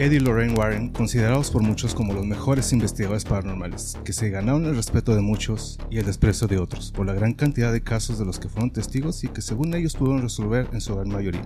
Ed 0.00 0.12
y 0.12 0.18
Lorraine 0.18 0.54
Warren, 0.54 0.88
considerados 0.88 1.50
por 1.50 1.62
muchos 1.62 1.94
como 1.94 2.14
los 2.14 2.24
mejores 2.24 2.72
investigadores 2.72 3.26
paranormales, 3.26 3.98
que 4.02 4.14
se 4.14 4.30
ganaron 4.30 4.64
el 4.64 4.74
respeto 4.74 5.14
de 5.14 5.20
muchos 5.20 5.78
y 5.90 5.98
el 5.98 6.06
desprecio 6.06 6.48
de 6.48 6.56
otros 6.56 6.90
por 6.90 7.04
la 7.04 7.12
gran 7.12 7.34
cantidad 7.34 7.70
de 7.70 7.82
casos 7.82 8.18
de 8.18 8.24
los 8.24 8.38
que 8.38 8.48
fueron 8.48 8.70
testigos 8.70 9.22
y 9.24 9.28
que 9.28 9.42
según 9.42 9.74
ellos 9.74 9.96
pudieron 9.96 10.22
resolver 10.22 10.68
en 10.72 10.80
su 10.80 10.94
gran 10.94 11.10
mayoría. 11.10 11.42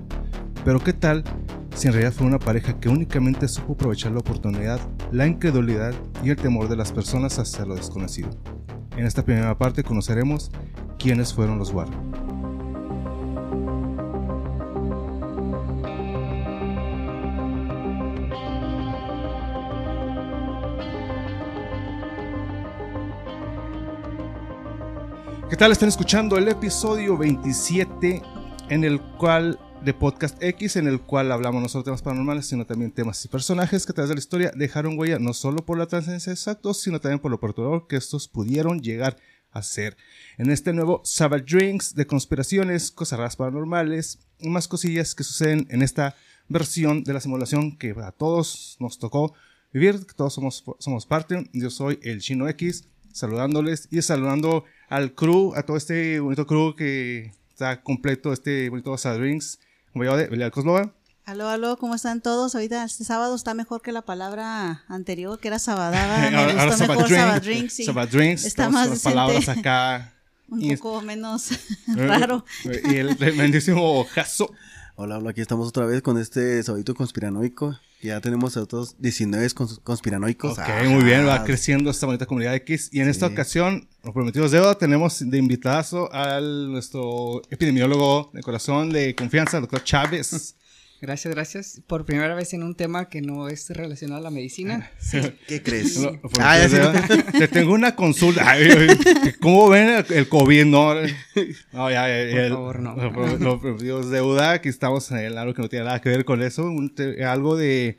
Pero 0.65 0.79
¿qué 0.79 0.93
tal 0.93 1.25
si 1.75 1.89
en 1.89 1.95
realidad 1.95 2.13
fue 2.13 2.29
una 2.29 2.39
pareja 2.39 2.79
que 2.79 2.89
únicamente 2.89 3.49
supo 3.49 3.73
aprovechar 3.73 4.13
la 4.13 4.21
oportunidad, 4.21 4.79
la 5.11 5.27
incredulidad 5.27 5.93
y 6.23 6.31
el 6.31 6.37
temor 6.37 6.69
de 6.69 6.77
las 6.77 6.93
personas 6.93 7.41
hacia 7.41 7.65
lo 7.65 7.75
desconocido? 7.75 8.31
En 8.97 9.05
esta 9.05 9.25
primera 9.25 9.59
parte 9.59 9.83
conoceremos 9.83 10.53
quiénes 10.97 11.35
fueron 11.35 11.59
los 11.59 11.73
Warren. 11.73 12.24
¿Qué 25.55 25.59
tal? 25.59 25.71
Están 25.71 25.89
escuchando 25.89 26.37
el 26.37 26.49
episodio 26.49 27.17
27 27.17 28.21
en 28.71 28.83
el 28.83 29.01
cual 29.01 29.61
de 29.85 29.95
Podcast 29.95 30.43
X, 30.43 30.75
en 30.75 30.89
el 30.89 31.01
cual 31.01 31.31
hablamos 31.31 31.63
no 31.63 31.69
solo 31.69 31.85
temas 31.85 32.03
paranormales, 32.03 32.47
sino 32.47 32.67
también 32.67 32.91
temas 32.91 33.25
y 33.25 33.29
personajes 33.29 33.87
que 33.87 33.93
a 33.93 33.95
través 33.95 34.09
de 34.09 34.17
la 34.17 34.19
historia 34.19 34.51
dejaron 34.57 34.99
huella 34.99 35.21
no 35.21 35.33
solo 35.33 35.65
por 35.65 35.79
la 35.79 35.87
trascendencia 35.87 36.35
de 36.35 36.51
actos, 36.51 36.81
sino 36.81 37.01
también 37.01 37.21
por 37.21 37.31
lo 37.31 37.39
perturbador 37.39 37.87
que 37.87 37.95
estos 37.95 38.27
pudieron 38.27 38.81
llegar 38.81 39.17
a 39.53 39.63
ser. 39.63 39.97
En 40.39 40.51
este 40.51 40.73
nuevo 40.73 41.03
Savage 41.05 41.45
Drinks 41.45 41.95
de 41.95 42.09
conspiraciones, 42.09 42.91
cosas 42.91 43.21
raras 43.21 43.37
paranormales 43.37 44.19
y 44.41 44.49
más 44.49 44.67
cosillas 44.67 45.15
que 45.15 45.23
suceden 45.23 45.69
en 45.71 45.83
esta 45.83 46.17
versión 46.49 47.05
de 47.05 47.13
la 47.13 47.21
simulación 47.21 47.79
que 47.79 47.95
a 48.03 48.11
todos 48.11 48.77
nos 48.81 48.99
tocó 48.99 49.35
vivir, 49.73 50.05
que 50.05 50.15
todos 50.15 50.35
somos, 50.35 50.65
somos 50.81 51.07
parte. 51.07 51.49
Yo 51.53 51.71
soy 51.71 52.01
el 52.03 52.23
Chino 52.23 52.49
X 52.49 52.89
saludándoles 53.13 53.87
y 53.93 54.03
saludando 54.03 54.65
al 54.89 55.15
crew, 55.15 55.55
a 55.55 55.63
todo 55.63 55.77
este 55.77 56.21
bonito 56.21 56.47
crew 56.47 56.75
que 56.75 57.33
está 57.51 57.83
completo, 57.83 58.33
este 58.33 58.69
bonito 58.71 58.97
Sadrinks, 58.97 59.59
como 59.93 60.05
yo 60.05 60.17
de 60.17 60.27
Belial 60.27 60.51
Coslova. 60.51 60.93
Aló, 61.25 61.49
aló, 61.49 61.79
¿cómo 61.79 61.95
están 61.95 62.21
todos? 62.21 62.55
Ahorita 62.55 62.85
este 62.85 63.05
sábado 63.05 63.35
está 63.35 63.55
mejor 63.55 63.81
que 63.81 63.93
la 63.93 64.03
palabra 64.03 64.85
anterior, 64.89 65.39
que 65.39 65.49
era 65.49 65.59
sabadaba. 65.59 66.31
Me 66.31 66.37
ahora, 66.37 66.67
gustó 66.67 66.87
mejor 66.87 67.09
Sabadrinks. 67.09 67.73
Sí. 67.73 67.85
Sabadrinks. 67.85 68.45
Está 68.45 68.69
más 68.69 68.91
las 68.91 69.03
palabras 69.03 69.49
acá. 69.49 70.13
Un 70.51 70.77
poco 70.77 71.01
menos 71.01 71.51
raro. 71.87 72.45
Y 72.65 72.97
el 72.97 73.17
tremendísimo 73.17 74.05
Jaso. 74.05 74.53
Hola, 74.97 75.17
hola, 75.17 75.31
aquí 75.31 75.41
estamos 75.41 75.67
otra 75.67 75.87
vez 75.87 76.03
con 76.03 76.19
este 76.19 76.63
sabadito 76.63 76.95
conspiranoico. 76.95 77.75
Ya 78.05 78.21
tenemos 78.21 78.55
a 78.59 78.63
otros 78.63 78.97
19 78.99 79.49
conspiranoicos. 79.83 80.59
Ok, 80.59 80.69
muy 80.91 81.03
bien, 81.05 81.27
va 81.27 81.43
creciendo 81.43 81.91
esta 81.91 82.05
bonita 82.05 82.27
comunidad 82.27 82.55
X. 82.57 82.91
Y 82.93 83.01
en 83.01 83.09
esta 83.09 83.27
ocasión, 83.27 83.89
los 84.03 84.13
prometidos 84.13 84.51
de 84.51 84.59
deuda, 84.59 84.77
tenemos 84.77 85.19
de 85.27 85.39
invitado 85.39 86.13
al 86.13 86.71
nuestro 86.71 87.41
epidemiólogo 87.49 88.31
de 88.35 88.43
corazón 88.43 88.91
de 88.91 89.15
confianza, 89.15 89.59
doctor 89.59 89.83
Chávez. 89.85 90.55
Gracias, 91.05 91.35
gracias. 91.35 91.83
Por 91.87 92.07
primera 92.07 92.35
vez 92.35 92.55
en 92.55 92.63
un 92.63 92.75
tema 92.75 93.11
que 93.11 93.21
no 93.21 93.49
es 93.49 93.69
relacionado 93.69 94.21
a 94.21 94.23
la 94.23 94.31
medicina. 94.31 94.91
¿Qué 95.47 95.63
crees? 95.63 96.01
ah, 96.41 96.67
Te 97.39 97.47
tengo 97.47 97.75
una 97.75 97.95
consulta. 97.95 98.57
¿Cómo 99.43 99.69
ven 99.69 100.03
el, 100.09 100.29
COVID? 100.31 100.65
No, 100.65 100.95
no 101.75 101.91
ya, 101.91 102.07
Por 102.49 102.49
favor, 102.49 102.81
no. 102.81 102.97
Los 103.37 103.61
prometidos 103.61 104.09
de 104.09 104.17
deuda, 104.17 104.53
aquí 104.53 104.71
estamos 104.71 105.11
en 105.11 105.37
algo 105.37 105.53
que 105.53 105.61
no 105.61 105.69
tiene 105.69 105.85
nada 105.85 106.01
que 106.01 106.09
ver 106.09 106.25
con 106.25 106.41
eso. 106.41 106.73
algo 107.27 107.57
de... 107.57 107.99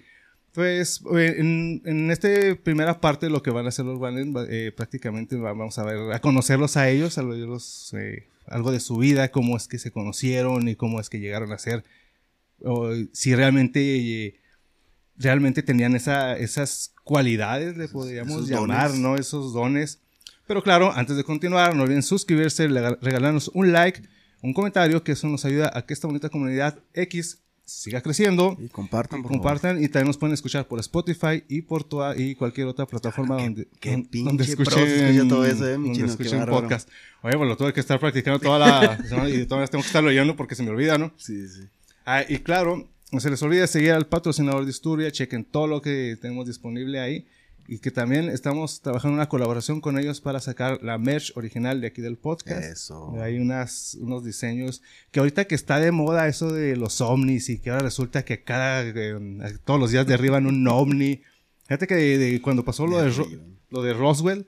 Pues 0.53 1.03
en, 1.11 1.83
en 1.85 2.09
esta 2.09 2.27
primera 2.63 3.01
parte 3.01 3.29
lo 3.29 3.43
que 3.43 3.51
van 3.51 3.67
a 3.67 3.69
hacer 3.69 3.85
los 3.85 3.99
Wallen, 3.99 4.33
eh, 4.49 4.71
prácticamente 4.75 5.35
vamos 5.35 5.77
a 5.77 5.83
ver, 5.83 6.11
a 6.11 6.21
conocerlos 6.21 6.75
a 6.75 6.89
ellos, 6.89 7.19
a 7.19 7.23
verlos, 7.23 7.93
eh, 7.95 8.29
algo 8.47 8.71
de 8.71 8.79
su 8.79 8.97
vida, 8.97 9.29
cómo 9.29 9.57
es 9.57 9.67
que 9.67 9.77
se 9.77 9.91
conocieron 9.91 10.67
y 10.67 10.75
cómo 10.75 10.99
es 10.99 11.09
que 11.09 11.19
llegaron 11.19 11.51
a 11.51 11.59
ser 11.59 11.83
o 12.63 12.91
si 13.11 13.35
realmente, 13.35 14.39
realmente 15.17 15.63
tenían 15.63 15.95
esa, 15.95 16.37
esas 16.37 16.93
cualidades, 17.03 17.77
le 17.77 17.87
podríamos 17.87 18.47
llamar, 18.47 18.93
¿no? 18.93 19.15
Esos 19.15 19.53
dones. 19.53 19.99
Pero 20.47 20.61
claro, 20.61 20.91
antes 20.93 21.17
de 21.17 21.23
continuar, 21.23 21.75
no 21.75 21.83
olviden 21.83 22.03
suscribirse, 22.03 22.67
regalarnos 22.67 23.49
un 23.53 23.71
like, 23.71 24.01
un 24.41 24.53
comentario, 24.53 25.03
que 25.03 25.13
eso 25.13 25.27
nos 25.27 25.43
ayuda 25.45 25.71
a 25.73 25.85
que 25.85 25.93
esta 25.93 26.07
bonita 26.07 26.29
comunidad 26.29 26.77
X 26.93 27.39
siga 27.65 28.01
creciendo. 28.01 28.55
Y 28.59 28.69
compartan, 28.69 29.23
por 29.23 29.31
compartan 29.31 29.83
y 29.83 29.87
también 29.87 30.07
nos 30.07 30.17
pueden 30.17 30.33
escuchar 30.33 30.67
por 30.67 30.79
Spotify 30.79 31.43
y 31.49 31.63
por 31.63 31.83
toda 31.83 32.15
y 32.15 32.35
cualquier 32.35 32.67
otra 32.67 32.85
plataforma 32.85 33.37
donde, 33.37 33.67
donde 34.11 34.43
escuchen, 34.43 35.27
todo 35.27 35.45
eso, 35.45 35.67
eh, 35.67 35.73
donde 35.73 36.05
escuchen 36.05 36.45
podcast. 36.45 36.87
Oye, 37.23 37.35
pues 37.35 37.49
lo 37.49 37.57
tuve 37.57 37.73
que 37.73 37.79
estar 37.79 37.99
practicando 37.99 38.39
toda 38.39 38.59
la 38.59 39.03
semana 39.09 39.29
y 39.29 39.45
todavía 39.45 39.67
tengo 39.67 39.81
que 39.81 39.87
estar 39.87 40.03
leyendo 40.03 40.35
porque 40.35 40.53
se 40.55 40.63
me 40.63 40.69
olvida, 40.69 40.97
¿no? 40.97 41.11
Sí, 41.17 41.47
sí. 41.47 41.61
Ah, 42.05 42.23
y 42.27 42.39
claro, 42.39 42.87
no 43.11 43.19
se 43.19 43.29
les 43.29 43.41
olvide 43.41 43.67
seguir 43.67 43.91
al 43.91 44.07
patrocinador 44.07 44.65
de 44.65 44.71
Isturia, 44.71 45.11
chequen 45.11 45.43
todo 45.43 45.67
lo 45.67 45.81
que 45.81 46.17
tenemos 46.21 46.47
disponible 46.47 46.99
ahí 46.99 47.27
y 47.67 47.79
que 47.79 47.89
también 47.89 48.29
estamos 48.29 48.81
trabajando 48.81 49.13
en 49.13 49.19
una 49.19 49.29
colaboración 49.29 49.81
con 49.81 49.97
ellos 49.97 50.21
para 50.21 50.39
sacar 50.39 50.83
la 50.83 50.97
merch 50.97 51.35
original 51.35 51.81
de 51.81 51.87
aquí 51.87 52.01
del 52.01 52.17
podcast. 52.17 52.63
Eso. 52.63 53.15
Hay 53.19 53.39
unas, 53.39 53.97
unos 53.99 54.23
diseños 54.23 54.83
que 55.11 55.19
ahorita 55.19 55.45
que 55.45 55.55
está 55.55 55.79
de 55.79 55.91
moda 55.91 56.27
eso 56.27 56.53
de 56.53 56.75
los 56.75 57.01
ovnis 57.01 57.49
y 57.49 57.59
que 57.59 57.71
ahora 57.71 57.83
resulta 57.83 58.23
que 58.23 58.43
cada, 58.43 58.83
eh, 58.83 59.57
todos 59.63 59.79
los 59.79 59.91
días 59.91 60.05
derriban 60.05 60.45
un 60.45 60.67
ovni. 60.67 61.21
Fíjate 61.63 61.87
que 61.87 62.39
cuando 62.43 62.63
pasó 62.63 62.85
lo 62.85 63.01
de, 63.01 63.11
lo 63.69 63.81
de 63.81 63.93
Roswell, 63.93 64.45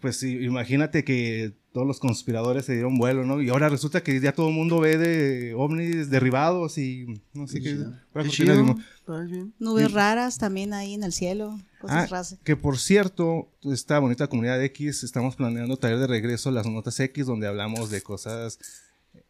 pues 0.00 0.22
imagínate 0.22 1.04
que 1.04 1.52
todos 1.72 1.86
los 1.86 2.00
conspiradores 2.00 2.64
se 2.64 2.72
dieron 2.72 2.98
vuelo, 2.98 3.24
¿no? 3.24 3.40
Y 3.40 3.48
ahora 3.48 3.68
resulta 3.68 4.02
que 4.02 4.18
ya 4.20 4.32
todo 4.32 4.48
el 4.48 4.54
mundo 4.54 4.80
ve 4.80 4.98
de 4.98 5.54
ovnis 5.54 6.10
derribados 6.10 6.78
y 6.78 7.22
no 7.32 7.46
sé 7.46 7.60
qué. 7.60 7.78
Nubes 9.58 9.92
raras 9.92 10.38
también 10.38 10.74
ahí 10.74 10.94
en 10.94 11.04
el 11.04 11.12
cielo. 11.12 11.58
Cosas 11.80 11.96
ah, 11.96 12.06
raras. 12.06 12.38
Que 12.42 12.56
por 12.56 12.78
cierto, 12.78 13.48
esta 13.62 13.98
bonita 14.00 14.26
comunidad 14.26 14.62
X, 14.64 15.04
estamos 15.04 15.36
planeando 15.36 15.76
traer 15.76 15.98
de 15.98 16.08
regreso 16.08 16.50
las 16.50 16.66
notas 16.66 16.98
X 16.98 17.26
donde 17.26 17.46
hablamos 17.46 17.90
de 17.90 18.02
cosas, 18.02 18.58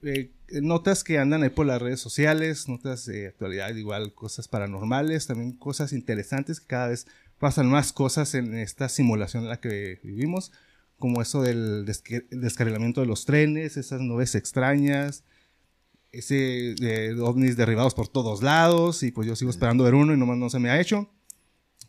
eh, 0.03 0.33
notas 0.62 1.05
que 1.05 1.19
andan 1.19 1.43
ahí 1.43 1.50
por 1.50 1.67
las 1.67 1.81
redes 1.83 2.00
sociales, 2.00 2.69
notas 2.69 3.05
de 3.05 3.29
actualidad, 3.29 3.75
igual 3.75 4.15
cosas 4.15 4.49
paranormales, 4.49 5.27
también 5.27 5.53
cosas 5.53 5.93
interesantes 5.93 6.59
que 6.61 6.67
cada 6.67 6.89
vez 6.89 7.06
pasan 7.39 7.69
más 7.69 7.93
cosas 7.93 8.34
en 8.34 8.55
esta 8.55 8.89
simulación 8.89 9.45
en 9.45 9.50
la 9.50 9.61
que 9.61 9.99
vivimos 10.03 10.53
como 11.00 11.21
eso 11.21 11.43
del 11.43 11.84
descarrilamiento 12.31 13.00
de 13.00 13.09
los 13.09 13.25
trenes, 13.25 13.77
esas 13.77 14.00
nubes 14.00 14.37
extrañas, 14.37 15.25
ese 16.12 16.75
de 16.78 17.21
ovnis 17.21 17.56
derribados 17.56 17.94
por 17.94 18.06
todos 18.06 18.43
lados, 18.43 19.03
y 19.03 19.11
pues 19.11 19.27
yo 19.27 19.34
sigo 19.34 19.50
esperando 19.50 19.83
ver 19.83 19.94
uno 19.94 20.15
y 20.15 20.16
nomás 20.16 20.38
no 20.38 20.49
se 20.50 20.61
me 20.61 20.71
ha 20.71 20.81
hecho. 20.81 21.11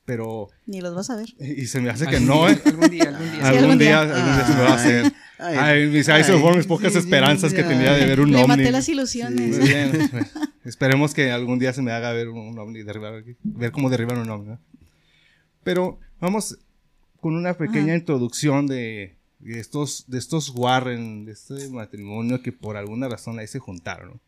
Pero. 0.05 0.49
Ni 0.65 0.81
los 0.81 0.95
vas 0.95 1.11
a 1.11 1.15
ver. 1.15 1.29
Y 1.39 1.67
se 1.67 1.79
me 1.79 1.91
hace 1.91 2.07
que 2.07 2.19
no, 2.19 2.49
¿eh? 2.49 2.59
Algún 2.65 2.89
día, 2.89 3.03
algún 3.03 3.31
día. 3.31 3.47
algún, 3.47 3.77
día, 3.77 4.01
algún 4.01 4.33
día 4.33 4.45
se 4.47 4.53
me 4.53 4.61
va 4.61 4.69
a 4.69 4.73
hacer. 4.73 5.13
Ay, 5.37 6.03
ahí 6.07 6.23
se 6.23 6.37
fueron 6.37 6.57
mis 6.57 6.67
pocas 6.67 6.95
esperanzas 6.95 7.53
que 7.53 7.63
tenía 7.63 7.93
de 7.93 8.05
ver 8.05 8.19
un 8.19 8.33
ovni. 8.33 8.41
Me 8.41 8.47
maté 8.47 8.71
las 8.71 8.87
ilusiones. 8.89 9.57
Muy 9.57 9.67
bien. 9.67 10.09
Esperemos 10.65 11.13
que 11.13 11.31
algún 11.31 11.59
día 11.59 11.73
se 11.73 11.81
me 11.81 11.91
haga 11.91 12.11
ver 12.13 12.29
un, 12.29 12.57
ovni, 12.57 12.83
derribar, 12.83 13.23
ver 13.43 13.71
cómo 13.71 13.89
derriban 13.89 14.19
un 14.19 14.29
ovni. 14.29 14.49
¿no? 14.49 14.59
Pero 15.63 15.99
vamos 16.19 16.57
con 17.21 17.35
una 17.35 17.53
pequeña 17.53 17.95
introducción 17.95 18.67
de, 18.67 19.15
estos, 19.45 20.05
de 20.07 20.17
estos 20.17 20.49
Warren, 20.49 21.25
de 21.25 21.33
este 21.33 21.69
matrimonio 21.69 22.41
que 22.41 22.51
por 22.51 22.75
alguna 22.75 23.07
razón 23.07 23.39
ahí 23.39 23.47
se 23.47 23.59
juntaron. 23.59 24.19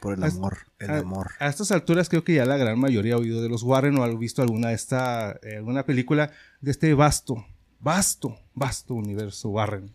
Por 0.00 0.14
el 0.14 0.24
amor, 0.24 0.58
el 0.78 0.90
amor. 0.90 1.30
A 1.38 1.46
estas 1.46 1.70
alturas 1.70 2.08
creo 2.08 2.24
que 2.24 2.34
ya 2.34 2.46
la 2.46 2.56
gran 2.56 2.78
mayoría 2.78 3.14
ha 3.14 3.18
oído 3.18 3.42
de 3.42 3.48
los 3.48 3.62
Warren 3.62 3.98
o 3.98 4.02
ha 4.02 4.08
visto 4.08 4.42
alguna 4.42 4.68
de 4.68 4.74
esta, 4.74 5.38
eh, 5.42 5.56
alguna 5.58 5.84
película 5.84 6.32
de 6.60 6.70
este 6.70 6.92
vasto, 6.94 7.46
vasto, 7.78 8.36
vasto 8.54 8.94
universo 8.94 9.50
Warren. 9.50 9.94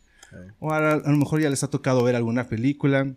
O 0.59 0.71
a, 0.71 0.97
lo 0.97 1.17
mejor 1.17 1.41
ya 1.41 1.49
les 1.49 1.63
ha 1.63 1.69
tocado 1.69 2.03
ver 2.03 2.15
alguna 2.15 2.47
película, 2.47 3.15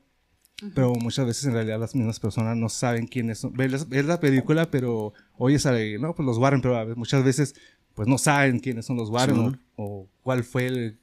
pero 0.74 0.92
muchas 0.94 1.26
veces 1.26 1.44
en 1.44 1.52
realidad 1.52 1.78
las 1.78 1.94
mismas 1.94 2.20
personas 2.20 2.56
no 2.56 2.68
saben 2.68 3.06
quiénes 3.06 3.38
son. 3.38 3.52
Ves, 3.52 3.88
la 4.06 4.20
película, 4.20 4.70
pero 4.70 5.12
oyes 5.36 5.66
a, 5.66 5.72
no, 6.00 6.14
pues 6.14 6.26
los 6.26 6.38
Warren, 6.38 6.62
pero 6.62 6.96
muchas 6.96 7.22
veces 7.24 7.54
pues 7.98 8.06
no 8.06 8.16
saben 8.16 8.60
quiénes 8.60 8.86
son 8.86 8.96
los 8.96 9.10
Warren 9.10 9.60
o, 9.74 10.08
cuál 10.22 10.44
fue 10.44 10.94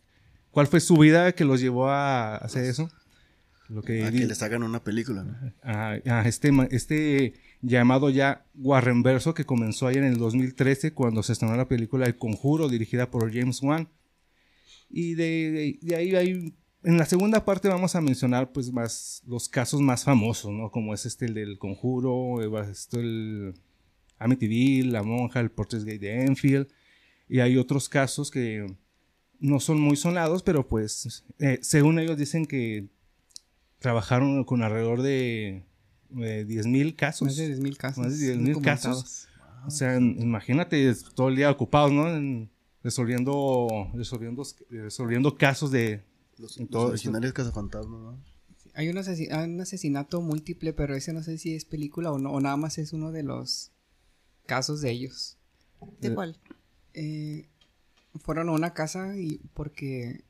cuál 0.50 0.66
fue 0.66 0.80
su 0.80 0.96
vida 0.96 1.34
que 1.34 1.44
los 1.44 1.60
llevó 1.60 1.90
a 1.90 2.38
hacer 2.38 2.64
eso. 2.64 2.90
Lo 3.68 3.82
que, 3.82 4.06
a 4.06 4.12
que 4.12 4.26
les 4.26 4.42
hagan 4.42 4.64
una 4.64 4.82
película, 4.82 5.26
¿no? 5.26 5.36
A, 5.62 5.98
este, 6.26 6.54
este 6.72 7.34
llamado 7.62 8.10
ya 8.10 8.46
Warrenverso 8.56 9.34
que 9.34 9.44
comenzó 9.44 9.88
ahí 9.88 9.98
en 9.98 10.06
el 10.06 10.18
2013 10.18 10.94
cuando 10.94 11.22
se 11.22 11.34
estrenó 11.34 11.58
la 11.58 11.68
película 11.68 12.06
El 12.06 12.16
Conjuro 12.16 12.70
dirigida 12.70 13.12
por 13.12 13.30
James 13.34 13.62
Wan. 13.62 13.90
Y 14.90 15.16
de, 15.16 15.78
ahí 15.98 16.16
hay 16.16 16.54
en 16.82 16.98
la 16.98 17.06
segunda 17.06 17.44
parte 17.44 17.68
vamos 17.68 17.94
a 17.94 18.00
mencionar 18.00 18.54
pues 18.54 18.72
más 18.72 19.22
los 19.28 19.50
casos 19.50 19.82
más 19.82 20.06
famosos, 20.06 20.54
¿no? 20.54 20.72
Como 20.72 20.94
es 20.94 21.06
este 21.06 21.26
el 21.26 21.34
del 21.34 21.58
Conjuro, 21.58 22.40
esto 22.62 23.02
el 23.02 23.54
Amityville, 24.18 24.94
La 24.94 25.04
Monja, 25.04 25.42
el 25.42 25.52
Portrait 25.52 25.84
de 25.84 26.22
Enfield. 26.24 26.70
Y 27.28 27.40
hay 27.40 27.58
otros 27.58 27.90
casos 27.90 28.30
que 28.32 28.66
no 29.40 29.60
son 29.60 29.80
muy 29.80 29.96
sonados, 29.96 30.44
pero 30.44 30.68
pues 30.68 31.24
eh, 31.40 31.60
según 31.62 32.00
ellos 32.00 32.18
dicen 32.18 32.46
que 32.46 32.88
trabajaron 33.80 34.44
con 34.44 34.64
alrededor 34.64 35.02
de, 35.02 35.64
de 36.10 36.48
10.000 36.48 36.96
casos. 36.96 37.28
Más 37.28 37.36
de 37.38 37.58
10.000 37.58 37.78
casos. 37.78 38.04
Más 38.04 38.20
de 38.20 38.36
10.000 38.36 38.48
documentados. 38.54 39.04
casos. 39.04 39.28
O 39.68 39.72
sea, 39.72 39.96
en- 39.96 40.22
imagínate 40.22 40.94
todo 41.16 41.30
el 41.30 41.36
día 41.36 41.50
ocupados, 41.52 41.92
¿no? 41.92 42.08
En- 42.16 42.50
resolviendo, 42.84 43.68
resolviendo, 43.96 44.44
resolviendo 44.70 45.36
casos 45.36 45.72
de... 45.72 46.04
Los, 46.38 46.58
En 46.60 46.68
los 46.70 46.90
originales 46.92 47.34
cazafantasmas, 47.34 48.00
¿no? 48.00 48.20
Hay 48.76 48.90
un, 48.90 48.98
hay 48.98 49.50
un 49.50 49.62
asesinato 49.62 50.22
múltiple, 50.22 50.74
pero 50.74 50.96
ese 50.96 51.14
no 51.14 51.24
sé 51.24 51.38
si 51.38 51.56
es 51.56 51.64
película 51.66 52.12
o 52.12 52.20
no, 52.20 52.32
o 52.32 52.42
nada 52.42 52.58
más 52.58 52.78
es 52.78 52.92
uno 52.94 53.12
de 53.12 53.24
los 53.24 53.72
casos 54.46 54.82
de 54.82 54.92
ellos. 54.92 55.38
¿De 56.02 56.14
cuál? 56.14 56.38
Eh, 56.96 57.48
fueron 58.24 58.50
a 58.50 58.54
una 58.54 58.74
casa 58.74 59.18
y 59.18 59.40
porque 59.54 60.24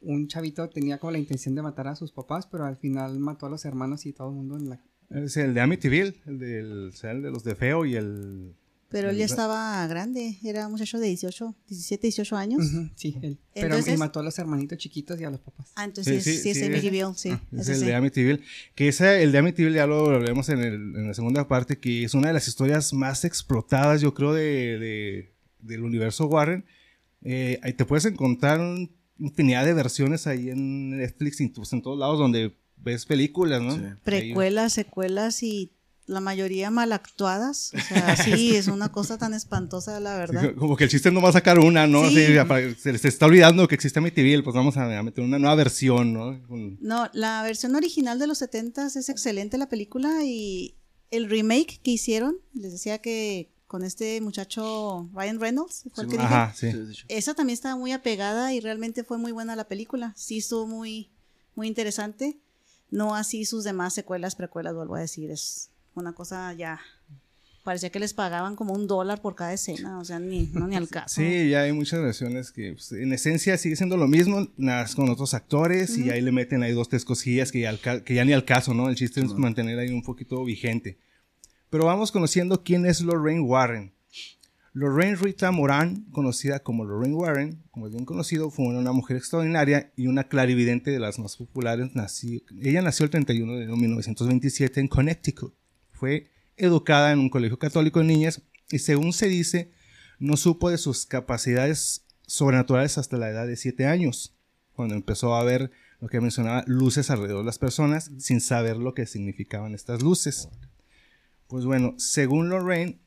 un 0.00 0.28
chavito 0.28 0.68
tenía 0.70 0.98
como 0.98 1.10
la 1.10 1.18
intención 1.18 1.54
de 1.54 1.62
matar 1.62 1.88
a 1.88 1.96
sus 1.96 2.10
papás, 2.12 2.46
pero 2.46 2.64
al 2.64 2.76
final 2.76 3.18
mató 3.18 3.46
a 3.46 3.50
los 3.50 3.64
hermanos 3.64 4.06
y 4.06 4.12
todo 4.12 4.30
el 4.30 4.34
mundo 4.36 4.56
en 4.56 4.70
la... 4.70 4.80
Es 5.10 5.36
el 5.36 5.54
de 5.54 5.60
Amityville, 5.60 6.14
el, 6.26 6.38
del, 6.38 6.88
o 6.88 6.92
sea, 6.92 7.10
el 7.12 7.22
de 7.22 7.30
los 7.30 7.44
de 7.44 7.54
Feo 7.54 7.84
y 7.84 7.96
el... 7.96 8.54
Pero 8.90 9.10
él 9.10 9.18
ya 9.18 9.26
estaba 9.26 9.86
grande, 9.86 10.38
era 10.42 10.64
un 10.66 10.72
muchacho 10.72 10.98
de 10.98 11.08
18, 11.08 11.54
17, 11.68 12.06
18 12.06 12.36
años. 12.36 12.64
Ujú, 12.72 12.88
sí, 12.94 13.18
él. 13.20 13.38
Pero 13.52 13.66
Entonces- 13.66 13.94
y 13.94 13.98
mató 13.98 14.20
a 14.20 14.22
los 14.22 14.38
hermanitos 14.38 14.78
chiquitos 14.78 15.20
y 15.20 15.24
a 15.24 15.30
los 15.30 15.40
papás. 15.40 15.72
Ah, 15.76 15.84
entonces 15.84 16.24
sí, 16.24 16.30
Sí, 16.30 16.36
sí, 16.38 16.42
sí, 16.44 16.48
es 16.50 16.56
sí, 16.58 16.64
el 16.64 16.72
es- 16.74 16.80
Amityville, 16.80 17.14
sí. 17.14 17.36
Es 17.52 17.68
el 17.68 17.76
sí. 17.80 17.84
de 17.84 17.94
Amityville. 17.94 18.40
Que 18.74 18.88
ese, 18.88 19.22
el 19.22 19.32
de 19.32 19.38
Amityville 19.38 19.74
ya 19.76 19.86
lo 19.86 20.06
veremos 20.08 20.48
en, 20.48 20.60
el- 20.60 20.96
en 20.96 21.06
la 21.08 21.12
segunda 21.12 21.46
parte, 21.48 21.78
que 21.78 22.04
es 22.04 22.14
una 22.14 22.28
de 22.28 22.34
las 22.34 22.48
historias 22.48 22.94
más 22.94 23.26
explotadas, 23.26 24.00
yo 24.00 24.14
creo, 24.14 24.32
de, 24.32 24.78
de- 24.78 25.32
del 25.60 25.84
universo 25.84 26.26
Warren. 26.26 26.64
Eh, 27.22 27.58
ahí 27.62 27.72
te 27.72 27.84
puedes 27.84 28.04
encontrar 28.04 28.60
un- 28.60 28.90
infinidad 29.18 29.64
de 29.64 29.74
versiones 29.74 30.26
ahí 30.26 30.50
en 30.50 30.90
Netflix 30.96 31.40
y 31.40 31.48
pues, 31.48 31.72
en 31.72 31.82
todos 31.82 31.98
lados 31.98 32.18
donde 32.18 32.56
ves 32.76 33.06
películas, 33.06 33.60
¿no? 33.62 33.74
Sí. 33.74 33.82
Precuelas, 34.04 34.72
secuelas 34.72 35.42
y 35.42 35.72
la 36.06 36.20
mayoría 36.20 36.70
mal 36.70 36.92
actuadas. 36.92 37.72
O 37.74 37.80
sea, 37.80 38.16
sí, 38.16 38.56
es 38.56 38.68
una 38.68 38.90
cosa 38.90 39.18
tan 39.18 39.34
espantosa, 39.34 40.00
la 40.00 40.16
verdad. 40.16 40.54
Como 40.54 40.76
que 40.76 40.84
el 40.84 40.90
chiste 40.90 41.10
no 41.10 41.20
va 41.20 41.30
a 41.30 41.32
sacar 41.32 41.58
una, 41.58 41.86
¿no? 41.86 42.08
Sí. 42.08 42.26
Se, 42.78 42.96
se 42.96 43.08
está 43.08 43.26
olvidando 43.26 43.68
que 43.68 43.74
existe 43.74 43.98
Amityville, 43.98 44.42
pues 44.42 44.54
vamos 44.54 44.76
a, 44.76 45.02
meter 45.02 45.22
una 45.22 45.38
nueva 45.38 45.56
versión, 45.56 46.12
¿no? 46.12 46.40
No, 46.80 47.10
la 47.12 47.42
versión 47.42 47.74
original 47.74 48.18
de 48.18 48.26
los 48.26 48.38
70 48.38 48.86
es 48.86 49.08
excelente 49.08 49.58
la 49.58 49.68
película 49.68 50.24
y 50.24 50.76
el 51.10 51.28
remake 51.28 51.80
que 51.82 51.90
hicieron, 51.90 52.36
les 52.54 52.72
decía 52.72 52.98
que 52.98 53.50
con 53.68 53.84
este 53.84 54.20
muchacho 54.20 55.08
Ryan 55.14 55.38
Reynolds, 55.38 55.84
fue 55.94 56.04
el 56.04 56.10
que 56.10 56.16
Ajá, 56.18 56.52
sí. 56.56 56.68
Esa 57.08 57.34
también 57.34 57.54
estaba 57.54 57.76
muy 57.76 57.92
apegada 57.92 58.52
y 58.52 58.60
realmente 58.60 59.04
fue 59.04 59.18
muy 59.18 59.30
buena 59.30 59.54
la 59.54 59.68
película. 59.68 60.12
Sí 60.16 60.38
estuvo 60.38 60.66
muy, 60.66 61.10
muy 61.54 61.68
interesante. 61.68 62.36
No 62.90 63.14
así 63.14 63.44
sus 63.44 63.64
demás 63.64 63.92
secuelas, 63.94 64.34
precuelas, 64.34 64.74
vuelvo 64.74 64.94
a 64.96 65.00
decir. 65.00 65.30
Es 65.30 65.68
una 65.94 66.14
cosa 66.14 66.52
ya. 66.54 66.80
Parecía 67.62 67.90
que 67.90 67.98
les 68.00 68.14
pagaban 68.14 68.56
como 68.56 68.72
un 68.72 68.86
dólar 68.86 69.20
por 69.20 69.34
cada 69.34 69.52
escena. 69.52 69.98
O 69.98 70.04
sea, 70.06 70.18
ni, 70.18 70.46
no, 70.54 70.66
ni 70.66 70.74
al 70.76 70.88
caso. 70.88 71.16
Sí, 71.16 71.50
ya 71.50 71.60
hay 71.62 71.72
muchas 71.74 72.00
versiones 72.00 72.50
que 72.50 72.72
pues, 72.72 72.92
en 72.92 73.12
esencia 73.12 73.58
sigue 73.58 73.76
siendo 73.76 73.98
lo 73.98 74.08
mismo, 74.08 74.48
nada 74.56 74.86
con 74.96 75.10
otros 75.10 75.34
actores 75.34 75.98
y 75.98 76.08
ahí 76.08 76.22
le 76.22 76.32
meten 76.32 76.62
ahí 76.62 76.72
dos, 76.72 76.88
tres 76.88 77.04
cosillas 77.04 77.52
que 77.52 77.60
ya, 77.60 77.68
al 77.68 77.78
ca- 77.80 78.02
que 78.02 78.14
ya 78.14 78.24
ni 78.24 78.32
al 78.32 78.46
caso, 78.46 78.72
¿no? 78.72 78.88
El 78.88 78.96
chiste 78.96 79.20
es 79.20 79.34
mantener 79.34 79.78
ahí 79.78 79.90
un 79.90 80.02
poquito 80.02 80.42
vigente. 80.44 80.96
Pero 81.70 81.84
vamos 81.84 82.12
conociendo 82.12 82.62
quién 82.64 82.86
es 82.86 83.00
Lorraine 83.00 83.42
Warren. 83.42 83.92
Lorraine 84.72 85.16
Rita 85.16 85.50
Moran, 85.50 86.04
conocida 86.12 86.60
como 86.60 86.84
Lorraine 86.84 87.14
Warren, 87.14 87.62
como 87.70 87.86
es 87.86 87.92
bien 87.92 88.04
conocido, 88.04 88.50
fue 88.50 88.66
una 88.66 88.92
mujer 88.92 89.16
extraordinaria 89.16 89.92
y 89.96 90.06
una 90.06 90.24
clarividente 90.24 90.90
de 90.90 91.00
las 91.00 91.18
más 91.18 91.36
populares. 91.36 91.90
Ella 92.62 92.82
nació 92.82 93.04
el 93.04 93.10
31 93.10 93.52
de 93.52 93.58
enero 93.58 93.74
de 93.74 93.80
1927 93.80 94.80
en 94.80 94.88
Connecticut. 94.88 95.54
Fue 95.90 96.30
educada 96.56 97.12
en 97.12 97.18
un 97.18 97.28
colegio 97.28 97.58
católico 97.58 97.98
de 97.98 98.06
niñas 98.06 98.42
y 98.70 98.78
según 98.78 99.12
se 99.12 99.26
dice, 99.28 99.72
no 100.18 100.36
supo 100.36 100.70
de 100.70 100.78
sus 100.78 101.06
capacidades 101.06 102.04
sobrenaturales 102.26 102.98
hasta 102.98 103.16
la 103.16 103.30
edad 103.30 103.46
de 103.46 103.56
7 103.56 103.86
años, 103.86 104.36
cuando 104.74 104.94
empezó 104.94 105.34
a 105.34 105.44
ver 105.44 105.70
lo 106.00 106.08
que 106.08 106.20
mencionaba, 106.20 106.62
luces 106.66 107.10
alrededor 107.10 107.40
de 107.40 107.46
las 107.46 107.58
personas, 107.58 108.12
sin 108.18 108.40
saber 108.40 108.76
lo 108.76 108.94
que 108.94 109.06
significaban 109.06 109.74
estas 109.74 110.02
luces. 110.02 110.48
Pues 111.48 111.64
bueno, 111.64 111.94
según 111.96 112.50
Lorraine, 112.50 112.98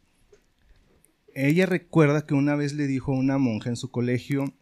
ella 1.34 1.66
recuerda 1.66 2.26
que 2.26 2.34
una 2.34 2.56
vez 2.56 2.74
le 2.74 2.88
dijo 2.88 3.14
a 3.14 3.18
una 3.18 3.38
monja 3.38 3.70
en 3.70 3.76
su 3.76 3.92
colegio, 3.92 4.54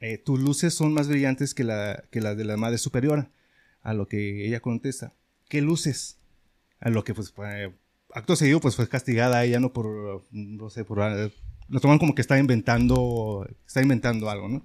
eh, 0.00 0.18
tus 0.18 0.40
luces 0.40 0.74
son 0.74 0.92
más 0.92 1.08
brillantes 1.08 1.52
que, 1.52 1.64
que 2.10 2.20
las 2.20 2.36
de 2.36 2.44
la 2.44 2.56
madre 2.56 2.78
superiora. 2.78 3.30
A 3.82 3.94
lo 3.94 4.08
que 4.08 4.46
ella 4.46 4.60
contesta, 4.60 5.12
¿qué 5.48 5.60
luces? 5.60 6.18
A 6.80 6.90
lo 6.90 7.04
que 7.04 7.14
pues 7.14 7.32
acto 8.14 8.36
seguido 8.36 8.60
pues 8.60 8.76
fue 8.76 8.88
castigada 8.88 9.44
ella, 9.44 9.60
no 9.60 9.72
por, 9.72 10.24
no 10.30 10.70
sé, 10.70 10.84
por, 10.84 10.98
lo 11.68 11.80
toman 11.80 11.98
como 11.98 12.14
que 12.14 12.22
está 12.22 12.38
inventando, 12.38 13.48
está 13.66 13.82
inventando 13.82 14.30
algo, 14.30 14.48
¿no? 14.48 14.64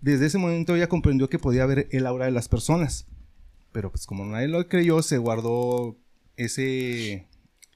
Desde 0.00 0.26
ese 0.26 0.38
momento 0.38 0.76
ella 0.76 0.88
comprendió 0.88 1.28
que 1.28 1.38
podía 1.38 1.66
ver 1.66 1.88
el 1.90 2.06
aura 2.06 2.26
de 2.26 2.30
las 2.30 2.48
personas. 2.48 3.06
Pero 3.72 3.90
pues 3.90 4.06
como 4.06 4.24
nadie 4.24 4.48
lo 4.48 4.66
creyó, 4.68 5.02
se 5.02 5.18
guardó 5.18 5.96
ese, 6.36 7.26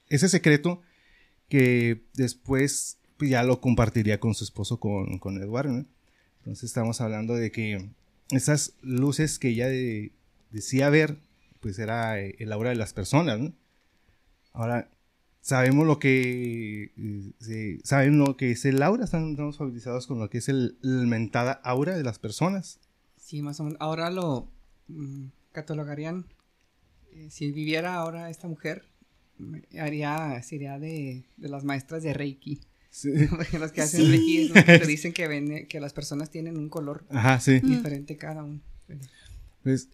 ese 0.09 0.29
secreto 0.29 0.81
que 1.49 2.03
después 2.13 2.97
pues, 3.17 3.29
ya 3.29 3.43
lo 3.43 3.61
compartiría 3.61 4.19
con 4.19 4.33
su 4.33 4.43
esposo, 4.43 4.79
con, 4.79 5.19
con 5.19 5.37
Edward. 5.41 5.69
¿no? 5.69 5.85
Entonces 6.39 6.63
estamos 6.65 7.01
hablando 7.01 7.35
de 7.35 7.51
que 7.51 7.89
esas 8.31 8.73
luces 8.81 9.39
que 9.39 9.49
ella 9.49 9.67
de- 9.67 10.11
decía 10.51 10.89
ver, 10.89 11.17
pues 11.59 11.79
era 11.79 12.19
eh, 12.19 12.35
el 12.39 12.51
aura 12.51 12.69
de 12.69 12.75
las 12.75 12.93
personas. 12.93 13.39
¿no? 13.39 13.53
Ahora, 14.53 14.89
sabemos 15.41 15.85
lo 15.87 15.99
que 15.99 16.91
eh, 17.47 17.79
saben 17.83 18.17
lo 18.17 18.37
que 18.37 18.51
es 18.51 18.65
el 18.65 18.81
aura, 18.81 19.03
estamos 19.05 19.57
familiarizados 19.57 20.07
con 20.07 20.19
lo 20.19 20.29
que 20.29 20.37
es 20.39 20.49
el, 20.49 20.77
mentada 20.81 21.53
aura 21.63 21.95
de 21.95 22.03
las 22.03 22.19
personas. 22.19 22.79
Sí, 23.17 23.41
más 23.41 23.59
o 23.59 23.63
menos. 23.63 23.77
Ahora 23.81 24.09
lo 24.09 24.47
mm, 24.87 25.27
catalogarían. 25.51 26.25
eh, 27.13 27.27
si 27.29 27.51
viviera 27.51 27.95
ahora 27.95 28.29
esta 28.29 28.47
mujer, 28.47 28.85
haría, 29.79 30.41
sería 30.43 30.79
de, 30.79 31.25
de 31.37 31.49
las 31.49 31.63
maestras 31.63 32.03
de 32.03 32.13
Reiki. 32.13 32.61
Porque 33.29 33.57
los 33.59 33.71
que 33.71 33.81
hacen 33.81 34.01
Sí. 34.01 34.07
Reiki 34.11 34.37
es 34.43 34.49
los 34.51 34.63
que 34.63 34.79
te 34.79 34.87
dicen 34.87 35.13
que 35.13 35.27
ven 35.27 35.67
que 35.67 35.79
las 35.79 35.93
personas 35.93 36.29
tienen 36.29 36.57
un 36.57 36.69
color 36.69 37.05
Ajá, 37.09 37.39
sí. 37.39 37.59
diferente 37.59 38.17
cada 38.17 38.43
uno. 38.43 38.61
Pues, 39.63 39.85
Qué 39.85 39.91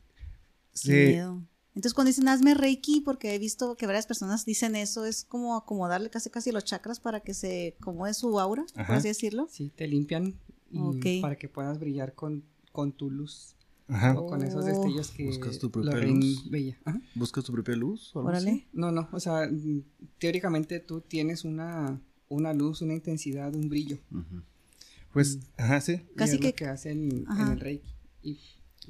sí, 0.73 0.91
miedo. 0.91 1.41
Entonces 1.75 1.93
cuando 1.93 2.09
dicen 2.09 2.27
hazme 2.27 2.55
Reiki, 2.55 3.01
porque 3.01 3.35
he 3.35 3.39
visto 3.39 3.77
que 3.77 3.85
varias 3.85 4.05
personas 4.05 4.43
dicen 4.45 4.75
eso, 4.75 5.05
es 5.05 5.23
como 5.23 5.55
acomodarle 5.55 6.09
casi 6.09 6.29
casi 6.29 6.51
los 6.51 6.65
chakras 6.65 6.99
para 6.99 7.21
que 7.21 7.33
se 7.33 7.75
acomode 7.79 8.13
su 8.13 8.37
aura, 8.39 8.65
por 8.73 8.95
así 8.95 9.07
decirlo. 9.07 9.47
Sí, 9.49 9.71
te 9.75 9.87
limpian 9.87 10.35
y 10.71 11.21
para 11.21 11.37
que 11.37 11.47
puedas 11.47 11.79
brillar 11.79 12.15
con, 12.15 12.43
con 12.71 12.91
tu 12.91 13.09
luz 13.09 13.55
ajá. 13.89 14.19
o 14.19 14.27
con 14.27 14.41
esos 14.43 14.65
destellos 14.65 15.11
que 15.11 15.25
Buscas 15.25 15.59
tu 15.59 15.69
propia 15.71 15.91
Lorraine 15.91 16.19
luz. 16.25 16.49
veía. 16.49 16.77
Ajá. 16.85 17.01
¿Buscas 17.15 17.43
tu 17.43 17.51
propia 17.53 17.75
luz? 17.75 18.15
o 18.15 18.19
algo 18.19 18.29
Órale. 18.29 18.49
así? 18.51 18.67
No, 18.73 18.91
no, 18.91 19.09
o 19.11 19.19
sea, 19.19 19.47
mm, 19.51 19.83
teóricamente 20.19 20.79
tú 20.79 21.01
tienes 21.01 21.43
una, 21.45 21.99
una 22.29 22.53
luz, 22.53 22.81
una 22.81 22.93
intensidad, 22.93 23.53
un 23.55 23.69
brillo. 23.69 23.97
Ujú. 24.11 24.41
Pues, 25.13 25.39
ajá, 25.57 25.81
sí. 25.81 26.01
Casi 26.15 26.35
es 26.35 26.41
que- 26.41 26.47
lo 26.49 26.55
que 26.55 26.65
hace 26.65 26.91
en, 26.91 27.11
en 27.11 27.25
Ajá. 27.27 27.53
el 27.53 27.59
Reiki. 27.59 27.89
Y 28.21 28.37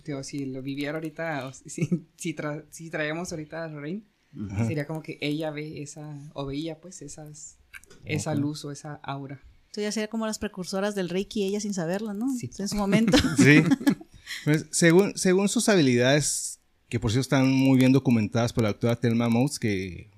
digo, 0.05 0.21
si 0.23 0.45
lo 0.45 0.61
viviera 0.61 0.95
ahorita, 0.97 1.47
o 1.47 1.53
si, 1.65 1.69
si, 2.17 2.35
tra- 2.35 2.65
si 2.69 2.89
traemos 2.89 3.31
ahorita 3.31 3.63
a 3.63 3.67
Lorraine, 3.69 4.03
Ajá. 4.51 4.67
sería 4.67 4.85
como 4.85 5.01
que 5.01 5.17
ella 5.21 5.49
ve 5.51 5.81
esa, 5.81 6.19
o 6.33 6.45
veía 6.45 6.79
pues 6.81 7.01
esas, 7.01 7.57
esa 8.05 8.35
luz 8.35 8.63
o 8.65 8.71
esa 8.71 8.95
aura. 9.03 9.41
Entonces 9.67 9.83
ya 9.83 9.91
sería 9.91 10.09
como 10.09 10.25
las 10.25 10.39
precursoras 10.39 10.93
del 10.95 11.09
Reiki, 11.09 11.43
ella 11.45 11.59
sin 11.59 11.73
saberlo, 11.73 12.13
¿no? 12.13 12.27
Sí. 12.35 12.49
En 12.59 12.67
su 12.67 12.75
momento. 12.75 13.17
Sí. 13.37 13.61
Pues, 14.45 14.65
según, 14.71 15.13
según 15.17 15.49
sus 15.49 15.69
habilidades, 15.69 16.59
que 16.89 16.99
por 16.99 17.11
cierto 17.11 17.21
están 17.21 17.51
muy 17.51 17.77
bien 17.77 17.91
documentadas 17.91 18.53
por 18.53 18.63
la 18.63 18.69
doctora 18.69 18.95
Thelma 18.95 19.29
Motes, 19.29 19.59
que 19.59 20.09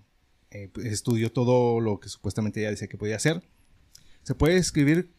eh, 0.52 0.70
pues, 0.72 0.88
estudió 0.88 1.32
todo 1.32 1.80
lo 1.80 2.00
que 2.00 2.10
supuestamente 2.10 2.60
ella 2.62 2.70
decía 2.72 2.88
que 2.88 2.98
podía 2.98 3.16
hacer, 3.16 3.42
se 4.24 4.36
puede 4.36 4.58
escribir, 4.58 5.10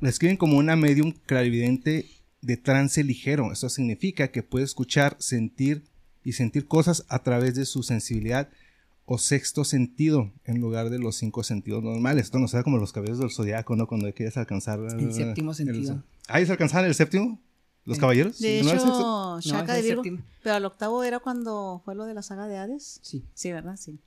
la 0.00 0.08
escriben 0.08 0.36
como 0.36 0.56
una 0.56 0.76
medium 0.76 1.12
clarividente 1.26 2.06
de 2.40 2.56
trance 2.56 3.02
ligero. 3.02 3.52
Eso 3.52 3.68
significa 3.68 4.28
que 4.28 4.42
puede 4.42 4.64
escuchar, 4.64 5.16
sentir 5.18 5.82
y 6.22 6.32
sentir 6.32 6.66
cosas 6.66 7.04
a 7.08 7.22
través 7.22 7.54
de 7.54 7.66
su 7.66 7.82
sensibilidad 7.82 8.48
o 9.06 9.18
sexto 9.18 9.64
sentido 9.64 10.30
en 10.44 10.60
lugar 10.60 10.88
de 10.88 10.98
los 10.98 11.16
cinco 11.16 11.42
sentidos 11.42 11.82
normales. 11.82 12.24
Esto 12.24 12.38
no 12.38 12.48
sea 12.48 12.62
como 12.62 12.78
los 12.78 12.92
caballeros 12.92 13.18
del 13.18 13.30
zodiaco, 13.30 13.76
¿no? 13.76 13.86
Cuando 13.86 14.10
quieres 14.14 14.36
alcanzar 14.38 14.78
El 14.98 15.12
séptimo 15.12 15.50
el- 15.50 15.56
sentido. 15.56 16.02
¿Ah, 16.28 16.38
ellos 16.38 16.50
alcanzaron 16.50 16.86
el 16.88 16.94
séptimo? 16.94 17.38
¿Los 17.84 17.96
Sí. 17.96 18.00
caballeros? 18.00 18.38
De 18.38 18.62
¿No 18.62 18.70
hecho, 18.72 18.86
No, 18.86 19.40
Shaka 19.40 19.74
de 19.74 19.80
el 19.80 19.84
Virgo. 20.00 20.02
Pero 20.42 20.54
al 20.54 20.64
octavo 20.64 21.04
era 21.04 21.18
cuando 21.20 21.82
fue 21.84 21.94
lo 21.94 22.04
de 22.06 22.14
la 22.14 22.22
saga 22.22 22.46
de 22.48 22.56
Hades. 22.56 22.98
Sí. 23.02 23.24
Sí, 23.34 23.52
¿verdad? 23.52 23.76
Sí. 23.76 23.98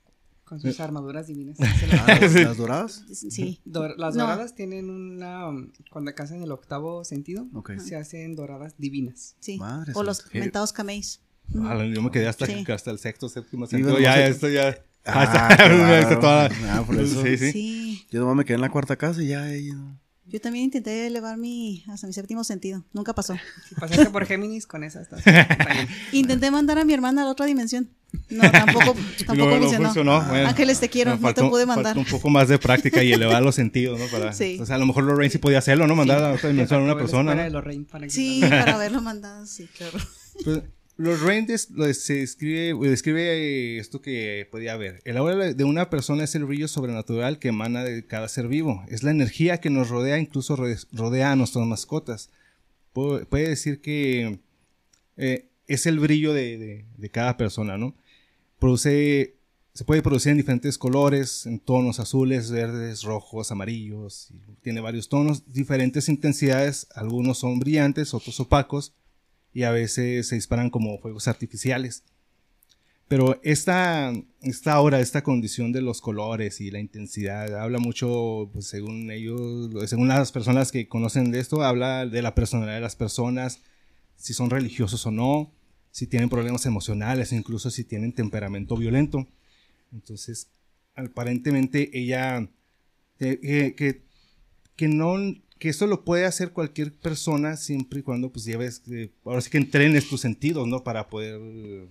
Con 0.44 0.60
sus 0.60 0.80
armaduras 0.80 1.26
divinas. 1.26 1.58
Ah, 1.92 2.18
¿las- 2.20 2.34
¿Las 2.34 2.56
doradas? 2.56 3.02
Sí. 3.12 3.60
Dor- 3.66 3.96
las 3.98 4.14
No. 4.16 4.22
doradas 4.24 4.54
tienen 4.54 4.88
una. 4.90 5.48
um, 5.48 5.70
Cuando 5.92 6.08
alcanzan 6.10 6.42
el 6.42 6.50
octavo 6.50 7.04
sentido, 7.04 7.46
Ok. 7.54 7.72
se 7.78 7.96
hacen 7.96 8.34
doradas 8.34 8.74
divinas. 8.78 9.36
Sí. 9.40 9.58
Madre 9.58 9.92
o 9.94 10.02
los 10.02 10.24
mentados 10.32 10.72
cameis. 10.72 11.20
Ah, 11.60 11.82
yo 11.84 12.02
me 12.02 12.10
quedé 12.10 12.28
hasta, 12.28 12.46
Sí. 12.46 12.64
hasta 12.72 12.90
el 12.90 12.98
sexto, 12.98 13.28
séptimo, 13.28 13.66
Sí, 13.66 13.72
séptimo. 13.72 13.92
bueno, 13.92 14.04
ya, 14.04 14.26
esto 14.26 14.48
ya. 14.48 14.76
Ah, 15.04 15.48
Ya 15.58 15.98
está 16.00 16.18
toda- 16.20 16.50
Ah, 16.70 16.82
por 16.86 16.96
eso. 16.96 17.22
Sí, 17.22 17.36
sí. 17.38 17.52
Sí. 17.52 18.06
Yo 18.10 18.20
nomás 18.20 18.36
me 18.36 18.44
quedé 18.44 18.56
en 18.56 18.60
la 18.62 18.70
cuarta 18.70 18.96
casa 18.96 19.22
y 19.22 19.28
ya 19.28 19.44
¿no? 19.74 19.98
Yo 20.30 20.40
también 20.40 20.66
intenté 20.66 21.06
elevar 21.06 21.36
mi 21.38 21.84
hasta 21.88 22.06
mi 22.06 22.12
séptimo 22.12 22.44
sentido. 22.44 22.84
Nunca 22.92 23.14
pasó. 23.14 23.34
Si 23.68 23.74
pasaste 23.74 24.10
por 24.10 24.26
Géminis 24.26 24.66
con 24.66 24.84
esa, 24.84 25.00
estás. 25.00 25.22
Intenté 26.12 26.50
mandar 26.50 26.78
a 26.78 26.84
mi 26.84 26.92
hermana 26.92 27.22
a 27.22 27.24
la 27.24 27.30
otra 27.30 27.46
dimensión. 27.46 27.88
No, 28.30 28.50
tampoco, 28.50 28.94
tampoco 29.26 29.36
No, 29.36 29.46
no 29.56 29.58
funcionó. 29.60 29.84
funcionó, 29.86 30.22
bueno. 30.28 30.48
Ángeles, 30.48 30.80
te 30.80 30.88
quiero. 30.88 31.12
Me 31.12 31.16
No 31.16 31.22
faltó- 31.22 31.42
te 31.44 31.48
pude 31.50 31.66
faltó 31.66 31.82
mandar. 31.82 31.98
un 31.98 32.04
poco 32.04 32.28
más 32.30 32.48
de 32.48 32.58
práctica 32.58 33.02
y 33.02 33.12
elevar 33.12 33.42
los 33.42 33.54
sentidos, 33.54 33.98
¿no? 33.98 34.06
Para, 34.06 34.32
Sí. 34.32 34.58
O 34.60 34.66
sea, 34.66 34.76
a 34.76 34.78
lo 34.78 34.86
mejor 34.86 35.04
Lorraine 35.04 35.30
sí 35.30 35.38
podía 35.38 35.58
hacerlo, 35.58 35.86
¿no? 35.86 35.94
Mandar 35.94 36.22
a 36.22 36.32
otra 36.32 36.48
dimensión 36.50 36.80
a 36.80 36.84
una 36.84 36.96
persona. 36.96 37.34
¿no? 37.34 37.42
de 37.42 37.50
Lorraine 37.50 37.84
para 37.84 38.08
Sí, 38.10 38.40
para 38.48 38.74
haberlo 38.74 39.00
mandado, 39.02 39.46
sí, 39.46 39.68
claro. 39.76 39.98
Pues, 40.44 40.60
los 40.98 41.20
Reyes 41.22 41.68
se 41.92 42.14
describe, 42.16 42.74
describe 42.88 43.22
eh, 43.22 43.78
esto 43.78 44.02
que 44.02 44.46
podía 44.50 44.72
haber. 44.72 45.00
El 45.04 45.16
aura 45.16 45.54
de 45.54 45.64
una 45.64 45.90
persona 45.90 46.24
es 46.24 46.34
el 46.34 46.44
brillo 46.44 46.66
sobrenatural 46.66 47.38
que 47.38 47.48
emana 47.48 47.84
de 47.84 48.04
cada 48.04 48.28
ser 48.28 48.48
vivo. 48.48 48.82
Es 48.88 49.04
la 49.04 49.12
energía 49.12 49.58
que 49.60 49.70
nos 49.70 49.88
rodea, 49.90 50.18
incluso 50.18 50.56
rode- 50.56 50.86
rodea 50.92 51.30
a 51.32 51.36
nuestras 51.36 51.64
mascotas. 51.66 52.30
Puede, 52.92 53.48
decir 53.48 53.80
que 53.80 54.40
eh, 55.16 55.46
es 55.68 55.86
el 55.86 56.00
brillo 56.00 56.32
de, 56.34 56.84
de- 56.96 57.10
cada 57.10 57.36
persona, 57.36 57.78
¿no? 57.78 57.94
Produce, 58.58 59.36
se 59.72 59.84
puede 59.84 60.02
producir 60.02 60.32
en 60.32 60.38
diferentes 60.38 60.78
colores, 60.78 61.46
en 61.46 61.60
tonos 61.60 62.00
azules, 62.00 62.50
verdes, 62.50 63.04
rojos, 63.04 63.52
amarillos. 63.52 64.32
tiene 64.62 64.80
varios 64.80 65.08
tonos, 65.08 65.44
diferentes 65.52 66.08
intensidades. 66.08 66.88
Algunos 66.92 67.38
son 67.38 67.60
brillantes, 67.60 68.14
otros 68.14 68.40
opacos 68.40 68.94
y 69.52 69.62
a 69.64 69.70
veces 69.70 70.28
se 70.28 70.34
disparan 70.34 70.70
como 70.70 70.98
fuegos 70.98 71.28
artificiales. 71.28 72.04
Pero 73.08 73.40
esta, 73.42 74.12
esta 74.42 74.74
aura, 74.74 75.00
esta 75.00 75.22
condición 75.22 75.72
de 75.72 75.80
los 75.80 76.02
colores 76.02 76.60
y 76.60 76.70
la 76.70 76.78
intensidad, 76.78 77.58
habla 77.58 77.78
mucho, 77.78 78.50
pues, 78.52 78.66
según 78.66 79.10
ellos, 79.10 79.70
según 79.88 80.08
las 80.08 80.30
personas 80.30 80.70
que 80.70 80.88
conocen 80.88 81.30
de 81.30 81.40
esto, 81.40 81.62
habla 81.62 82.04
de 82.04 82.20
la 82.20 82.34
personalidad 82.34 82.74
de 82.76 82.82
las 82.82 82.96
personas, 82.96 83.62
si 84.16 84.34
son 84.34 84.50
religiosos 84.50 85.06
o 85.06 85.10
no, 85.10 85.50
si 85.90 86.06
tienen 86.06 86.28
problemas 86.28 86.66
emocionales, 86.66 87.32
incluso 87.32 87.70
si 87.70 87.82
tienen 87.82 88.12
temperamento 88.12 88.76
violento. 88.76 89.26
Entonces, 89.90 90.50
aparentemente 90.94 91.90
ella, 91.98 92.40
eh, 93.20 93.40
eh, 93.42 93.74
que, 93.74 94.02
que 94.76 94.88
no, 94.88 95.16
que 95.58 95.68
esto 95.68 95.86
lo 95.86 96.04
puede 96.04 96.24
hacer 96.24 96.52
cualquier 96.52 96.94
persona 96.94 97.56
siempre 97.56 98.00
y 98.00 98.02
cuando 98.02 98.30
pues 98.30 98.44
lleves, 98.44 98.82
eh, 98.90 99.12
ahora 99.24 99.40
sí 99.40 99.50
que 99.50 99.58
entrenes 99.58 100.08
tus 100.08 100.20
sentidos, 100.20 100.66
¿no? 100.66 100.84
Para 100.84 101.08
poder 101.08 101.40
eh, 101.42 101.88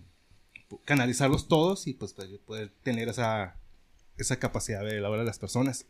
canalizarlos 0.86 1.48
todos 1.48 1.88
y 1.88 1.94
pues 1.94 2.14
poder 2.46 2.72
tener 2.84 3.10
esa, 3.10 3.60
esa 4.18 4.40
capacidad 4.40 4.84
de 4.84 5.00
la 5.00 5.10
hora 5.10 5.22
de 5.22 5.28
las 5.28 5.40
personas. 5.40 5.86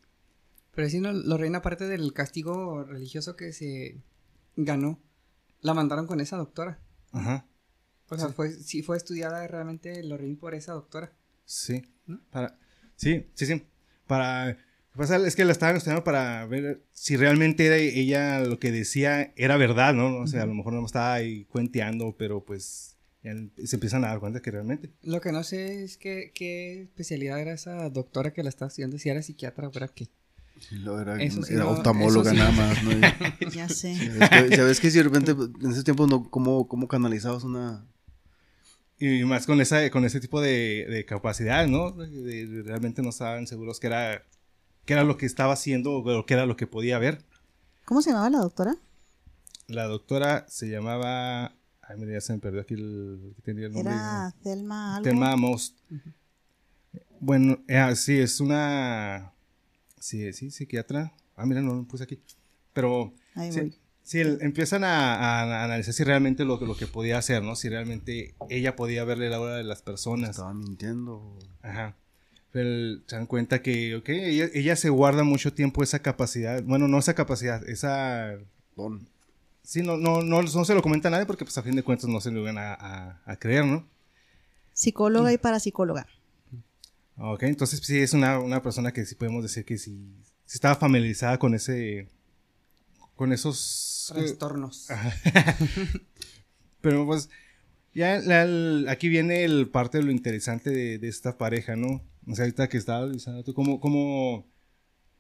Pero 0.76 0.90
si 0.90 1.00
no, 1.00 1.12
Lorraine, 1.12 1.58
aparte 1.58 1.88
del 1.88 2.14
castigo 2.14 2.84
religioso 2.84 3.36
que 3.36 3.54
se 3.54 4.02
ganó, 4.56 5.00
la 5.62 5.74
mandaron 5.74 6.08
con 6.08 6.20
esa 6.20 6.38
doctora. 6.38 6.80
Ajá. 7.12 7.48
O 8.10 8.18
sea, 8.18 8.30
fue, 8.30 8.52
sí 8.52 8.84
fue 8.84 8.98
estudiada 8.98 9.46
realmente 9.48 10.04
Lorraine 10.04 10.38
por 10.38 10.56
esa 10.56 10.74
doctora. 10.74 11.14
Sí. 11.46 11.84
¿No? 12.06 12.22
Para, 12.30 12.58
sí, 12.96 13.28
sí, 13.34 13.46
sí. 13.46 13.66
Para. 14.06 14.58
Lo 14.98 15.04
que 15.06 15.14
pasa 15.14 15.28
Es 15.28 15.36
que 15.36 15.46
la 15.46 15.52
estaban 15.52 15.76
estudiando 15.76 16.04
para 16.04 16.46
ver 16.48 16.82
si 16.92 17.18
realmente 17.18 17.68
era 17.68 17.78
ella 17.78 18.40
lo 18.40 18.60
que 18.60 18.72
decía 18.72 19.32
era 19.36 19.56
verdad, 19.58 19.94
¿no? 19.94 20.18
O 20.18 20.28
sea, 20.28 20.44
a 20.44 20.46
lo 20.46 20.54
mejor 20.56 20.74
no 20.74 20.86
estaba 20.86 21.14
ahí 21.14 21.46
cuenteando, 21.46 22.16
pero 22.18 22.44
pues 22.44 22.96
ya 23.24 23.34
se 23.66 23.76
empiezan 23.76 24.04
a 24.06 24.08
dar 24.08 24.20
cuenta 24.20 24.42
que 24.42 24.50
realmente. 24.52 24.90
Lo 25.04 25.22
que 25.22 25.32
no 25.32 25.44
sé 25.44 25.84
es 25.84 25.98
que, 25.98 26.32
qué 26.34 26.82
especialidad 26.84 27.40
era 27.40 27.54
esa 27.54 27.90
doctora 27.90 28.32
que 28.34 28.42
la 28.42 28.50
estaba 28.50 28.70
estudiando, 28.70 28.98
si 28.98 29.10
era 29.10 29.22
psiquiatra 29.22 29.68
o 29.68 29.72
era 29.76 29.88
qué. 29.88 30.08
Y 30.72 30.76
luego 30.78 31.02
era, 31.02 31.20
sí 31.20 31.54
era 31.54 31.68
oftalmóloga 31.68 32.32
sí. 32.32 32.38
nada 32.38 32.52
más, 32.52 32.84
¿no? 32.84 32.92
Y- 33.40 33.52
Ya 33.52 33.70
sé. 33.70 33.92
Es 33.92 34.30
que, 34.30 34.56
¿Sabes 34.56 34.80
que 34.80 34.90
si 34.90 34.98
de 34.98 35.04
repente 35.04 35.32
en 35.32 35.72
ese 35.72 35.84
tiempo 35.84 36.08
no, 36.08 36.30
cómo, 36.30 36.68
cómo 36.68 36.88
canalizabas 36.88 37.44
una... 37.44 37.86
Y 39.00 39.24
más 39.26 39.46
con 39.46 39.62
esa, 39.62 39.88
con 39.92 40.06
ese 40.06 40.20
tipo 40.20 40.42
de, 40.42 40.88
de 40.90 41.06
capacidad, 41.06 41.68
¿no? 41.68 41.92
De- 41.92 42.48
de- 42.48 42.64
realmente 42.64 43.04
no 43.04 43.10
estaban 43.10 43.46
seguros 43.46 43.80
que 43.80 43.86
era, 43.88 44.24
que 44.88 44.94
era 44.94 45.04
lo 45.04 45.18
que 45.18 45.26
estaba 45.28 45.54
haciendo 45.54 45.92
o 45.92 46.26
que 46.26 46.34
era 46.34 46.46
lo 46.48 46.56
que 46.56 46.66
podía 46.66 46.98
ver. 46.98 47.22
¿Cómo 47.86 48.02
se 48.02 48.10
llamaba 48.10 48.30
la 48.32 48.40
doctora? 48.40 48.76
La 49.68 49.84
doctora 49.86 50.46
se 50.48 50.70
llamaba. 50.70 51.54
Ay, 51.82 51.98
mira, 51.98 52.14
ya 52.14 52.22
se 52.22 52.34
me 52.34 52.40
perdió 52.40 52.62
aquí 52.62 52.74
el. 52.74 53.32
aquí 53.34 53.42
tenía 53.42 53.68
el 53.68 53.74
nombre. 53.74 53.94
Era 53.94 54.34
Thelma 54.42 54.96
algo. 54.96 55.04
Thelma 55.04 55.36
Most. 55.36 55.78
Bueno, 57.20 57.60
eh, 57.68 57.96
sí, 57.96 58.18
es 58.18 58.40
una. 58.40 59.34
Sí, 60.00 60.32
sí, 60.34 60.52
psiquiatra. 60.52 61.12
Ah, 61.36 61.46
mira, 61.46 61.62
no 61.62 61.74
lo 61.76 61.84
puse 61.84 62.04
aquí. 62.06 62.22
Pero. 62.74 63.14
Ahí 63.36 63.52
sí, 63.52 63.60
voy. 63.60 63.76
sí, 64.04 64.20
el- 64.20 64.38
empiezan 64.42 64.84
a, 64.84 65.16
a- 65.16 65.42
a 65.62 65.64
analizar 65.66 65.94
si 65.94 66.04
realmente 66.04 66.46
lo, 66.46 66.58
lo 66.62 66.76
que 66.78 66.88
podía 66.88 67.18
hacer, 67.18 67.44
¿no? 67.44 67.56
Si 67.56 67.68
realmente 67.70 68.36
ella 68.50 68.76
podía 68.76 69.04
verle 69.04 69.30
la 69.30 69.40
hora 69.42 69.56
de 69.56 69.64
las 69.64 69.82
personas. 69.82 70.32
Estaba 70.32 70.54
mintiendo. 70.54 71.38
Ajá. 71.62 71.96
Pero 72.58 73.00
se 73.06 73.16
dan 73.16 73.28
cuenta 73.28 73.62
que, 73.62 73.96
ok, 73.98 74.10
ella, 74.10 74.48
ella 74.52 74.76
se 74.76 74.90
guarda 74.90 75.24
mucho 75.24 75.54
tiempo 75.54 75.84
esa 75.84 76.00
capacidad. 76.00 76.64
Bueno, 76.64 76.88
no 76.88 76.98
esa 76.98 77.14
capacidad, 77.14 77.68
esa. 77.70 78.34
Don. 78.76 79.08
Sí, 79.62 79.84
no, 79.84 79.96
no, 79.98 80.24
no, 80.24 80.42
no 80.42 80.66
se 80.66 80.74
lo 80.74 80.82
comenta 80.82 81.10
a 81.10 81.12
nadie 81.12 81.28
porque, 81.28 81.46
pues, 81.46 81.56
a 81.60 81.62
fin 81.62 81.76
de 81.76 81.84
cuentas 81.84 82.10
no 82.10 82.20
se 82.20 82.32
lo 82.32 82.40
iban 82.42 82.58
a, 82.58 82.74
a- 82.74 83.22
a 83.26 83.36
creer, 83.36 83.64
¿no? 83.66 83.86
Psicóloga 84.74 85.32
y 85.32 85.38
parapsicóloga. 85.38 86.08
Ok, 87.18 87.44
entonces 87.44 87.80
sí 87.84 88.00
es 88.00 88.14
una, 88.14 88.40
una 88.40 88.64
persona 88.64 88.92
que 88.92 89.06
sí 89.06 89.14
podemos 89.14 89.44
decir 89.44 89.64
que 89.64 89.78
sí, 89.78 89.92
sí 90.46 90.56
estaba 90.56 90.76
familiarizada 90.76 91.38
con 91.38 91.54
ese, 91.54 92.08
con 93.16 93.34
esos... 93.34 94.12
Trastornos. 94.16 94.90
Ajá. 94.90 95.14
Pero 96.82 97.06
pues 97.06 97.30
ya 97.94 98.18
la- 98.20 98.44
el- 98.44 98.88
aquí 98.90 99.10
viene 99.10 99.44
el 99.44 99.70
parte 99.70 100.00
de 100.00 100.06
lo 100.06 100.12
interesante 100.12 100.72
de, 100.72 100.98
de 100.98 101.08
esta 101.08 101.38
pareja, 101.38 101.76
¿no? 101.76 102.02
O 102.30 102.36
sea, 102.36 102.46
ahorita 102.46 102.68
que 102.70 102.78
estaba 102.78 103.08
¿cómo, 103.56 103.80
cómo, 103.80 104.46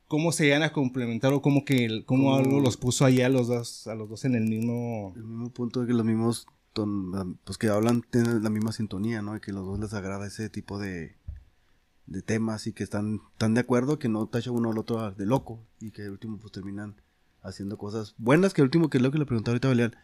cómo 0.07 0.31
se 0.31 0.47
iban 0.47 0.63
a 0.63 0.73
complementar 0.73 1.33
o 1.33 1.41
cómo 1.41 1.63
que 1.65 1.85
el- 1.85 2.05
cómo 2.05 2.31
¿Cómo? 2.31 2.35
algo 2.35 2.59
los 2.59 2.77
puso 2.77 3.05
ahí 3.05 3.21
a 3.21 3.29
los 3.29 3.47
dos, 3.47 3.87
a 3.87 3.95
los 3.95 4.09
dos 4.09 4.25
en 4.25 4.35
el 4.35 4.43
mismo... 4.47 5.13
El 5.15 5.23
mismo 5.23 5.49
punto 5.51 5.81
de 5.81 5.87
que 5.87 5.93
los 5.93 6.05
mismos, 6.05 6.47
ton- 6.73 7.37
pues 7.43 7.57
que 7.57 7.69
hablan, 7.69 8.03
tienen 8.11 8.43
la 8.43 8.49
misma 8.49 8.71
sintonía, 8.71 9.21
¿no? 9.21 9.35
Y 9.37 9.39
que 9.39 9.51
los 9.53 9.65
dos 9.65 9.79
les 9.79 9.93
agrada 9.93 10.27
ese 10.27 10.49
tipo 10.49 10.79
de, 10.79 11.15
de 12.07 12.21
temas 12.21 12.67
y 12.67 12.73
que 12.73 12.83
están 12.83 13.21
tan 13.37 13.53
de 13.53 13.61
acuerdo 13.61 13.99
que 13.99 14.09
no 14.09 14.27
tacha 14.27 14.51
uno 14.51 14.71
al 14.71 14.77
otro 14.77 15.11
de 15.11 15.25
loco 15.25 15.59
y 15.79 15.91
que 15.91 16.03
al 16.03 16.11
último 16.11 16.37
pues 16.39 16.51
terminan 16.51 16.95
haciendo 17.41 17.77
cosas 17.77 18.15
buenas, 18.17 18.53
que 18.53 18.61
el 18.61 18.65
último 18.65 18.89
que 18.89 18.97
es 18.97 19.01
lo 19.01 19.11
que 19.11 19.19
le 19.19 19.25
preguntaba 19.25 19.53
ahorita 19.53 19.67
a 19.69 19.71
Belial, 19.71 19.97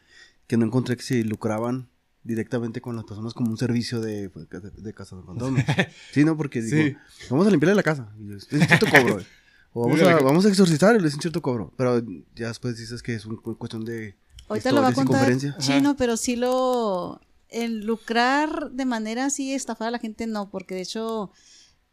que 0.47 0.55
no 0.57 0.65
encontré 0.65 0.95
que 0.95 1.03
se 1.03 1.23
lucraban 1.25 1.89
directamente 2.23 2.79
con 2.81 2.95
las 2.95 3.05
personas 3.05 3.33
como 3.33 3.49
un 3.51 3.57
servicio 3.57 3.99
de, 4.01 4.29
pues, 4.29 4.49
de, 4.49 4.59
de 4.71 4.93
casa 4.93 5.15
de 5.15 5.23
fantasmas. 5.25 5.65
sí, 6.11 6.23
¿no? 6.23 6.37
Porque 6.37 6.61
digo, 6.61 6.77
Sí. 6.77 6.95
vamos 7.29 7.47
a 7.47 7.49
limpiarle 7.51 7.75
la 7.75 7.83
casa. 7.83 8.13
Y 8.19 8.27
yo, 8.29 8.35
es 8.37 8.47
un 8.51 8.59
cierto 8.61 8.85
cobro. 8.89 9.23
O 9.75 9.87
vamos 9.89 10.01
a, 10.03 10.15
vamos 10.19 10.45
a 10.45 10.49
exorcizar 10.49 10.93
y 11.01 11.03
es 11.03 11.15
un 11.15 11.21
cierto 11.21 11.41
cobro. 11.41 11.73
Pero 11.75 11.99
ya 12.35 12.49
después 12.49 12.77
dices 12.77 13.01
que 13.01 13.15
es 13.15 13.25
un 13.25 13.37
cuestión 13.37 13.83
de 13.83 14.15
Ahorita 14.47 14.71
lo 14.71 14.83
va 14.83 14.89
a 14.89 14.93
contar 14.93 15.15
conferencia. 15.17 15.55
Chino, 15.57 15.95
pero 15.95 16.15
sí 16.15 16.35
lo... 16.35 17.19
El 17.49 17.83
lucrar 17.83 18.69
de 18.69 18.85
manera 18.85 19.25
así, 19.25 19.51
estafar 19.51 19.87
a 19.87 19.91
la 19.91 19.97
gente, 19.97 20.27
no, 20.27 20.51
porque 20.51 20.75
de 20.75 20.81
hecho, 20.81 21.31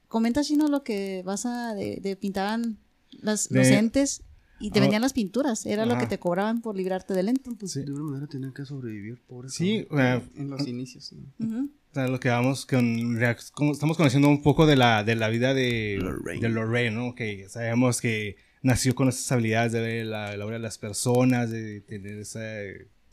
comenta 0.09 0.43
Chino 0.43 0.69
lo 0.69 0.83
que 0.85 1.23
vas 1.25 1.47
a... 1.47 1.73
de, 1.75 2.01
de 2.03 2.17
pintaban 2.17 2.77
las, 3.23 3.51
los 3.51 3.67
entes 3.69 4.25
y 4.61 4.71
te 4.71 4.79
Ah, 4.79 4.83
vendían 4.83 5.03
las 5.03 5.13
pinturas, 5.15 5.65
era 5.67 5.87
lo 5.87 5.99
que 5.99 6.07
te 6.07 6.19
cobraban 6.19 6.61
por 6.61 6.77
librarte 6.77 7.15
del 7.15 7.29
ente. 7.31 7.51
Pues 7.59 7.73
Sí. 7.73 7.81
de 7.81 7.87
alguna 7.87 8.05
manera 8.05 8.27
tienen 8.27 8.53
que 8.53 8.65
sobrevivir, 8.65 9.19
pobre. 9.27 9.49
Sí, 9.49 9.87
eh, 9.91 10.21
En 10.37 10.51
los 10.51 10.67
inicios. 10.67 11.13
¿no? 11.13 11.47
Ujú. 11.47 11.71
O 11.91 11.95
sea, 11.95 12.07
lo 12.07 12.21
que 12.21 12.29
vamos 12.29 12.67
con, 12.67 13.21
estamos 13.73 13.97
conociendo 13.97 14.29
un 14.29 14.43
poco 14.43 14.67
de 14.67 14.77
la, 14.77 15.03
de 15.03 15.17
la 15.17 15.29
vida 15.29 15.55
de 15.55 15.99
Lorraine. 16.01 16.41
de 16.43 16.49
Lorraine, 16.49 16.95
¿no? 16.95 17.15
Que 17.17 17.49
sabemos 17.49 18.01
que 18.01 18.37
nació 18.63 18.95
con 18.95 19.09
esas 19.09 19.33
habilidades 19.33 19.73
de 19.73 19.81
ver 19.81 20.07
la, 20.07 20.37
la 20.37 20.45
obra 20.47 20.57
de 20.57 20.63
las 20.63 20.79
personas, 20.79 21.51
de 21.51 21.81
tener 21.81 22.19
esa 22.19 22.41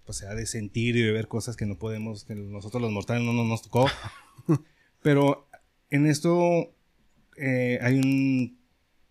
posibilidad 0.05 0.37
de 0.37 0.45
sentir 0.45 0.95
y 0.95 1.01
de 1.01 1.11
ver 1.11 1.27
cosas 1.27 1.55
que 1.55 1.65
no 1.65 1.77
podemos, 1.79 2.23
que 2.23 2.35
nosotros 2.35 2.81
los 2.81 2.91
mortales 2.91 3.23
no, 3.23 3.33
no 3.33 3.43
nos 3.45 3.61
tocó. 3.63 3.87
Pero 5.01 5.47
en 5.89 6.05
esto 6.05 6.71
eh, 7.37 7.79
hay 7.81 7.95
un 7.97 8.57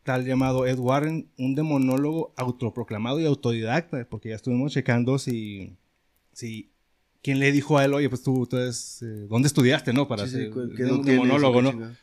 tal 0.06 0.24
llamado 0.24 0.64
Ed 0.66 0.78
Warren, 0.78 1.28
un 1.36 1.54
demonólogo 1.54 2.32
autoproclamado 2.36 3.20
y 3.20 3.26
autodidacta, 3.26 4.06
porque 4.08 4.30
ya 4.30 4.36
estuvimos 4.36 4.72
checando 4.72 5.18
si, 5.18 5.76
si 6.32 6.70
quién 7.22 7.38
le 7.40 7.52
dijo 7.52 7.76
a 7.76 7.84
él, 7.84 7.92
oye, 7.92 8.08
pues 8.08 8.22
tú, 8.22 8.46
tú 8.46 8.56
eres, 8.56 9.02
eh, 9.02 9.26
¿dónde 9.28 9.48
estudiaste, 9.48 9.92
no? 9.92 10.08
Para 10.08 10.24
Sí, 10.24 10.32
ser 10.32 10.50
¿qué- 10.50 10.74
qué 10.76 10.84
un 10.86 11.02
demonólogo, 11.02 11.60
¿no? 11.60 11.94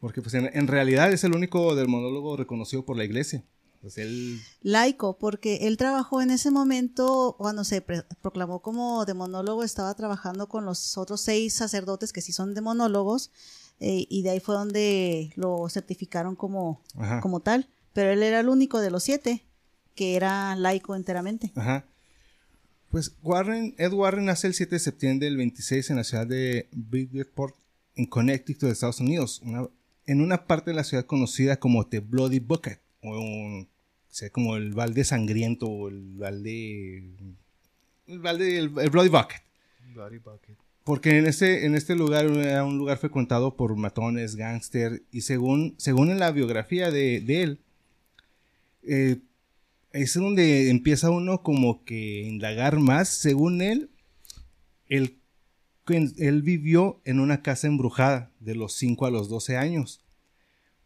Porque 0.00 0.20
pues 0.20 0.34
en, 0.34 0.50
en 0.52 0.66
realidad 0.66 1.10
es 1.12 1.24
el 1.24 1.34
único 1.34 1.74
del 1.74 1.88
monólogo 1.88 2.36
reconocido 2.36 2.84
por 2.84 2.96
la 2.96 3.04
iglesia. 3.04 3.42
Pues 3.80 3.96
él... 3.98 4.40
Laico, 4.62 5.18
porque 5.18 5.68
él 5.68 5.76
trabajó 5.76 6.20
en 6.20 6.30
ese 6.30 6.50
momento, 6.50 7.36
cuando 7.38 7.62
se 7.64 7.80
pre- 7.80 8.04
proclamó 8.20 8.60
como 8.60 9.04
demonólogo, 9.04 9.62
estaba 9.62 9.94
trabajando 9.94 10.48
con 10.48 10.64
los 10.64 10.98
otros 10.98 11.20
seis 11.20 11.54
sacerdotes 11.54 12.12
que 12.12 12.20
sí 12.20 12.32
son 12.32 12.54
demonólogos, 12.54 13.30
eh, 13.80 14.06
y 14.08 14.22
de 14.22 14.30
ahí 14.30 14.40
fue 14.40 14.54
donde 14.54 15.32
lo 15.36 15.68
certificaron 15.68 16.34
como, 16.36 16.80
Ajá. 16.96 17.20
como 17.20 17.40
tal. 17.40 17.68
Pero 17.92 18.10
él 18.10 18.22
era 18.22 18.40
el 18.40 18.48
único 18.48 18.80
de 18.80 18.90
los 18.90 19.02
siete 19.02 19.42
que 19.94 20.14
era 20.16 20.54
laico 20.56 20.94
enteramente. 20.94 21.50
Ajá. 21.56 21.84
Pues 22.90 23.12
Warren, 23.22 23.74
Ed 23.78 23.92
Warren 23.92 24.24
nace 24.24 24.46
el 24.46 24.54
7 24.54 24.76
de 24.76 24.78
septiembre 24.78 25.26
del 25.26 25.36
26 25.36 25.90
en 25.90 25.96
la 25.96 26.04
ciudad 26.04 26.26
de 26.26 26.68
Bridgeport, 26.72 27.54
en 27.96 28.06
Connecticut, 28.06 28.62
de 28.62 28.70
Estados 28.72 29.00
Unidos, 29.00 29.40
una- 29.44 29.68
en 30.06 30.20
una 30.22 30.46
parte 30.46 30.70
de 30.70 30.76
la 30.76 30.84
ciudad 30.84 31.04
conocida 31.04 31.58
como 31.58 31.84
The 31.86 32.00
Bloody 32.00 32.38
Bucket, 32.38 32.78
o 33.02 33.10
un- 33.20 33.62
o 33.64 34.14
sea, 34.14 34.30
como 34.30 34.56
el 34.56 34.72
balde 34.72 35.04
sangriento, 35.04 35.66
o 35.66 35.88
el 35.88 36.14
balde... 36.16 37.04
El 38.06 38.18
balde, 38.20 38.56
el, 38.58 38.72
el 38.78 38.90
Bloody 38.90 39.10
Bucket. 39.10 39.42
Bloody 39.92 40.18
bucket. 40.18 40.56
Porque 40.88 41.18
en 41.18 41.26
este, 41.26 41.66
en 41.66 41.74
este 41.74 41.94
lugar 41.94 42.24
era 42.24 42.64
un 42.64 42.78
lugar 42.78 42.96
frecuentado 42.96 43.56
por 43.56 43.76
matones, 43.76 44.36
gángster, 44.36 45.02
y 45.12 45.20
según, 45.20 45.74
según 45.76 46.10
en 46.10 46.18
la 46.18 46.30
biografía 46.30 46.90
de, 46.90 47.20
de 47.20 47.42
él, 47.42 47.60
eh, 48.84 49.18
es 49.92 50.14
donde 50.14 50.70
empieza 50.70 51.10
uno 51.10 51.42
como 51.42 51.84
que 51.84 52.22
indagar 52.22 52.78
más. 52.78 53.10
Según 53.10 53.60
él, 53.60 53.90
él, 54.86 55.18
él 55.88 56.40
vivió 56.40 57.02
en 57.04 57.20
una 57.20 57.42
casa 57.42 57.66
embrujada 57.66 58.32
de 58.40 58.54
los 58.54 58.72
5 58.72 59.04
a 59.04 59.10
los 59.10 59.28
12 59.28 59.58
años. 59.58 60.06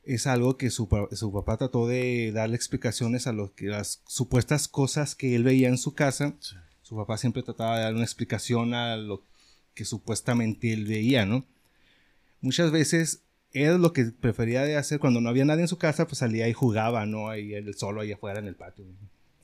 Es 0.02 0.26
algo 0.26 0.56
que 0.56 0.70
su, 0.70 0.88
su 1.12 1.32
papá 1.32 1.58
trató 1.58 1.86
de 1.86 2.32
darle 2.32 2.56
explicaciones 2.56 3.28
a 3.28 3.32
lo 3.32 3.54
que 3.54 3.66
las 3.66 4.02
supuestas 4.08 4.66
cosas 4.66 5.14
que 5.14 5.36
él 5.36 5.44
veía 5.44 5.68
en 5.68 5.78
su 5.78 5.94
casa. 5.94 6.34
Sí. 6.40 6.56
Su 6.82 6.96
papá 6.96 7.18
siempre 7.18 7.44
trataba 7.44 7.76
de 7.76 7.84
dar 7.84 7.94
una 7.94 8.02
explicación 8.02 8.74
a 8.74 8.96
lo 8.96 9.22
que 9.74 9.84
supuestamente 9.84 10.72
él 10.72 10.86
veía, 10.86 11.26
¿no? 11.26 11.44
Muchas 12.40 12.70
veces 12.70 13.22
él 13.52 13.80
lo 13.80 13.92
que 13.92 14.06
prefería 14.06 14.62
de 14.62 14.76
hacer 14.76 14.98
cuando 14.98 15.20
no 15.20 15.28
había 15.28 15.44
nadie 15.44 15.62
en 15.62 15.68
su 15.68 15.78
casa, 15.78 16.06
pues 16.06 16.18
salía 16.18 16.48
y 16.48 16.52
jugaba, 16.52 17.06
¿no? 17.06 17.28
Ahí 17.28 17.54
él 17.54 17.74
solo, 17.74 18.00
ahí 18.00 18.12
afuera 18.12 18.38
en 18.38 18.46
el 18.46 18.56
patio. 18.56 18.84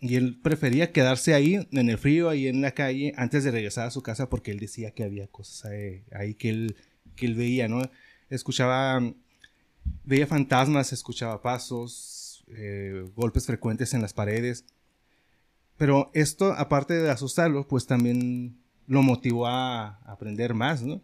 Y 0.00 0.16
él 0.16 0.38
prefería 0.40 0.92
quedarse 0.92 1.34
ahí, 1.34 1.66
en 1.70 1.90
el 1.90 1.98
frío, 1.98 2.28
ahí 2.28 2.46
en 2.46 2.60
la 2.62 2.70
calle, 2.72 3.12
antes 3.16 3.44
de 3.44 3.50
regresar 3.50 3.86
a 3.86 3.90
su 3.90 4.02
casa, 4.02 4.30
porque 4.30 4.50
él 4.50 4.60
decía 4.60 4.92
que 4.92 5.02
había 5.02 5.26
cosas 5.26 5.70
ahí, 6.12 6.34
que, 6.34 6.50
él, 6.50 6.76
que 7.16 7.26
él 7.26 7.34
veía, 7.34 7.68
¿no? 7.68 7.82
Escuchaba, 8.30 9.02
veía 10.04 10.26
fantasmas, 10.26 10.92
escuchaba 10.92 11.42
pasos, 11.42 12.44
eh, 12.56 13.04
golpes 13.16 13.46
frecuentes 13.46 13.92
en 13.92 14.02
las 14.02 14.12
paredes. 14.12 14.64
Pero 15.76 16.10
esto, 16.14 16.52
aparte 16.52 16.94
de 16.94 17.10
asustarlo, 17.10 17.66
pues 17.66 17.86
también 17.86 18.57
lo 18.88 19.02
motivó 19.02 19.46
a 19.46 20.00
aprender 20.06 20.54
más, 20.54 20.82
¿no? 20.82 21.00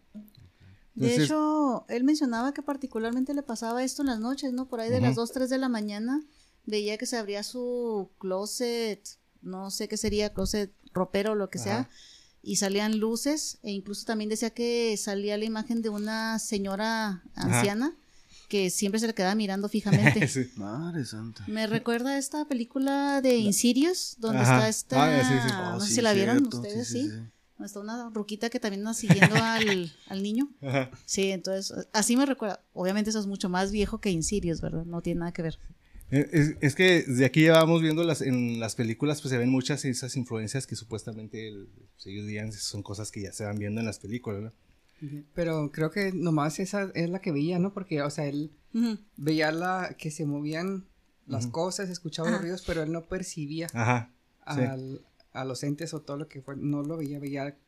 De 0.95 1.17
hecho, 1.17 1.85
él 1.88 2.05
mencionaba 2.05 2.53
que 2.55 2.62
particularmente 2.62 3.35
le 3.35 3.43
pasaba 3.43 3.83
esto 3.83 4.03
en 4.03 4.07
las 4.09 4.21
noches, 4.21 4.53
¿no? 4.53 4.67
Por 4.69 4.81
ahí 4.81 4.91
de 4.91 5.00
las 5.00 5.17
2, 5.17 5.33
3 5.33 5.50
de 5.50 5.59
la 5.59 5.69
mañana, 5.69 6.23
veía 6.67 6.97
que 6.99 7.07
se 7.07 7.17
abría 7.17 7.43
su 7.43 8.11
closet, 8.19 9.00
no 9.43 9.71
sé 9.71 9.88
qué 9.88 9.97
sería, 9.97 10.33
closet 10.33 10.73
ropero 10.93 11.33
o 11.33 11.35
lo 11.35 11.50
que 11.50 11.59
sea, 11.59 11.88
y 12.43 12.57
salían 12.57 12.99
luces, 12.99 13.59
e 13.62 13.73
incluso 13.73 14.05
también 14.07 14.31
decía 14.31 14.50
que 14.50 14.97
salía 14.97 15.37
la 15.37 15.45
imagen 15.45 15.83
de 15.83 15.88
una 15.88 16.38
señora 16.38 17.23
anciana 17.35 17.97
que 18.49 18.71
siempre 18.71 19.00
se 19.00 19.07
le 19.09 19.14
quedaba 19.14 19.35
mirando 19.35 19.69
fijamente. 19.69 20.29
Sí. 20.29 20.49
Madre 20.57 21.05
santa. 21.07 21.43
Me 21.49 21.67
recuerda 21.67 22.11
a 22.11 22.19
esta 22.19 22.45
película 22.45 23.21
de 23.21 23.37
Insidious, 23.38 24.17
donde 24.19 24.43
Ajá. 24.43 24.69
está 24.69 24.69
esta... 24.69 25.21
Ah, 25.21 25.25
sí, 25.25 25.49
sí. 25.49 25.53
no 25.55 25.76
Oh, 25.76 25.81
sé 25.81 25.88
sí, 25.88 25.95
si 25.97 26.00
la 26.03 26.12
vieron 26.12 26.38
cierto, 26.38 26.57
ustedes, 26.61 26.87
sí. 26.89 27.11
Donde 27.56 27.67
está 27.67 27.80
una 27.80 28.10
ruquita 28.10 28.50
que 28.50 28.58
también 28.60 28.80
anda 28.80 28.95
siguiendo 28.95 29.36
al, 29.36 29.93
al 30.08 30.23
niño. 30.23 30.50
Ajá. 30.60 30.90
Sí, 31.04 31.30
entonces, 31.30 31.86
así 31.93 32.17
me 32.17 32.26
recuerda. 32.26 32.60
Obviamente 32.73 33.10
eso 33.10 33.21
es 33.21 33.26
mucho 33.26 33.49
más 33.49 33.71
viejo 33.71 33.99
que 34.00 34.10
Insidious, 34.10 34.60
¿verdad? 34.60 34.84
No 34.84 35.02
tiene 35.02 35.21
nada 35.21 35.32
que 35.32 35.43
ver. 35.43 35.58
Eh, 36.10 36.28
Es, 36.32 36.54
es 36.60 36.75
que 36.75 37.02
de 37.04 37.25
aquí 37.25 37.40
llevamos 37.43 37.80
viendo 37.80 38.02
las, 38.04 38.21
en 38.23 38.58
las 38.60 38.75
películas, 38.75 39.21
pues 39.23 39.30
se 39.30 39.38
ven 39.38 39.50
muchas 39.50 39.82
de 39.82 39.90
esas 39.90 40.17
influencias 40.17 40.67
que 40.67 40.76
supuestamente 40.76 41.49
el- 41.49 41.69
pues, 41.95 42.06
ellos 42.06 42.26
dirían 42.26 42.52
son 42.52 42.82
cosas 42.82 43.10
que 43.10 43.23
ya 43.23 43.32
se 43.32 43.45
van 43.45 43.58
viendo 43.58 43.80
en 43.80 43.86
las 43.86 43.99
películas, 44.00 44.43
¿no? 44.43 44.52
Pero 45.34 45.71
creo 45.71 45.90
que 45.90 46.12
nomás 46.12 46.58
esa 46.60 46.90
es 46.95 47.10
la 47.10 47.21
que 47.21 47.30
veía, 47.30 47.58
¿no? 47.58 47.73
Porque, 47.75 48.00
o 48.02 48.10
sea, 48.10 48.25
él 48.26 48.50
veía 49.17 49.52
la 49.52 49.95
que 49.99 50.10
se 50.10 50.25
movían 50.25 50.86
las 51.26 51.47
cosas, 51.47 51.88
escuchaba 51.90 52.30
los 52.30 52.40
ruidos, 52.40 52.64
pero 52.67 52.82
él 52.82 52.90
no 52.93 53.02
percibía 53.06 53.67
Ajá. 53.75 54.10
sí. 54.54 54.60
A 55.34 55.44
los 55.44 55.62
entes 55.62 55.92
o 55.92 56.00
todo 56.00 56.16
lo 56.16 56.28
que 56.28 56.40
fue, 56.40 56.56
no 56.56 56.82
lo 56.82 56.97
veía, 56.97 57.18
veía 57.18 57.58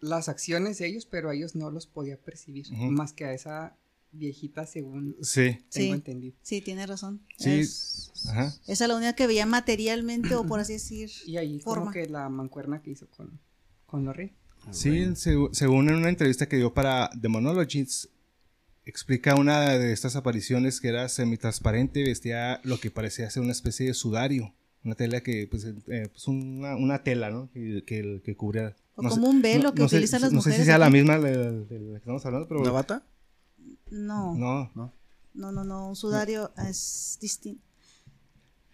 las 0.00 0.28
acciones 0.28 0.78
de 0.78 0.86
ellos, 0.88 1.06
pero 1.06 1.30
a 1.30 1.34
ellos 1.34 1.54
no 1.54 1.70
los 1.70 1.86
podía 1.86 2.18
percibir, 2.18 2.70
más 2.72 3.12
que 3.12 3.24
a 3.24 3.32
esa 3.32 3.76
viejita 4.12 4.66
según 4.66 5.16
Sí. 5.22 5.58
tengo 5.70 5.86
Sí. 5.86 5.88
entendido. 5.90 6.36
Sí, 6.42 6.60
tiene 6.60 6.84
razón. 6.86 7.20
Sí. 7.38 7.60
Es- 7.60 8.10
Ajá. 8.28 8.46
esa 8.66 8.84
es 8.84 8.88
la 8.88 8.96
única 8.96 9.14
que 9.14 9.26
veía 9.26 9.46
materialmente 9.46 10.34
o 10.34 10.44
por 10.44 10.58
así 10.60 10.72
decir. 10.74 11.10
Y 11.26 11.36
ahí 11.36 11.60
Forma. 11.60 11.82
como 11.82 11.92
que 11.92 12.06
la 12.08 12.28
mancuerna 12.28 12.82
que 12.82 12.90
hizo 12.90 13.08
con, 13.08 13.38
con 13.86 14.04
Lorraine. 14.04 14.34
Sí, 14.72 15.06
según 15.14 15.88
en 15.88 15.94
una 15.94 16.08
entrevista 16.10 16.48
que 16.48 16.56
dio 16.56 16.74
para 16.74 17.08
The 17.20 17.28
Monologists, 17.28 18.08
explica 18.84 19.36
una 19.36 19.70
de 19.78 19.92
estas 19.92 20.16
apariciones 20.16 20.80
que 20.80 20.88
era 20.88 21.08
semitransparente, 21.08 22.02
vestía 22.02 22.60
lo 22.64 22.80
que 22.80 22.90
parecía 22.90 23.30
ser 23.30 23.42
una 23.42 23.52
especie 23.52 23.86
de 23.86 23.94
sudario. 23.94 24.52
Una 24.82 24.94
tela 24.94 25.20
que, 25.22 25.46
pues, 25.50 25.64
eh, 25.66 26.08
pues 26.10 26.26
una, 26.28 26.74
una 26.76 27.02
tela, 27.02 27.30
¿no? 27.30 27.50
Que, 27.52 27.84
que, 27.86 28.22
que 28.24 28.36
cubría. 28.36 28.74
O 28.96 29.02
no 29.02 29.10
sé- 29.10 29.16
como 29.16 29.28
un 29.28 29.42
velo 29.42 29.72
que 29.74 29.80
sé- 29.88 29.96
utilizan 29.96 30.22
las 30.22 30.32
no 30.32 30.40
sé 30.40 30.48
mujeres. 30.50 30.64
si 30.64 30.66
sea 30.70 30.78
la 30.78 30.88
misma 30.90 31.18
de, 31.18 31.64
de 31.66 31.78
la 31.80 31.90
que 31.92 31.96
estamos 31.98 32.24
hablando, 32.24 32.48
pero. 32.48 32.60
¿Una 32.60 32.70
bata? 32.72 33.02
No, 33.90 34.34
No. 34.36 34.70
No. 34.74 34.92
no, 35.34 35.52
no, 35.52 35.64
no. 35.64 35.88
Un 35.88 35.96
sudario 35.96 36.52
es 36.68 37.18
distinto. 37.20 37.62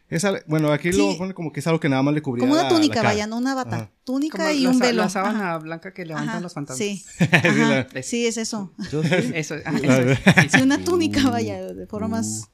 Es 0.09 0.25
al- 0.25 0.45
bueno, 0.47 0.71
aquí 0.71 0.93
lo 0.93 1.11
Sí. 1.11 1.17
pone 1.19 1.35
como 1.35 1.53
que 1.53 1.59
es 1.59 1.67
algo 1.67 1.81
que 1.81 1.89
nada 1.89 2.01
más 2.05 2.15
le 2.15 2.23
cubría 2.23 2.43
Como 2.43 2.53
una 2.53 2.63
la- 2.63 2.69
túnica, 2.69 2.95
la 2.97 3.03
cara. 3.03 3.09
vaya, 3.09 3.27
no 3.27 3.39
una 3.39 3.57
bata. 3.57 3.77
Ajá. 3.77 3.91
Túnica 4.05 4.39
Como 4.39 4.51
y 4.51 4.61
la, 4.61 4.71
un 4.71 4.79
velo. 4.79 5.03
la 5.03 5.09
sábana 5.09 5.49
Ajá. 5.57 5.59
blanca 5.59 5.93
que 5.93 6.07
levantan 6.07 6.29
Ajá. 6.31 6.41
los 6.41 6.55
fantasmas. 6.55 6.79
Sí. 6.89 7.05
Sí, 7.19 7.27
la- 7.59 7.81
Ajá. 7.81 8.03
Sí, 8.05 8.27
es 8.27 8.37
eso. 8.37 8.73
Yo. 8.93 9.03
Eso, 9.35 9.57
La- 9.57 9.63
eso 9.83 10.11
es, 10.13 10.53
sí, 10.53 10.63
una 10.63 10.79
túnica, 10.85 11.29
vaya, 11.31 11.61
de 11.75 11.87
forma 11.89 12.07
Uh. 12.07 12.11
más. 12.11 12.49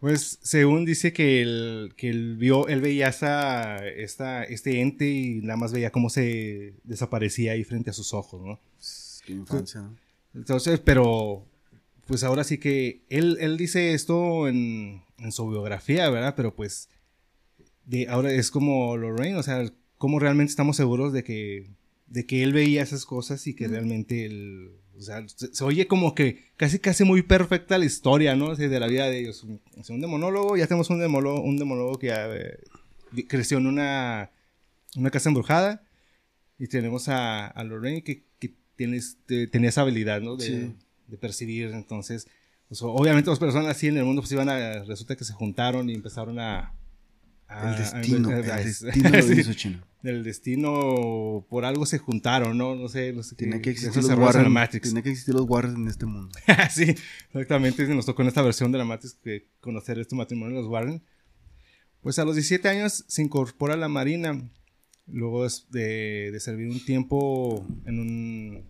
Pues 0.00 0.38
según 0.42 0.84
dice 0.84 1.12
que 1.12 1.42
él, 1.42 1.94
que 1.96 2.10
él 2.10 2.36
vio, 2.36 2.68
él 2.68 2.80
veía 2.80 3.08
esa, 3.08 3.86
esta, 3.86 4.44
este 4.44 4.80
ente 4.80 5.08
y 5.08 5.40
nada 5.40 5.56
más 5.56 5.72
veía 5.72 5.90
cómo 5.90 6.10
se 6.10 6.74
desaparecía 6.84 7.52
ahí 7.52 7.64
frente 7.64 7.90
a 7.90 7.94
sus 7.94 8.12
ojos, 8.12 8.42
¿no? 8.42 8.60
Qué 9.24 9.32
infancia, 9.32 9.80
¿no? 9.80 9.96
Entonces, 10.34 10.80
pero 10.80 11.46
pues 12.06 12.22
ahora 12.24 12.44
sí 12.44 12.58
que 12.58 13.04
él, 13.08 13.38
él 13.40 13.56
dice 13.56 13.94
esto 13.94 14.48
en, 14.48 15.02
en 15.18 15.32
su 15.32 15.48
biografía, 15.48 16.10
¿verdad? 16.10 16.34
Pero 16.36 16.54
pues 16.54 16.88
de, 17.86 18.08
ahora 18.08 18.32
es 18.32 18.50
como 18.50 18.96
Lorraine, 18.96 19.36
o 19.36 19.42
sea, 19.42 19.72
cómo 19.96 20.18
realmente 20.18 20.50
estamos 20.50 20.76
seguros 20.76 21.12
de 21.12 21.24
que, 21.24 21.70
de 22.06 22.26
que 22.26 22.42
él 22.42 22.52
veía 22.52 22.82
esas 22.82 23.06
cosas 23.06 23.46
y 23.46 23.54
que 23.54 23.68
realmente 23.68 24.26
él, 24.26 24.72
o 24.98 25.02
sea, 25.02 25.22
se, 25.28 25.54
se 25.54 25.64
oye 25.64 25.86
como 25.86 26.14
que 26.14 26.44
casi 26.56 26.78
casi 26.78 27.04
muy 27.04 27.22
perfecta 27.22 27.76
la 27.78 27.84
historia, 27.84 28.34
¿no? 28.36 28.54
De 28.54 28.80
la 28.80 28.86
vida 28.86 29.06
de 29.06 29.18
ellos. 29.20 29.44
Un, 29.44 30.00
demonólogo, 30.00 30.56
ya 30.56 30.66
tenemos 30.66 30.88
un 30.90 31.00
demonólogo, 31.00 31.42
un 31.42 31.58
demonólogo 31.58 31.98
que 31.98 32.10
eh, 32.12 32.58
vi- 33.12 33.24
creció 33.24 33.58
en 33.58 33.66
una, 33.66 34.30
una 34.96 35.10
casa 35.10 35.28
embrujada 35.28 35.82
y 36.58 36.68
tenemos 36.68 37.08
a, 37.08 37.46
a 37.46 37.64
Lorraine 37.64 38.02
que, 38.02 38.24
que 38.38 38.54
tiene, 38.76 38.96
este- 38.96 39.46
tenía 39.48 39.68
esa 39.68 39.82
habilidad, 39.82 40.20
¿no? 40.20 40.36
De, 40.36 40.46
Sí. 40.46 40.74
de 41.08 41.16
percibir, 41.18 41.70
entonces, 41.72 42.26
pues, 42.68 42.80
obviamente 42.82 43.28
las 43.30 43.38
personas 43.38 43.68
así 43.76 43.88
en 43.88 43.98
el 43.98 44.04
mundo 44.04 44.22
pues 44.22 44.32
iban 44.32 44.48
a, 44.48 44.82
resulta 44.84 45.14
que 45.16 45.24
se 45.24 45.32
juntaron 45.34 45.88
y 45.90 45.94
empezaron 45.94 46.38
a... 46.38 46.72
a- 47.48 47.72
El 47.72 47.78
destino, 47.78 48.28
a- 48.30 48.38
el 48.38 48.64
destino 48.64 49.10
lo 49.10 49.32
hizo 49.32 49.52
chino. 49.54 49.82
Del 50.06 50.22
destino 50.22 51.44
por 51.48 51.64
algo 51.64 51.84
se 51.84 51.98
juntaron, 51.98 52.56
¿no? 52.56 52.74
No 52.74 52.88
sé, 52.88 53.12
no 53.12 53.22
sé 53.22 53.34
Tiene 53.34 53.60
que 53.60 53.70
existir 53.70 54.02
los 54.02 54.18
Warren. 54.18 54.50
Matrix. 54.50 54.88
Tiene 54.88 55.02
que 55.02 55.10
existir 55.10 55.34
los 55.34 55.48
Warren 55.48 55.76
en 55.76 55.88
este 55.88 56.06
mundo. 56.06 56.34
sí, 56.70 56.94
exactamente. 57.28 57.86
Nos 57.88 58.06
tocó 58.06 58.22
en 58.22 58.28
esta 58.28 58.42
versión 58.42 58.72
de 58.72 58.78
la 58.78 58.84
Matrix 58.84 59.14
que 59.22 59.48
conocer 59.60 59.98
este 59.98 60.14
matrimonio 60.14 60.56
de 60.56 60.62
los 60.62 60.70
Warren. 60.70 61.02
Pues 62.00 62.18
a 62.18 62.24
los 62.24 62.36
17 62.36 62.68
años 62.68 63.04
se 63.08 63.22
incorpora 63.22 63.74
a 63.74 63.76
la 63.76 63.88
Marina. 63.88 64.48
Luego 65.08 65.46
de, 65.70 66.30
de 66.32 66.40
servir 66.40 66.68
un 66.68 66.84
tiempo 66.84 67.64
en 67.84 68.00
un, 68.00 68.64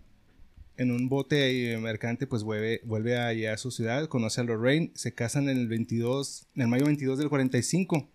en 0.77 0.91
un 0.91 1.09
bote 1.09 1.77
mercante, 1.79 2.27
pues 2.27 2.43
vuelve, 2.43 2.81
vuelve 2.85 3.19
allá 3.19 3.55
a 3.55 3.59
su 3.59 3.71
ciudad, 3.71 4.07
conoce 4.09 4.41
a 4.41 4.45
Lorraine, 4.45 4.91
se 4.95 5.15
casan 5.15 5.49
en 5.49 5.57
el 5.57 5.69
22, 5.69 6.49
en 6.55 6.63
el 6.63 6.69
mayo 6.69 6.85
22 6.85 7.19
del 7.19 7.29
45. 7.29 8.09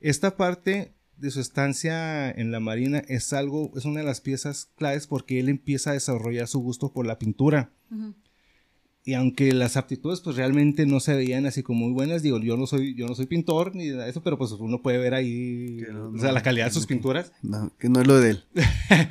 Esta 0.00 0.36
parte 0.36 0.92
de 1.20 1.30
su 1.30 1.40
estancia 1.40 2.30
en 2.30 2.50
la 2.50 2.60
Marina 2.60 3.02
es 3.08 3.32
algo, 3.32 3.70
es 3.76 3.84
una 3.84 4.00
de 4.00 4.06
las 4.06 4.20
piezas 4.20 4.70
claves 4.76 5.06
porque 5.06 5.38
él 5.40 5.48
empieza 5.48 5.90
a 5.90 5.94
desarrollar 5.94 6.48
su 6.48 6.60
gusto 6.60 6.92
por 6.92 7.06
la 7.06 7.18
pintura. 7.18 7.70
Y 9.04 9.14
aunque 9.14 9.52
las 9.52 9.76
aptitudes 9.76 10.20
pues 10.20 10.36
realmente 10.36 10.84
no 10.86 11.00
se 11.00 11.14
veían 11.14 11.46
así 11.46 11.62
como 11.62 11.84
muy 11.86 11.92
buenas, 11.94 12.22
digo, 12.22 12.38
yo 12.40 12.56
no 12.56 12.66
soy, 12.66 12.94
yo 12.94 13.06
no 13.06 13.14
soy 13.14 13.26
pintor 13.26 13.74
ni 13.74 13.88
nada 13.88 14.04
de 14.04 14.10
eso, 14.10 14.22
pero 14.22 14.36
pues 14.38 14.52
uno 14.52 14.82
puede 14.82 14.98
ver 14.98 15.14
ahí, 15.14 15.82
no- 15.90 16.10
o 16.10 16.18
sea, 16.18 16.28
no- 16.28 16.34
la 16.34 16.42
calidad 16.42 16.66
de 16.66 16.72
sus 16.72 16.86
pinturas. 16.86 17.32
No, 17.42 17.72
que 17.78 17.88
no 17.88 18.00
es 18.02 18.06
lo 18.06 18.20
de 18.20 18.30
él. 18.30 18.44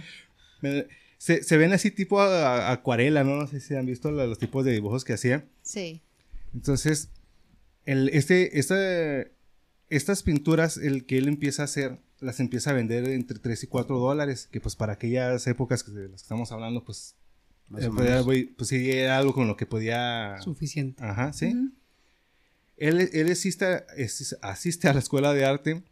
Se, 1.17 1.43
se 1.43 1.57
ven 1.57 1.73
así 1.73 1.91
tipo 1.91 2.21
a- 2.21 2.67
a- 2.69 2.71
acuarela, 2.71 3.23
¿no? 3.25 3.35
No 3.35 3.45
sé 3.47 3.59
si 3.59 3.75
han 3.75 3.85
visto 3.85 4.09
los 4.11 4.39
tipos 4.39 4.63
de 4.63 4.71
dibujos 4.71 5.03
que 5.03 5.13
hacía. 5.13 5.45
Sí. 5.63 6.01
Entonces, 6.53 7.09
el, 7.85 8.07
este, 8.09 8.57
esta- 8.57 9.25
estas 9.89 10.23
pinturas, 10.23 10.77
el 10.77 11.05
que 11.05 11.17
él 11.17 11.27
empieza 11.27 11.63
a 11.63 11.65
hacer, 11.65 11.99
las 12.19 12.39
empieza 12.39 12.69
a 12.71 12.73
vender 12.73 13.05
entre 13.09 13.39
3 13.39 13.63
y 13.63 13.67
4 13.67 13.97
dólares, 13.97 14.47
que 14.51 14.59
pues 14.61 14.75
para 14.75 14.93
aquellas 14.93 15.45
épocas 15.47 15.83
que 15.83 15.91
de 15.91 16.09
las 16.09 16.21
que 16.21 16.25
estamos 16.25 16.51
hablando, 16.51 16.83
pues, 16.83 17.15
eh, 17.77 17.89
podía- 17.89 18.23
pues 18.57 18.69
sí, 18.69 18.91
era 18.91 19.17
algo 19.17 19.33
con 19.33 19.47
lo 19.47 19.55
que 19.57 19.65
podía... 19.65 20.37
Suficiente. 20.41 21.03
Ajá, 21.03 21.33
sí. 21.33 21.71
Él, 22.77 23.09
él 23.13 23.31
asiste, 23.31 23.83
asiste 24.41 24.87
a 24.87 24.93
la 24.93 24.99
escuela 24.99 25.33
de 25.33 25.45
arte, 25.45 25.83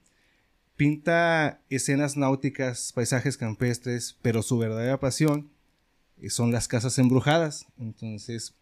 pinta 0.76 1.62
escenas 1.70 2.18
náuticas, 2.18 2.92
paisajes 2.94 3.38
campestres, 3.38 4.18
pero 4.22 4.42
su 4.44 4.58
verdadera 4.58 5.00
pasión 5.00 5.50
eh, 6.22 6.30
son 6.30 6.52
las 6.52 6.68
casas 6.68 6.98
embrujadas. 7.00 7.66
Entonces, 7.78 8.54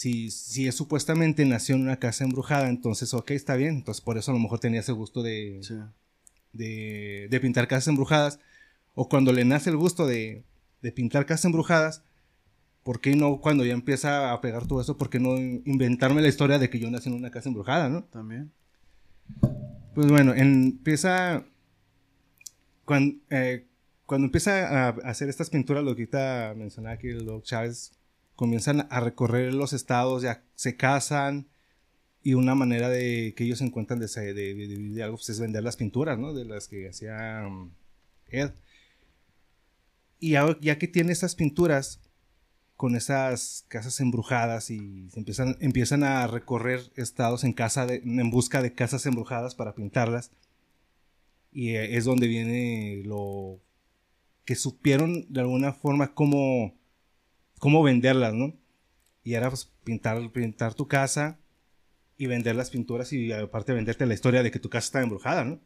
si, 0.00 0.30
si 0.30 0.66
es 0.66 0.74
supuestamente 0.74 1.44
nació 1.44 1.74
en 1.74 1.82
una 1.82 1.98
casa 1.98 2.24
embrujada, 2.24 2.68
entonces, 2.70 3.12
ok, 3.12 3.32
está 3.32 3.54
bien. 3.56 3.74
Entonces, 3.76 4.00
por 4.00 4.16
eso 4.16 4.30
a 4.30 4.34
lo 4.34 4.40
mejor 4.40 4.58
tenía 4.58 4.80
ese 4.80 4.92
gusto 4.92 5.22
de, 5.22 5.58
Sí. 5.62 5.74
de, 6.54 7.28
de 7.30 7.40
pintar 7.40 7.68
casas 7.68 7.88
embrujadas. 7.88 8.38
O 8.94 9.08
cuando 9.10 9.30
le 9.32 9.44
nace 9.44 9.68
el 9.68 9.76
gusto 9.76 10.06
de, 10.06 10.42
de 10.80 10.92
pintar 10.92 11.26
casas 11.26 11.44
embrujadas, 11.44 12.02
¿por 12.82 13.02
qué 13.02 13.14
no 13.14 13.40
cuando 13.42 13.62
ya 13.66 13.74
empieza 13.74 14.32
a 14.32 14.40
pegar 14.40 14.66
todo 14.66 14.80
eso, 14.80 14.96
por 14.96 15.10
qué 15.10 15.20
no 15.20 15.36
inventarme 15.36 16.22
la 16.22 16.28
historia 16.28 16.58
de 16.58 16.70
que 16.70 16.78
yo 16.78 16.90
nací 16.90 17.10
en 17.10 17.16
una 17.16 17.30
casa 17.30 17.50
embrujada, 17.50 17.90
no? 17.90 18.04
También. 18.04 18.50
Pues 19.94 20.08
bueno, 20.08 20.32
en- 20.34 20.64
empieza. 20.64 21.44
Cuando, 22.86 23.16
cuando 24.06 24.24
empieza 24.26 24.86
a 24.86 24.88
hacer 25.04 25.28
estas 25.28 25.50
pinturas, 25.50 25.84
lo 25.84 25.94
que 25.94 26.02
ahorita 26.04 26.54
mencionaba 26.56 26.94
aquí 26.94 27.08
el 27.08 27.26
Doc 27.26 27.44
Chávez, 27.44 27.92
comienzan 28.40 28.86
a 28.88 29.00
recorrer 29.00 29.52
los 29.52 29.74
estados, 29.74 30.22
ya 30.22 30.42
se 30.54 30.74
casan. 30.74 31.46
Y 32.22 32.32
una 32.32 32.54
manera 32.54 32.88
de 32.88 33.34
que 33.36 33.44
ellos 33.44 33.60
encuentran 33.60 34.00
de, 34.00 34.08
se- 34.08 34.32
de, 34.32 34.54
de 34.54 35.02
algo 35.02 35.18
pues, 35.18 35.28
es 35.28 35.40
vender 35.40 35.62
las 35.62 35.76
pinturas, 35.76 36.18
¿no? 36.18 36.32
De 36.32 36.46
las 36.46 36.68
que 36.68 36.88
hacía 36.88 37.44
um, 37.46 37.70
Ed. 38.28 38.52
Y 40.18 40.30
ya, 40.30 40.56
ya 40.62 40.78
que 40.78 40.88
tiene 40.88 41.12
estas 41.12 41.34
pinturas 41.34 42.00
con 42.76 42.96
esas 42.96 43.66
casas 43.68 44.00
embrujadas 44.00 44.70
y 44.70 45.10
se 45.10 45.18
empiezan, 45.18 45.56
empiezan 45.60 46.02
a 46.02 46.26
recorrer 46.26 46.80
estados 46.96 47.44
en, 47.44 47.52
casa 47.52 47.86
en 47.90 48.30
busca 48.30 48.62
de 48.62 48.74
casas 48.74 49.04
embrujadas 49.04 49.54
para 49.54 49.74
pintarlas. 49.74 50.30
Y 51.52 51.70
eh, 51.70 51.96
es 51.96 52.04
donde 52.06 52.26
viene 52.26 53.02
lo 53.04 53.60
que 54.46 54.56
supieron 54.56 55.26
de 55.32 55.40
alguna 55.40 55.72
forma 55.72 56.14
cómo, 56.14 56.74
cómo 57.60 57.84
venderlas, 57.84 58.34
¿no? 58.34 58.52
Y 59.22 59.34
era 59.34 59.48
pues, 59.48 59.70
pintar, 59.84 60.32
pintar 60.32 60.74
tu 60.74 60.88
casa 60.88 61.38
y 62.18 62.26
vender 62.26 62.56
las 62.56 62.70
pinturas 62.70 63.12
y 63.12 63.30
aparte 63.30 63.72
venderte 63.72 64.06
la 64.06 64.14
historia 64.14 64.42
de 64.42 64.50
que 64.50 64.58
tu 64.58 64.68
casa 64.68 64.86
está 64.86 65.02
embrujada, 65.02 65.44
¿no? 65.44 65.60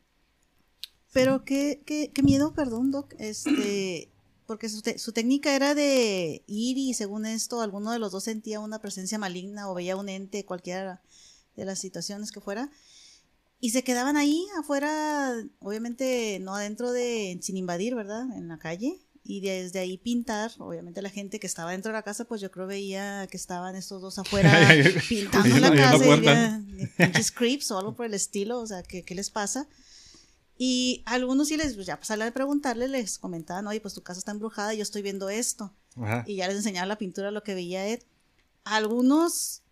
Pero 1.15 1.45
qué, 1.45 1.83
qué, 1.87 2.11
qué 2.13 2.23
miedo, 2.23 2.53
perdón, 2.53 2.91
Doc. 2.91 3.15
Este, 3.19 4.11
porque 4.47 4.69
su, 4.69 5.13
técnica 5.13 5.57
era 5.57 5.75
de 5.75 6.43
ir 6.47 6.77
y 6.77 6.93
según 6.95 7.25
esto, 7.25 7.61
alguno 7.63 7.93
de 7.93 7.99
los 7.99 8.13
dos 8.13 8.25
sentía 8.25 8.61
una 8.61 8.81
presencia 8.81 9.19
maligna 9.19 9.71
o 9.71 9.75
veía 9.75 9.97
un 9.97 10.09
ente, 10.09 10.45
cualquiera 10.45 11.01
de 11.57 11.65
las 11.65 11.79
situaciones 11.79 12.33
que 12.33 12.41
fuera. 12.41 12.71
Y 13.61 13.71
se 13.71 13.85
quedaban 13.85 14.17
ahí 14.17 14.45
afuera, 14.59 15.33
obviamente 15.61 16.39
no 16.41 16.55
adentro 16.55 16.93
de, 16.93 17.39
sin 17.41 17.57
invadir, 17.57 17.95
¿verdad? 17.95 18.27
En 18.37 18.49
la 18.49 18.59
calle. 18.59 19.01
Y 19.27 19.41
desde 19.41 19.79
ahí 19.79 19.97
pintar, 19.97 20.53
obviamente 20.59 21.01
la 21.01 21.09
gente 21.09 21.41
que 21.41 21.47
estaba 21.47 21.71
dentro 21.71 21.91
de 21.91 21.99
la 21.99 22.03
casa, 22.03 22.27
pues 22.27 22.43
yo 22.43 22.51
creo 22.51 22.67
veía 22.67 23.27
que 23.31 23.39
estaban 23.39 23.75
estos 23.75 24.03
dos 24.03 24.19
afuera 24.19 24.69
pintando 25.09 25.59
la 25.59 25.75
casa. 25.75 26.63
y 26.67 26.87
pinches 26.99 27.33
creeps 27.33 27.71
o 27.71 27.79
algo 27.79 27.97
por 27.97 28.05
el 28.05 28.13
estilo, 28.13 28.61
o 28.61 28.67
sea, 28.67 28.83
¿qué, 28.83 29.03
qué 29.03 29.15
les 29.15 29.31
pasa? 29.31 29.67
Y 30.59 31.03
a 31.07 31.15
algunos 31.15 31.49
sí 31.49 31.57
les, 31.57 31.75
pues 31.75 31.87
ya 31.87 31.99
pasarle 31.99 32.25
a 32.25 32.35
preguntarle, 32.35 32.87
les 32.87 33.19
comentaban, 33.19 33.67
oye, 33.67 33.81
pues 33.81 33.95
tu 33.95 34.03
casa 34.03 34.19
está 34.19 34.31
embrujada 34.31 34.75
y 34.75 34.77
yo 34.77 34.83
estoy 34.83 35.01
viendo 35.01 35.29
esto. 35.31 35.73
Ajá. 35.97 36.25
Y 36.27 36.37
ya 36.37 36.47
les 36.47 36.57
enseñaba 36.59 36.87
la 36.87 36.99
pintura, 36.99 37.31
lo 37.31 37.43
que 37.43 37.55
veía 37.55 37.89
Ed. 37.89 38.03
Algunos 38.65 39.63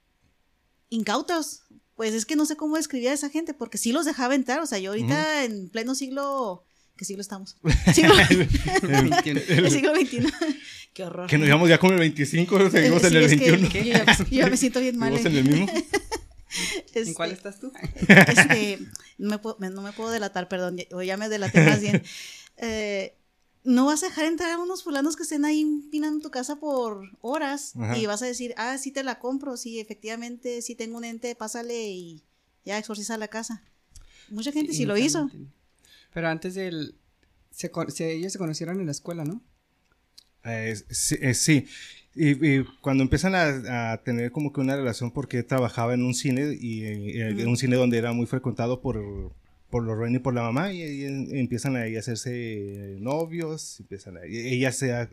incautos, 0.88 1.62
pues 1.94 2.14
es 2.14 2.26
que 2.26 2.36
no 2.36 2.46
sé 2.46 2.56
cómo 2.56 2.76
describir 2.76 3.10
a 3.10 3.12
esa 3.12 3.28
gente, 3.28 3.54
porque 3.54 3.78
sí 3.78 3.92
los 3.92 4.06
dejaba 4.06 4.34
entrar, 4.34 4.60
o 4.60 4.66
sea, 4.66 4.78
yo 4.78 4.90
ahorita 4.90 5.44
en 5.44 5.68
pleno 5.68 5.94
siglo, 5.94 6.64
¿qué 6.96 7.04
siglo 7.04 7.20
estamos? 7.22 7.56
Siglo, 7.94 8.14
el 8.18 9.70
siglo 9.70 9.94
XXI. 9.94 10.26
Qué 10.94 11.04
horror. 11.04 11.26
que 11.26 11.38
nos 11.38 11.46
llevamos 11.46 11.68
ya 11.70 11.78
con 11.78 11.92
el 11.92 11.98
25, 11.98 12.70
seguimos 12.70 13.02
Eh, 13.02 13.06
en 13.06 13.12
sí, 13.12 13.16
el 13.16 13.24
es 13.24 13.70
que 13.70 13.82
21. 13.82 14.28
yo, 14.30 14.48
me 14.50 14.56
siento 14.58 14.80
bien 14.80 14.98
mal. 14.98 15.16
En 15.16 15.26
el 15.26 15.44
mismo. 15.44 15.66
¿En 15.70 15.84
Este, 16.94 17.14
cuál 17.14 17.32
estás 17.32 17.58
tú? 17.60 17.72
este, 18.08 18.78
no, 19.16 19.30
me 19.30 19.38
puedo, 19.38 19.56
me- 19.58 19.70
no 19.70 19.80
me 19.80 19.92
puedo 19.92 20.10
delatar, 20.10 20.48
perdón, 20.48 20.76
o 20.92 21.00
ya 21.02 21.16
me 21.16 21.30
delaté 21.30 21.62
más 21.64 21.80
bien. 21.80 22.02
Eh, 22.58 23.16
no 23.64 23.86
vas 23.86 24.02
a 24.02 24.06
dejar 24.08 24.26
entrar 24.26 24.50
a 24.50 24.58
unos 24.58 24.82
fulanos 24.84 25.16
que 25.16 25.22
estén 25.22 25.46
ahí 25.46 25.64
pinando 25.90 26.20
tu 26.20 26.30
casa 26.30 26.56
por 26.56 27.08
horas 27.22 27.74
Ajá. 27.76 27.96
y 27.96 28.04
vas 28.06 28.20
a 28.20 28.26
decir, 28.26 28.52
ah, 28.58 28.76
sí 28.76 28.90
te 28.90 29.02
la 29.02 29.18
compro, 29.18 29.56
sí, 29.56 29.80
efectivamente, 29.80 30.60
sí 30.60 30.74
tengo 30.74 30.98
un 30.98 31.04
ente, 31.04 31.34
pásale 31.34 31.88
y 31.90 32.22
ya 32.66 32.76
exorciza 32.76 33.16
la 33.16 33.28
casa. 33.28 33.62
Mucha 34.28 34.52
gente 34.52 34.74
sí, 34.74 34.84
lo 34.84 34.98
hizo. 34.98 35.30
Pero 36.12 36.28
antes 36.28 36.54
del... 36.54 36.94
Se, 37.50 37.70
se- 37.88 38.12
ellos 38.12 38.32
se 38.32 38.38
conocieron 38.38 38.80
en 38.80 38.86
la 38.86 38.92
escuela, 38.92 39.24
¿no? 39.24 39.42
Eh, 40.44 40.74
sí, 40.90 41.16
eh, 41.20 41.34
sí. 41.34 41.66
Y, 42.14 42.30
y 42.46 42.64
cuando 42.80 43.02
empiezan 43.02 43.34
a, 43.34 43.92
a 43.92 44.02
tener 44.02 44.32
como 44.32 44.52
que 44.52 44.60
una 44.60 44.76
relación 44.76 45.10
porque 45.12 45.42
trabajaba 45.42 45.94
en 45.94 46.02
un 46.02 46.14
cine 46.14 46.56
y 46.58 46.82
eh, 46.84 47.28
en 47.30 47.48
un 47.48 47.56
cine 47.56 47.76
donde 47.76 47.96
era 47.98 48.12
muy 48.12 48.26
frecuentado 48.26 48.80
por, 48.82 49.32
por 49.70 49.82
Lorraine 49.84 50.16
y 50.16 50.20
por 50.20 50.34
la 50.34 50.42
mamá 50.42 50.72
y, 50.72 50.82
ahí 50.82 51.04
en- 51.04 51.34
empiezan 51.36 51.76
ahí 51.76 51.96
a 51.96 52.00
hacerse 52.00 52.96
novios, 53.00 53.80
empiezan 53.80 54.18
a- 54.18 54.26
y 54.26 54.36
ella 54.54 54.72
se 54.72 54.88
da, 54.88 55.08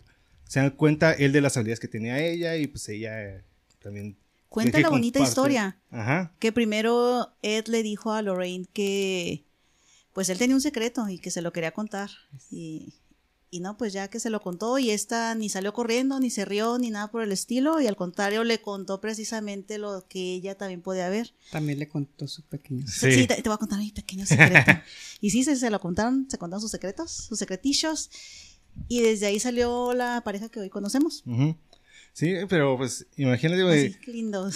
se 0.45 0.59
da 0.59 0.71
cuenta 0.71 1.13
él 1.13 1.31
de 1.31 1.41
las 1.41 1.55
habilidades 1.55 1.79
que 1.79 1.87
tenía 1.87 2.19
ella 2.19 2.57
y 2.57 2.67
pues 2.67 2.87
ella 2.89 3.21
eh, 3.23 3.43
también 3.81 4.17
Cuenta 4.49 4.79
la 4.79 4.89
bonita 4.89 5.19
comparte. 5.19 5.29
historia. 5.29 5.77
Ajá. 5.91 6.33
Que 6.39 6.51
primero 6.51 7.29
Ed 7.43 7.67
le 7.67 7.83
dijo 7.83 8.11
a 8.13 8.21
Lorraine 8.23 8.65
que 8.73 9.45
pues 10.13 10.29
él 10.29 10.37
tenía 10.37 10.55
un 10.55 10.61
secreto 10.61 11.07
y 11.09 11.19
que 11.19 11.31
se 11.31 11.41
lo 11.41 11.51
quería 11.53 11.71
contar. 11.71 12.09
Y, 12.51 12.93
y 13.51 13.61
no, 13.61 13.77
pues 13.77 13.93
ya 13.93 14.09
que 14.09 14.19
se 14.19 14.29
lo 14.29 14.41
contó 14.41 14.77
y 14.77 14.91
esta 14.91 15.33
ni 15.35 15.49
salió 15.49 15.73
corriendo, 15.73 16.19
ni 16.19 16.29
se 16.29 16.45
rió, 16.45 16.77
ni 16.77 16.89
nada 16.91 17.09
por 17.09 17.23
el 17.23 17.31
estilo. 17.31 17.79
Y 17.81 17.87
al 17.87 17.95
contrario, 17.95 18.43
le 18.43 18.61
contó 18.61 19.01
precisamente 19.01 19.77
lo 19.77 20.05
que 20.07 20.33
ella 20.35 20.55
también 20.55 20.81
podía 20.81 21.09
ver. 21.09 21.33
También 21.51 21.79
le 21.79 21.87
contó 21.87 22.27
su 22.27 22.43
pequeño. 22.43 22.85
Sí, 22.87 23.11
Sí. 23.11 23.27
te, 23.27 23.35
te 23.41 23.49
voy 23.49 23.53
a 23.55 23.57
contar 23.57 23.79
mi 23.79 23.91
pequeño 23.91 24.25
secreto. 24.25 24.71
y 25.21 25.29
sí, 25.31 25.43
se, 25.43 25.55
se 25.55 25.69
lo 25.69 25.79
contaron, 25.79 26.27
se 26.29 26.37
contaron 26.37 26.61
sus 26.61 26.71
secretos, 26.71 27.11
sus 27.11 27.39
secretillos. 27.39 28.09
Y 28.87 29.01
desde 29.01 29.25
ahí 29.25 29.39
salió 29.39 29.93
la 29.93 30.21
pareja 30.23 30.49
que 30.49 30.59
hoy 30.59 30.69
conocemos. 30.69 31.23
Ujú. 31.25 31.55
Sí, 32.13 32.33
pero 32.49 32.77
pues 32.77 33.05
imagínate, 33.17 33.63
güey, 33.63 33.95
lindos. 34.07 34.55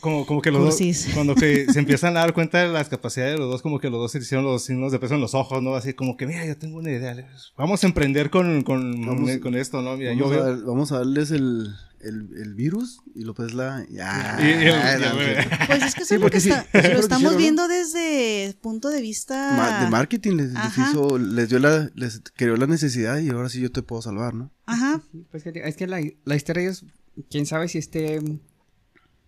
como, 0.00 0.26
como 0.26 0.42
que 0.42 0.50
los 0.50 0.60
dos, 0.62 0.74
Cursis. 0.76 1.08
cuando 1.14 1.34
que 1.34 1.66
se 1.72 1.78
empiezan 1.78 2.16
a 2.16 2.20
dar 2.20 2.34
cuenta 2.34 2.62
de 2.62 2.68
las 2.68 2.88
capacidades 2.90 3.34
de 3.34 3.38
los 3.38 3.50
dos, 3.50 3.62
como 3.62 3.78
que 3.80 3.88
los 3.88 3.98
dos 3.98 4.12
se 4.12 4.18
hicieron 4.18 4.44
los 4.44 4.62
signos 4.64 4.92
de 4.92 4.98
peso 4.98 5.14
en 5.14 5.20
los 5.22 5.34
ojos, 5.34 5.62
¿no? 5.62 5.74
Así 5.74 5.94
como 5.94 6.16
que, 6.18 6.26
mira, 6.26 6.44
yo 6.44 6.56
tengo 6.58 6.78
una 6.78 6.90
idea, 6.90 7.16
vamos 7.56 7.82
a 7.82 7.86
emprender 7.86 8.28
con, 8.30 8.62
con, 8.62 9.06
Vamos- 9.06 9.38
con 9.38 9.54
esto, 9.54 9.80
¿no? 9.80 9.96
Mira, 9.96 10.10
Vamos, 10.10 10.26
yo 10.26 10.32
a, 10.32 10.36
veo... 10.44 10.44
dar- 10.56 10.64
vamos 10.66 10.92
a 10.92 10.98
darles 10.98 11.30
el, 11.30 11.74
el, 12.00 12.28
el 12.40 12.54
virus 12.54 13.00
y 13.14 13.22
López 13.22 13.54
la. 13.54 13.84
Ya. 13.90 14.36
Y- 14.40 14.44
y 14.44 14.66
el- 14.66 14.74
Ah, 14.74 14.98
ya, 14.98 15.08
no, 15.10 15.14
güey. 15.16 15.34
cierto. 15.34 15.56
Pues 15.66 15.82
es 15.82 15.94
que 15.94 16.00
eso 16.02 16.08
Sí, 16.08 16.14
es 16.14 16.20
lo 16.20 16.30
que 16.30 16.40
sí, 16.40 16.50
está- 16.50 16.66
es 16.78 16.84
lo 16.88 16.94
lo 16.94 17.00
estamos 17.00 17.32
hicieron, 17.32 17.32
¿no? 17.34 17.38
viendo 17.38 17.68
desde 17.68 18.54
punto 18.60 18.88
de 18.90 19.00
vista 19.00 19.54
Ma- 19.56 19.84
de 19.84 19.90
marketing 19.90 20.36
les, 20.36 20.52
hizo, 20.76 21.18
les 21.18 21.48
dio 21.48 21.58
la, 21.58 21.90
les 21.94 22.22
creó 22.36 22.56
la 22.56 22.66
necesidad 22.66 23.18
y 23.18 23.30
ahora 23.30 23.48
sí 23.48 23.60
yo 23.60 23.70
te 23.72 23.82
puedo 23.82 24.02
salvar, 24.02 24.34
¿no? 24.34 24.50
Ajá, 24.66 25.00
Pues 25.30 25.42
que, 25.42 25.50
es 25.64 25.76
que 25.76 25.86
la, 25.86 26.00
la 26.24 26.36
historia 26.36 26.62
de 26.62 26.68
ellos, 26.68 26.84
quién 27.30 27.46
sabe 27.46 27.68
si 27.68 27.78
esté, 27.78 28.20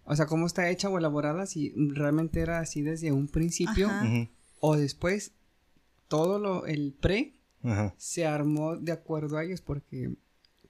o 0.04 0.16
sea, 0.16 0.26
cómo 0.26 0.46
está 0.46 0.68
hecha 0.68 0.88
o 0.88 0.98
elaborada, 0.98 1.46
si 1.46 1.72
realmente 1.76 2.40
era 2.40 2.58
así 2.60 2.82
desde 2.82 3.12
un 3.12 3.28
principio 3.28 3.88
Ajá. 3.88 4.28
O 4.60 4.76
después 4.76 5.32
todo 6.08 6.38
lo, 6.38 6.66
el 6.66 6.92
pre 7.00 7.40
Ajá. 7.62 7.94
se 7.96 8.26
armó 8.26 8.76
de 8.76 8.92
acuerdo 8.92 9.38
a 9.38 9.44
ellos 9.44 9.60
porque 9.62 10.14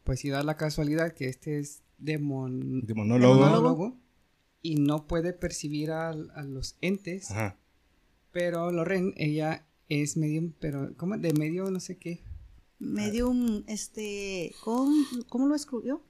pues 0.04 0.20
si 0.20 0.28
da 0.30 0.42
la 0.42 0.56
casualidad 0.56 1.12
que 1.12 1.28
este 1.28 1.58
es 1.58 1.82
demon, 2.00 2.80
De 2.86 2.94
monólogo. 2.94 3.34
monólogo. 3.40 3.96
y 4.62 4.76
no 4.76 5.06
puede 5.06 5.32
percibir 5.32 5.90
a, 5.92 6.10
a 6.10 6.42
los 6.44 6.76
entes, 6.80 7.30
Ajá. 7.30 7.56
pero 8.32 8.70
Loren, 8.72 9.14
ella 9.16 9.66
es 9.88 10.16
medium, 10.16 10.52
pero 10.60 10.94
¿cómo? 10.96 11.16
De 11.18 11.32
medio 11.32 11.70
no 11.70 11.80
sé 11.80 11.96
qué. 11.98 12.22
medium, 12.78 13.62
este, 13.66 14.52
¿cómo, 14.64 14.92
cómo 15.28 15.46
lo 15.48 15.54
escribió? 15.54 16.02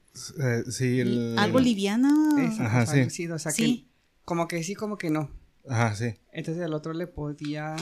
Eh, 0.42 0.64
sí, 0.70 1.00
el... 1.00 1.38
Algo 1.38 1.61
liviana. 1.61 2.11
Eso, 2.42 2.62
Ajá, 2.62 2.81
algo 2.81 2.92
sí. 2.92 3.00
así, 3.00 3.26
o 3.29 3.38
sea, 3.38 3.53
Sí. 3.53 3.85
que 3.85 3.90
como 4.24 4.48
que 4.48 4.62
sí, 4.62 4.74
como 4.74 4.96
que 4.98 5.11
no. 5.11 5.31
Ajá, 5.68 5.94
sí. 5.94 6.14
Entonces 6.33 6.62
el 6.64 6.72
otro 6.74 6.92
le 6.92 7.07
podía, 7.07 7.76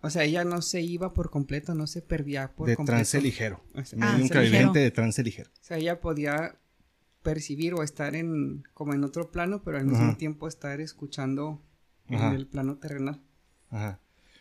o 0.00 0.10
sea, 0.10 0.24
ella 0.24 0.44
no 0.44 0.62
se 0.62 0.80
iba 0.82 1.12
por 1.12 1.30
completo, 1.30 1.74
no 1.74 1.86
se 1.86 2.02
perdía 2.02 2.52
por 2.54 2.68
de 2.68 2.76
completo. 2.76 2.96
trance 2.96 3.20
ligero. 3.20 3.62
O 3.74 3.84
sea, 3.84 3.98
Ah, 4.02 4.16
clarividente 4.28 4.40
ligero. 4.50 4.72
de 4.72 4.90
trance 4.90 5.22
ligero. 5.22 5.50
o 5.60 5.64
sea, 5.64 5.76
ella 5.78 6.00
podía 6.00 6.56
percibir 7.22 7.74
o 7.74 7.82
estar 7.82 8.14
en 8.14 8.64
como 8.74 8.94
en 8.94 9.04
otro 9.04 9.30
plano, 9.30 9.62
pero 9.64 9.78
al 9.78 9.86
mismo 9.86 10.04
Ajá. 10.08 10.18
tiempo 10.18 10.48
estar 10.48 10.80
escuchando 10.80 11.60
Ajá. 12.08 12.28
en 12.28 12.34
el 12.34 12.46
plano 12.46 12.76
terrenal. 12.76 13.20
Ajá. 13.70 14.00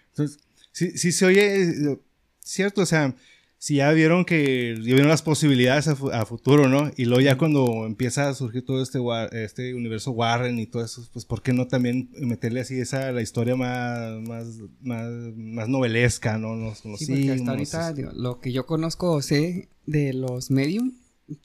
Entonces, 0.09 0.39
sí, 0.71 0.97
sí 0.97 1.11
se 1.11 1.25
oye, 1.25 1.63
eh, 1.63 1.99
cierto, 2.39 2.81
o 2.81 2.85
sea, 2.85 3.15
si 3.57 3.75
ya 3.75 3.91
vieron 3.91 4.25
que 4.25 4.73
ya 4.79 4.95
vieron 4.95 5.07
las 5.09 5.21
posibilidades 5.21 5.87
a, 5.87 5.95
fu- 5.95 6.09
a 6.09 6.25
futuro, 6.25 6.67
¿no? 6.67 6.89
Y 6.97 7.05
luego 7.05 7.21
ya 7.21 7.37
cuando 7.37 7.85
empieza 7.85 8.27
a 8.27 8.33
surgir 8.33 8.65
todo 8.65 8.81
este, 8.81 8.99
este 9.33 9.75
universo 9.75 10.09
Warren 10.11 10.57
y 10.57 10.65
todo 10.65 10.83
eso, 10.83 11.07
pues 11.13 11.25
¿por 11.25 11.43
qué 11.43 11.53
no 11.53 11.67
también 11.67 12.09
meterle 12.19 12.61
así 12.61 12.79
esa, 12.79 13.11
la 13.11 13.21
historia 13.21 13.55
más, 13.55 14.19
más, 14.23 14.47
más, 14.81 15.07
más 15.35 15.69
novelesca, 15.69 16.39
¿no? 16.39 16.55
Los, 16.55 16.83
los 16.85 16.99
Sí, 16.99 17.29
hasta 17.29 17.51
ahorita 17.51 17.89
es- 17.91 17.95
digo, 17.95 18.11
lo 18.15 18.39
que 18.39 18.51
yo 18.51 18.65
conozco 18.65 19.11
o 19.11 19.21
sé 19.21 19.69
de 19.85 20.13
los 20.13 20.49
medium, 20.49 20.93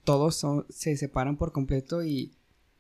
todos 0.05 0.37
son, 0.37 0.67
se 0.69 0.97
separan 0.97 1.37
por 1.37 1.53
completo 1.53 2.05
y, 2.05 2.33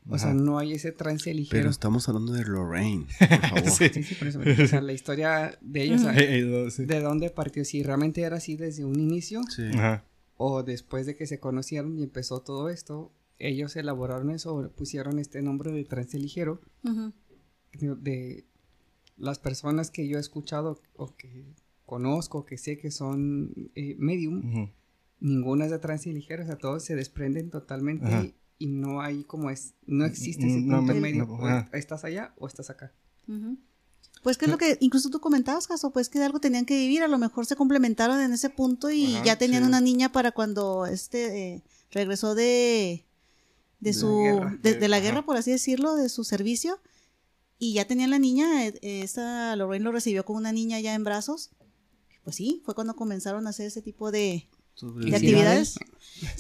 o 0.08 0.18
sea, 0.18 0.34
no 0.34 0.58
hay 0.58 0.72
ese 0.72 0.92
trance 0.92 1.32
ligero. 1.34 1.58
Pero 1.60 1.70
estamos 1.70 2.08
hablando 2.08 2.32
de 2.32 2.44
Lorraine, 2.44 3.06
por 3.18 3.40
favor. 3.40 3.70
Sí. 3.70 3.88
Sí, 3.92 4.02
sí, 4.02 4.14
por 4.14 4.28
eso. 4.28 4.40
O 4.40 4.66
sea, 4.66 4.80
la 4.80 4.92
historia 4.92 5.58
de 5.60 5.82
ellos, 5.82 6.02
o 6.02 6.70
sea, 6.70 6.84
de 6.86 7.00
dónde 7.00 7.30
partió, 7.30 7.64
si 7.64 7.82
realmente 7.82 8.20
era 8.22 8.36
así 8.36 8.56
desde 8.56 8.84
un 8.84 8.98
inicio 9.00 9.42
Sí. 9.48 9.64
Ajá. 9.74 10.04
o 10.36 10.62
después 10.62 11.06
de 11.06 11.16
que 11.16 11.26
se 11.26 11.40
conocieron 11.40 11.98
y 11.98 12.02
empezó 12.04 12.40
todo 12.40 12.68
esto, 12.68 13.12
ellos 13.38 13.74
elaboraron 13.76 14.30
eso, 14.30 14.72
pusieron 14.76 15.18
este 15.18 15.42
nombre 15.42 15.70
de 15.72 15.84
trance 15.84 16.18
ligero 16.18 16.60
de, 17.72 17.94
de 17.96 18.44
las 19.18 19.38
personas 19.38 19.90
que 19.90 20.06
yo 20.08 20.16
he 20.18 20.20
escuchado 20.20 20.80
o 20.94 21.14
que 21.16 21.44
conozco, 21.84 22.44
que 22.46 22.58
sé 22.58 22.78
que 22.78 22.90
son 22.90 23.70
eh, 23.74 23.94
medium. 23.98 24.70
Ninguna 25.20 25.64
es 25.66 25.70
de 25.70 25.79
trance 25.79 26.11
ligero, 26.12 26.42
o 26.42 26.46
sea, 26.46 26.57
todos 26.59 26.85
se 26.85 26.94
desprenden 26.94 27.50
totalmente 27.50 28.07
Ajá. 28.07 28.24
y, 28.24 28.35
y 28.59 28.66
no 28.68 29.00
hay 29.00 29.24
como 29.24 29.50
es, 29.50 29.74
no 29.87 30.05
existe 30.05 30.46
ese 30.46 30.61
no 30.61 30.79
punto 30.79 30.94
me- 30.94 31.00
medio, 31.00 31.26
no, 31.26 31.68
estás 31.72 32.05
allá 32.05 32.35
o 32.38 32.46
estás 32.46 32.70
acá. 32.70 32.92
Pues 34.22 34.38
que 34.38 34.46
es 34.46 34.50
lo 34.50 34.59
que 34.59 34.76
incluso 34.81 35.11
tú 35.11 35.20
comentabas, 35.20 35.66
Caso, 35.66 35.90
pues 35.92 36.09
que 36.09 36.18
de 36.18 36.24
algo 36.24 36.40
tenían 36.40 36.64
que 36.64 36.76
vivir, 36.76 37.02
a 37.02 37.09
lo 37.09 37.18
mejor 37.18 37.46
se 37.46 37.55
complementaron 37.57 38.20
en 38.20 38.33
ese 38.33 38.50
punto 38.50 38.90
y 38.90 39.14
Ajá, 39.16 39.24
ya 39.24 39.38
tenían 39.38 39.62
sí. 39.62 39.68
una 39.68 39.81
niña 39.81 40.11
para 40.12 40.33
cuando 40.33 40.87
este 40.87 41.55
eh, 41.55 41.62
regresó 41.90 42.35
de 42.35 43.05
de 43.81 43.90
De 43.90 43.92
su 43.92 44.09
la 44.09 44.22
guerra. 44.33 44.59
de, 44.62 44.74
de 44.74 44.88
la 44.88 45.00
guerra 45.00 45.22
por 45.24 45.37
así 45.37 45.50
decirlo, 45.50 45.94
de 45.96 46.09
su 46.09 46.24
servicio 46.24 46.81
y 47.59 47.74
ya 47.74 47.87
tenían 47.87 48.11
la 48.11 48.18
niña, 48.18 48.66
eh, 48.66 48.79
esta 48.83 49.55
Lorraine 49.57 49.85
lo 49.85 49.92
recibió 49.92 50.24
con 50.24 50.37
una 50.37 50.52
niña 50.52 50.81
ya 50.81 50.94
en 50.94 51.05
brazos. 51.05 51.50
Pues 52.24 52.37
sí, 52.37 52.62
fue 52.64 52.74
cuando 52.74 52.96
comenzaron 52.96 53.46
a 53.46 53.50
hacer 53.50 53.66
ese 53.66 53.83
tipo 53.83 54.11
de, 54.11 54.48
Sobre- 54.76 55.10
de 55.10 55.16
actividades. 55.16 55.74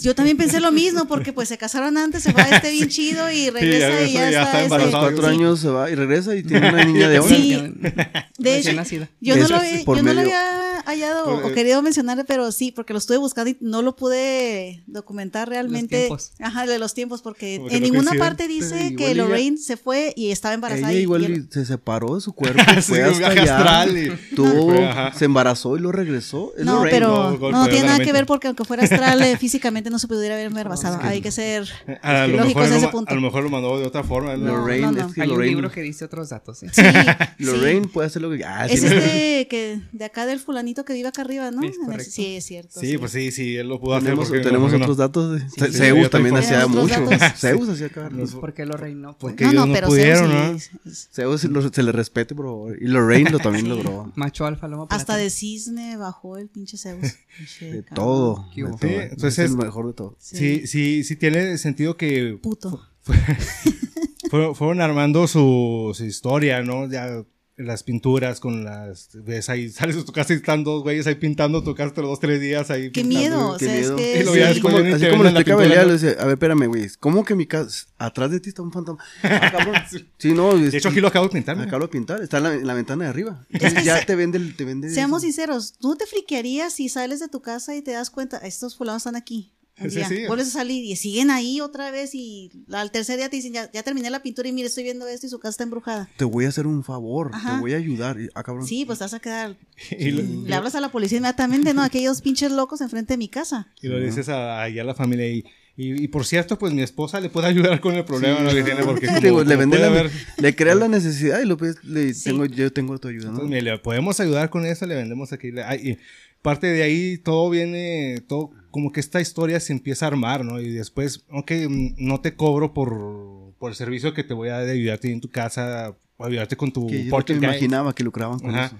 Yo 0.00 0.14
también 0.14 0.38
pensé 0.38 0.58
lo 0.60 0.72
mismo 0.72 1.06
porque 1.06 1.34
pues 1.34 1.48
se 1.48 1.58
casaron 1.58 1.98
antes, 1.98 2.22
se 2.22 2.32
fue 2.32 2.40
a 2.42 2.56
este 2.56 2.70
bien 2.70 2.88
chido 2.88 3.30
y 3.30 3.50
regresa 3.50 4.02
y 4.04 4.12
ya, 4.14 4.30
ya 4.30 4.42
está 4.42 4.42
está, 4.42 4.62
este- 4.62 4.74
A 4.74 4.78
los 4.78 4.86
embarazada. 4.86 5.02
cuatro 5.02 5.28
sí. 5.28 5.34
años 5.34 5.60
se 5.60 5.68
va 5.68 5.90
y 5.90 5.94
regresa 5.94 6.34
y 6.34 6.42
tiene 6.42 6.68
una 6.70 6.84
niña 6.86 7.08
de 7.10 7.22
Sí. 7.22 7.54
once. 7.56 7.94
De 8.38 8.58
hecho, 8.58 8.72
nacida. 8.72 9.08
Yo 9.20 9.36
no, 9.36 9.42
lo, 9.48 9.62
yo 9.62 9.84
no 9.86 9.94
lo 9.94 10.02
medio- 10.02 10.20
había 10.20 10.65
hallado 10.86 11.22
o- 11.24 11.40
Por- 11.42 11.52
o 11.52 11.54
querido 11.54 11.82
mencionar, 11.82 12.24
pero 12.26 12.50
sí, 12.52 12.72
porque 12.72 12.92
lo 12.92 12.98
estuve 12.98 13.18
buscando 13.18 13.50
y 13.50 13.56
no 13.60 13.82
lo 13.82 13.96
pude 13.96 14.82
documentar 14.86 15.48
realmente. 15.48 15.96
tiempos. 15.98 16.32
Ajá, 16.40 16.66
de 16.66 16.78
los 16.78 16.94
tiempos, 16.94 17.22
porque 17.22 17.58
Porque 17.60 17.76
en 17.76 17.82
no 17.82 17.88
ninguna 17.90 18.12
parte 18.18 18.48
dice 18.48 18.68
Pero 18.70 18.80
igual 18.84 18.96
que 18.96 19.10
ella- 19.10 19.22
Lorraine 19.24 19.58
se 19.58 19.76
fue 19.76 20.12
y 20.16 20.30
estaba 20.30 20.54
embarazada. 20.54 20.92
Ella 20.92 21.00
igual 21.00 21.22
y- 21.30 21.34
y 21.40 21.46
se 21.52 21.64
separó 21.66 22.14
de 22.14 22.20
su 22.20 22.32
cuerpo, 22.34 22.62
fue 22.82 23.02
hasta 23.02 23.26
allá, 23.28 23.42
astral 23.58 23.98
y- 23.98 24.34
tuvo, 24.34 24.74
se 25.16 25.24
embarazó 25.24 25.76
y 25.76 25.80
lo 25.80 25.92
regresó. 25.92 26.52
Es 26.56 26.64
no, 26.64 26.76
Lorraine. 26.76 26.90
pero 26.98 27.38
no, 27.52 27.68
tiene 27.68 27.86
nada 27.86 27.98
que 28.04 28.12
ver 28.12 28.26
porque 28.26 28.46
aunque 28.48 28.64
fuera 28.64 28.84
astral, 28.84 29.20
eh, 29.22 29.36
físicamente 29.36 29.90
no 29.90 29.98
se 29.98 30.06
pudiera 30.08 30.34
haber 30.34 30.46
embarazado. 30.46 30.98
Hay 31.02 31.20
que 31.20 31.30
ser 31.30 31.68
A, 32.02 32.26
lo 32.26 32.44
mejor 32.44 32.68
lo 32.68 32.74
ese 32.76 32.86
ma- 32.86 32.90
punto. 32.92 33.10
a 33.10 33.14
lo 33.14 33.20
mejor 33.20 33.42
lo 33.42 33.50
mandó 33.50 33.78
de 33.78 33.86
otra 33.86 34.02
forma. 34.04 34.36
¿no? 34.36 34.46
No, 34.46 34.56
Lorraine, 34.58 34.86
no, 34.86 34.92
no. 34.92 35.06
es 35.08 35.14
que 35.14 35.22
Hay 35.22 35.30
un 35.30 35.44
libro 35.44 35.70
que 35.70 35.80
dice 35.82 36.04
otros 36.04 36.28
datos, 36.28 36.62
¿eh? 36.62 36.68
Sí, 36.72 36.82
Lorraine 37.38 37.88
puede 37.88 38.06
hacer 38.08 38.22
lo 38.22 38.30
que 38.30 38.44
ah, 38.44 38.66
Es 38.66 38.82
este 38.82 39.48
que 39.48 39.80
de 39.92 40.04
acá 40.04 40.26
del 40.26 40.38
fulanito 40.40 40.75
que 40.84 40.92
vive 40.92 41.08
acá 41.08 41.22
arriba, 41.22 41.50
¿no? 41.50 41.62
Es 41.62 41.76
el- 41.88 42.00
sí, 42.04 42.36
es 42.36 42.44
cierto. 42.44 42.80
Sí, 42.80 42.98
pues 42.98 43.12
sí, 43.12 43.30
sí, 43.32 43.56
él 43.56 43.68
lo 43.68 43.80
pudo 43.80 43.94
hacer. 43.94 44.10
Tenemos, 44.42 44.72
no, 44.72 44.78
otros 44.78 44.96
datos. 44.96 45.32
de- 45.40 45.48
sí, 45.48 45.72
sí, 45.72 45.78
Zeus 45.78 46.04
sí, 46.04 46.10
también 46.10 46.36
hacía 46.36 46.66
mucho. 46.66 46.94
Zeus 47.36 47.68
hacía 47.68 47.88
cada 47.88 48.10
Los- 48.10 48.34
¿Por 48.34 48.52
qué 48.54 48.66
lo 48.66 48.76
reinó? 48.76 49.16
Pues, 49.18 49.32
Porque 49.32 49.44
No, 49.44 49.50
ellos 49.50 49.60
no, 49.62 49.66
no 49.68 49.72
pero 49.74 49.86
pudieron, 49.88 50.30
Zeus 50.30 50.70
¿no? 50.84 50.90
sí- 50.92 51.08
Zeus 51.12 51.44
lo- 51.44 51.72
se 51.72 51.82
le 51.82 51.92
respete, 51.92 52.34
favor. 52.46 52.76
Y 52.80 52.86
Lorraine 52.86 53.30
lo 53.30 53.38
también 53.40 53.64
Sí. 53.66 53.70
logró. 53.70 54.12
macho 54.16 54.46
alfa, 54.46 54.68
lomo 54.68 54.86
Hasta 54.90 55.16
de 55.16 55.30
cisne 55.30 55.96
bajó 55.96 56.36
el 56.36 56.48
pinche 56.48 56.76
Zeus. 56.76 57.14
Pinche 57.38 57.72
De 57.72 57.82
todo. 57.82 58.46
Sí, 58.54 58.60
Es 58.62 59.12
entonces- 59.12 59.50
el 59.50 59.56
mejor 59.56 59.86
de 59.88 59.92
todo. 59.94 60.16
Sí, 60.18 60.66
sí, 60.66 61.04
sí 61.04 61.16
tiene 61.16 61.58
sentido 61.58 61.96
que 61.96 62.38
Puto. 62.42 62.80
fueron, 64.30 64.54
fueron 64.54 64.80
armando 64.80 65.26
su, 65.28 65.92
su 65.94 66.04
historia, 66.04 66.62
¿no? 66.62 66.88
Ya 66.90 67.24
las 67.56 67.82
pinturas 67.82 68.38
con 68.40 68.64
las... 68.64 69.08
Ves 69.14 69.48
ahí, 69.48 69.68
sales 69.70 69.96
de 69.96 70.04
tu 70.04 70.12
casa 70.12 70.32
y 70.34 70.36
están 70.36 70.62
dos 70.62 70.82
güeyes 70.82 71.06
ahí 71.06 71.14
pintando 71.14 71.62
tu 71.64 71.74
casa 71.74 71.92
los 72.02 72.10
dos, 72.10 72.20
tres 72.20 72.40
días 72.40 72.70
ahí 72.70 72.90
Qué 72.92 73.00
pintando. 73.02 73.18
miedo, 73.18 73.50
o 73.52 73.56
qué 73.56 73.64
sea, 73.64 73.74
es 73.76 73.80
miedo. 73.80 73.96
que 73.96 74.20
Y 74.20 74.22
lo 74.24 74.32
sí. 74.32 74.38
veas 74.38 74.50
Así 74.50 74.60
como, 74.60 74.76
así 74.78 74.84
te 74.98 75.10
como 75.10 75.22
le 75.24 75.86
decía, 75.92 76.10
a 76.20 76.24
ver, 76.24 76.34
espérame, 76.34 76.66
güey, 76.66 76.88
¿cómo 77.00 77.24
que 77.24 77.34
mi 77.34 77.46
casa, 77.46 77.86
atrás 77.98 78.30
de 78.30 78.40
ti 78.40 78.50
está 78.50 78.62
un 78.62 78.72
fantasma? 78.72 79.02
Ah, 79.22 79.50
cabrón. 79.50 79.74
Sí, 80.18 80.32
no. 80.32 80.56
De 80.56 80.76
hecho, 80.76 80.88
aquí 80.90 81.00
lo 81.00 81.08
acabo 81.08 81.26
de 81.28 81.32
pintar. 81.32 81.58
Acabo 81.60 81.82
de 81.82 81.88
pintar, 81.88 82.22
está 82.22 82.38
en 82.38 82.42
la, 82.42 82.54
en 82.54 82.66
la 82.66 82.74
ventana 82.74 83.04
de 83.04 83.10
arriba. 83.10 83.44
Entonces 83.50 83.84
ya 83.84 84.04
te 84.04 84.14
vende, 84.16 84.38
el- 84.38 84.54
te 84.56 84.64
vende 84.64 84.90
Seamos 84.90 85.22
eso. 85.22 85.26
sinceros, 85.32 85.74
¿tú 85.78 85.96
te 85.96 86.06
friquearías 86.06 86.72
si 86.74 86.88
sales 86.88 87.20
de 87.20 87.28
tu 87.28 87.40
casa 87.40 87.74
y 87.74 87.82
te 87.82 87.92
das 87.92 88.10
cuenta, 88.10 88.36
estos 88.38 88.76
fulanos 88.76 89.00
están 89.00 89.16
aquí? 89.16 89.52
Sí, 89.78 90.02
sí. 90.08 90.26
Vuelves 90.26 90.48
a 90.48 90.50
salir 90.52 90.84
y 90.84 90.96
siguen 90.96 91.30
ahí 91.30 91.60
otra 91.60 91.90
vez 91.90 92.14
y 92.14 92.50
al 92.72 92.90
tercer 92.90 93.18
día 93.18 93.28
te 93.28 93.36
dicen, 93.36 93.52
ya, 93.52 93.70
ya 93.70 93.82
terminé 93.82 94.08
la 94.10 94.22
pintura 94.22 94.48
y 94.48 94.52
mire, 94.52 94.68
estoy 94.68 94.84
viendo 94.84 95.06
esto 95.06 95.26
y 95.26 95.30
su 95.30 95.38
casa 95.38 95.50
está 95.50 95.64
embrujada. 95.64 96.08
Te 96.16 96.24
voy 96.24 96.46
a 96.46 96.48
hacer 96.48 96.66
un 96.66 96.82
favor, 96.82 97.30
Ajá. 97.34 97.54
te 97.56 97.60
voy 97.60 97.74
a 97.74 97.76
ayudar. 97.76 98.16
Ah, 98.34 98.42
cabrón. 98.42 98.66
Sí, 98.66 98.84
pues 98.86 98.98
te 98.98 99.04
vas 99.04 99.14
a 99.14 99.20
quedar. 99.20 99.56
Y 99.98 100.10
lo, 100.12 100.22
Le 100.48 100.54
hablas 100.54 100.74
a 100.74 100.80
la 100.80 100.90
policía 100.90 101.18
inmediatamente, 101.18 101.74
¿no? 101.74 101.82
Aquellos 101.82 102.22
pinches 102.22 102.50
locos 102.52 102.80
enfrente 102.80 103.12
de 103.14 103.18
mi 103.18 103.28
casa. 103.28 103.68
y 103.82 103.88
lo 103.88 104.00
dices 104.00 104.28
a, 104.30 104.62
ahí 104.62 104.78
a 104.78 104.84
la 104.84 104.94
familia. 104.94 105.28
Y, 105.28 105.44
y, 105.78 106.04
y 106.04 106.08
por 106.08 106.24
cierto, 106.24 106.58
pues 106.58 106.72
mi 106.72 106.80
esposa 106.80 107.20
le 107.20 107.28
puede 107.28 107.48
ayudar 107.48 107.78
con 107.82 107.94
el 107.94 108.04
problema 108.06 108.40
¿no? 108.40 108.48
que 108.54 108.62
tiene 108.62 108.82
porque 108.82 109.06
como, 109.08 109.18
Te 109.20 109.26
digo, 109.26 109.44
le 109.44 109.56
vende 109.56 109.78
la, 109.78 109.88
haber- 109.88 110.10
le 110.38 110.56
crea 110.56 110.74
la 110.74 110.88
necesidad 110.88 111.38
y 111.42 111.44
lo 111.44 111.58
pues, 111.58 111.84
le 111.84 112.14
Sí. 112.14 112.24
tengo, 112.30 112.46
yo 112.46 112.72
tengo 112.72 112.98
tu 112.98 113.08
ayuda, 113.08 113.26
¿no? 113.26 113.30
Entonces, 113.32 113.50
mire, 113.50 113.60
le 113.72 113.78
podemos 113.78 114.18
ayudar 114.20 114.48
con 114.48 114.64
eso, 114.64 114.86
le 114.86 114.94
vendemos 114.94 115.34
aquí. 115.34 115.50
le- 115.52 115.62
ay, 115.64 115.90
y 115.90 115.98
parte 116.46 116.68
de 116.68 116.84
ahí 116.84 117.18
todo 117.18 117.50
viene, 117.50 118.22
todo 118.28 118.52
como 118.70 118.92
que 118.92 119.00
esta 119.00 119.20
historia 119.20 119.58
se 119.58 119.72
empieza 119.72 120.06
a 120.06 120.08
armar, 120.08 120.44
¿no? 120.44 120.60
Y 120.60 120.70
después, 120.70 121.24
ok, 121.32 121.50
mm, 121.68 121.94
no 121.96 122.20
te 122.20 122.36
cobro 122.36 122.72
por, 122.72 123.52
por 123.58 123.70
el 123.70 123.74
servicio 123.74 124.14
que 124.14 124.22
te 124.22 124.32
voy 124.32 124.50
a 124.50 124.58
dar 124.58 124.66
de 124.66 124.70
ayudarte 124.70 125.10
en 125.10 125.20
tu 125.20 125.28
casa, 125.28 125.96
o 126.16 126.24
ayudarte 126.24 126.56
con 126.56 126.70
tu 126.70 126.86
que 126.86 127.04
yo 127.04 127.18
guide. 127.18 127.34
imaginaba 127.34 127.92
que 127.96 128.04
lucraban 128.04 128.38
con 128.38 128.54
Ajá. 128.54 128.66
eso. 128.66 128.76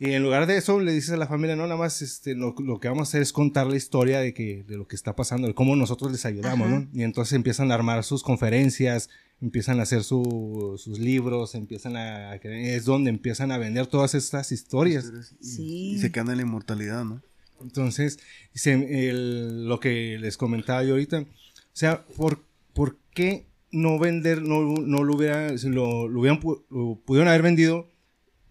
Y 0.00 0.10
en 0.10 0.24
lugar 0.24 0.48
de 0.48 0.56
eso, 0.56 0.80
le 0.80 0.90
dices 0.90 1.10
a 1.10 1.16
la 1.16 1.28
familia, 1.28 1.54
no, 1.54 1.62
nada 1.62 1.76
más 1.76 2.02
este, 2.02 2.34
lo, 2.34 2.56
lo 2.58 2.80
que 2.80 2.88
vamos 2.88 3.06
a 3.06 3.10
hacer 3.10 3.22
es 3.22 3.32
contar 3.32 3.68
la 3.68 3.76
historia 3.76 4.18
de, 4.18 4.34
que, 4.34 4.64
de 4.64 4.76
lo 4.76 4.88
que 4.88 4.96
está 4.96 5.14
pasando, 5.14 5.46
de 5.46 5.54
cómo 5.54 5.76
nosotros 5.76 6.10
les 6.10 6.26
ayudamos, 6.26 6.66
Ajá. 6.66 6.80
¿no? 6.80 6.88
Y 6.92 7.04
entonces 7.04 7.34
empiezan 7.34 7.70
a 7.70 7.74
armar 7.74 8.02
sus 8.02 8.24
conferencias, 8.24 9.08
empiezan 9.42 9.80
a 9.80 9.82
hacer 9.82 10.04
su- 10.04 10.76
sus 10.78 10.98
libros, 10.98 11.54
empiezan 11.54 11.96
a... 11.96 12.34
Es 12.36 12.84
donde 12.84 13.10
empiezan 13.10 13.50
a 13.52 13.58
vender 13.58 13.86
todas 13.88 14.14
estas 14.14 14.52
historias. 14.52 15.12
Y, 15.40 15.44
Sí. 15.44 15.90
y 15.94 15.98
se 15.98 16.10
queda 16.12 16.30
en 16.30 16.36
la 16.36 16.42
inmortalidad, 16.42 17.04
¿no? 17.04 17.20
Entonces, 17.60 18.18
se- 18.54 19.08
el- 19.08 19.66
lo 19.68 19.80
que 19.80 20.16
les 20.20 20.36
comentaba 20.36 20.82
yo 20.84 20.92
ahorita, 20.92 21.20
o 21.20 21.26
sea, 21.72 22.04
¿por, 22.16 22.44
por 22.72 22.96
qué 23.14 23.46
no 23.70 23.98
vender, 23.98 24.42
no, 24.42 24.62
no 24.62 25.02
lo 25.04 25.14
hubiera, 25.16 25.50
lo, 25.52 26.06
lo 26.08 26.20
hubieran, 26.20 26.40
pu- 26.40 26.62
lo 26.70 26.98
pudieron 27.04 27.28
haber 27.28 27.42
vendido 27.42 27.88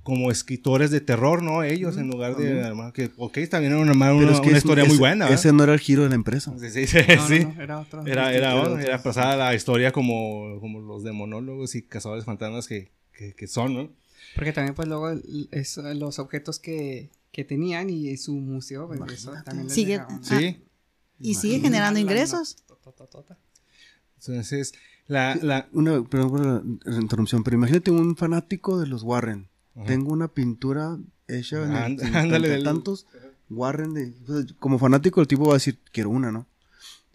como 0.03 0.31
escritores 0.31 0.89
de 0.89 0.99
terror, 1.01 1.43
¿no? 1.43 1.61
Ellos, 1.63 1.95
en 1.97 2.07
lugar 2.07 2.35
de 2.35 2.45
también. 2.45 2.65
armar, 2.65 2.91
que, 2.93 3.11
ok, 3.17 3.37
también 3.49 3.73
era 3.73 3.81
una, 3.81 3.91
una, 3.93 4.17
Pero 4.19 4.31
es 4.31 4.39
que 4.41 4.47
una 4.47 4.57
es- 4.57 4.63
historia 4.63 4.83
muy 4.85 4.93
ese- 4.93 4.99
buena, 4.99 5.25
¿verdad? 5.25 5.39
Ese 5.39 5.53
no 5.53 5.63
era 5.63 5.73
el 5.73 5.79
giro 5.79 6.03
de 6.03 6.09
la 6.09 6.15
empresa. 6.15 6.53
Sí, 6.59 6.69
sí, 6.71 6.87
sí, 6.87 6.97
No, 7.07 7.15
no, 7.15 7.27
sí. 7.27 7.39
no, 7.45 7.61
era 7.61 7.79
otro. 7.79 8.05
Era, 8.07 8.33
era, 8.33 8.81
Era 8.81 9.03
pasada 9.03 9.35
la 9.35 9.53
historia 9.53 9.91
como, 9.91 10.59
como 10.59 10.79
los 10.81 11.03
demonólogos 11.03 11.75
y 11.75 11.83
cazadores 11.83 12.25
fantasmas 12.25 12.67
que, 12.67 12.91
que, 13.13 13.33
que 13.33 13.47
son, 13.47 13.73
¿no? 13.75 13.89
Porque 14.35 14.53
también, 14.53 14.73
pues, 14.73 14.87
luego 14.87 15.09
el- 15.09 15.49
es- 15.51 15.77
los 15.77 16.17
objetos 16.19 16.57
que, 16.59 17.09
que 17.31 17.43
tenían 17.43 17.89
y 17.91 18.17
su 18.17 18.33
museo, 18.33 18.87
pues, 18.87 18.99
eso 19.11 19.33
también 19.45 19.67
les 19.67 19.73
Sigue- 19.75 19.93
dejaban. 19.99 20.23
Sí. 20.23 20.63
Y 21.19 21.35
sigue 21.35 21.59
generando 21.59 21.99
ingresos. 21.99 22.55
Entonces, 24.19 24.73
la, 25.07 25.35
la, 25.41 25.67
Una, 25.73 26.03
perdón 26.03 26.29
por 26.29 26.85
la 26.85 26.99
interrupción, 26.99 27.43
pero 27.43 27.57
imagínate 27.57 27.91
un 27.91 28.15
fanático 28.15 28.79
de 28.79 28.87
los 28.87 29.03
Warren. 29.03 29.47
Ajá. 29.75 29.85
Tengo 29.85 30.11
una 30.11 30.27
pintura 30.27 30.97
hecha 31.27 31.63
en, 31.63 31.71
el- 31.71 31.77
And- 31.77 32.15
ándale, 32.15 32.49
del- 32.49 32.63
tantos 32.63 33.07
Warren 33.49 33.93
de, 33.93 34.13
pues, 34.25 34.53
como 34.59 34.79
fanático 34.79 35.21
el 35.21 35.27
tipo 35.27 35.45
va 35.45 35.51
a 35.51 35.53
decir 35.55 35.79
quiero 35.91 36.09
una, 36.09 36.31
¿no? 36.31 36.47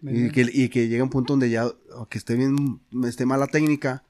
Y 0.01 0.29
que, 0.29 0.47
y 0.53 0.69
que 0.69 0.87
llega 0.87 1.03
un 1.03 1.09
punto 1.09 1.33
donde 1.33 1.49
ya, 1.49 1.65
o 1.67 2.05
que 2.07 2.19
esté 2.19 2.35
bien, 2.35 2.79
esté 3.05 3.25
mal 3.25 3.39
la 3.39 3.47
técnica, 3.47 4.03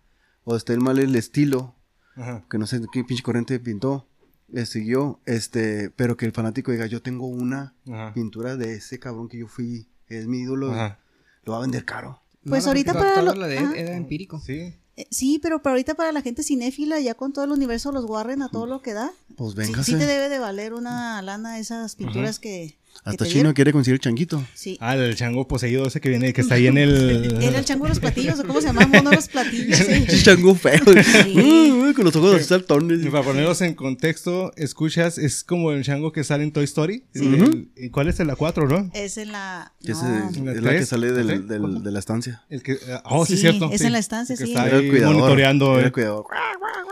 o 0.44 0.56
esté 0.58 0.76
mal 0.78 1.00
el 1.00 1.16
estilo, 1.16 1.76
Ajá. 2.16 2.44
que 2.50 2.58
no 2.58 2.68
sé 2.68 2.82
qué 2.92 3.06
pinche 3.06 3.24
corriente 3.24 3.58
pintó, 3.62 4.06
le 4.50 4.66
siguió, 4.66 5.22
este, 5.26 5.90
pero 5.90 6.18
que 6.18 6.26
el 6.26 6.34
fanático 6.34 6.72
diga, 6.74 6.86
yo 6.88 7.02
tengo 7.02 7.28
una 7.28 7.74
Ajá. 7.90 8.14
pintura 8.14 8.58
de 8.58 8.76
ese 8.76 9.00
cabrón 9.00 9.30
que 9.30 9.38
yo 9.38 9.48
fui, 9.48 9.88
es 10.08 10.28
mi 10.28 10.40
ídolo, 10.40 10.74
Ajá. 10.74 11.00
lo 11.46 11.54
va 11.54 11.60
a 11.60 11.62
vender 11.62 11.86
caro. 11.86 12.22
Pues 12.46 12.64
No, 12.66 12.70
ahorita 12.72 12.94
para 12.94 13.22
lo- 13.22 13.46
era 13.46 13.96
empírico. 13.96 14.40
Sí. 14.42 14.74
Eh, 14.98 15.08
Sí, 15.12 15.40
pero 15.42 15.62
para 15.62 15.74
ahorita 15.76 15.94
para 15.96 16.12
la 16.12 16.22
gente 16.22 16.44
cinéfila, 16.44 17.00
ya 17.00 17.14
con 17.14 17.32
todo 17.32 17.46
el 17.46 17.52
universo 17.52 17.92
los 17.92 18.04
Warren 18.06 18.42
a 18.42 18.50
todo 18.50 18.66
lo 18.66 18.82
que 18.82 18.94
da. 18.94 19.12
Pues 19.36 19.52
Sí, 19.52 19.58
véngase. 19.58 19.92
sí 19.94 19.98
te 19.98 20.06
debe 20.06 20.28
de 20.28 20.40
valer 20.40 20.74
una 20.74 21.22
lana 21.22 21.60
esas 21.60 21.96
pinturas 21.96 22.40
que 22.40 22.78
Hasta 23.04 23.26
Chino 23.26 23.34
dieron. 23.36 23.54
quiere 23.54 23.72
conseguir 23.72 23.96
el 23.96 24.00
changuito. 24.02 24.44
Sí. 24.54 24.78
Ah, 24.82 24.96
el 24.96 25.16
chango 25.16 25.48
poseído 25.48 25.86
ese 25.88 26.02
que 26.02 26.10
viene, 26.10 26.34
que 26.34 26.42
está 26.42 26.56
ahí 26.56 26.68
en 26.68 26.78
el. 26.78 27.38
Era 27.42 27.60
el 27.60 27.66
chango 27.66 27.86
de 27.86 27.90
los 27.90 28.00
platillos, 28.00 28.40
o 28.40 28.46
cómo 28.46 28.60
se 28.62 28.68
llama, 28.68 28.86
mono 28.88 29.10
de 29.10 29.16
los 29.16 29.28
platillos. 29.30 29.78
sí. 29.78 30.06
Chango 30.24 30.56
feo. 30.56 30.82
Uy, 31.36 31.94
con 31.94 32.04
los 32.06 32.16
ojos 32.16 32.36
así 32.36 32.44
saltones. 32.46 33.06
Y 33.06 33.10
para 33.10 33.24
ponerlos 33.24 33.62
en 33.62 33.74
contexto, 33.76 34.52
escuchas, 34.58 35.18
es 35.18 35.44
como 35.44 35.72
el 35.72 35.84
chango 35.84 36.12
que 36.12 36.24
sale 36.24 36.44
en 36.44 36.52
Toy 36.52 36.66
Story. 36.66 37.06
Sí. 37.14 37.26
El- 37.26 37.72
¿y 37.78 37.90
¿Cuál 37.90 38.08
es 38.10 38.20
el 38.20 38.28
la 38.28 38.36
4, 38.36 38.68
no? 38.68 38.92
Es 38.94 39.18
en 39.18 39.32
la. 39.32 39.74
Que 39.82 39.94
no. 39.94 40.46
¿La 40.46 40.52
es 40.52 40.62
la 40.62 40.72
que 40.72 40.86
sale 40.86 41.12
del- 41.12 41.28
¿La 41.28 41.38
del- 41.40 41.84
de 41.84 41.92
la 41.92 42.00
estancia. 42.00 42.44
El 42.50 42.64
que, 42.64 42.78
oh, 43.06 43.26
sí, 43.26 43.36
Sí, 43.36 43.42
cierto. 43.42 43.70
es 43.72 43.80
sí. 43.82 43.88
en 43.88 43.94
la 43.94 44.00
estancia, 44.00 44.34
El 44.34 44.40
que 44.40 44.46
sí. 44.46 44.52
Está 44.52 44.68
Era 44.68 44.78
el 44.78 44.84
ahí 44.84 44.90
cuidador. 44.90 45.16
monitoreando. 45.16 45.74
Era 45.76 45.82
eh. 45.84 45.86
el 45.86 45.92
cuidador. 45.92 46.26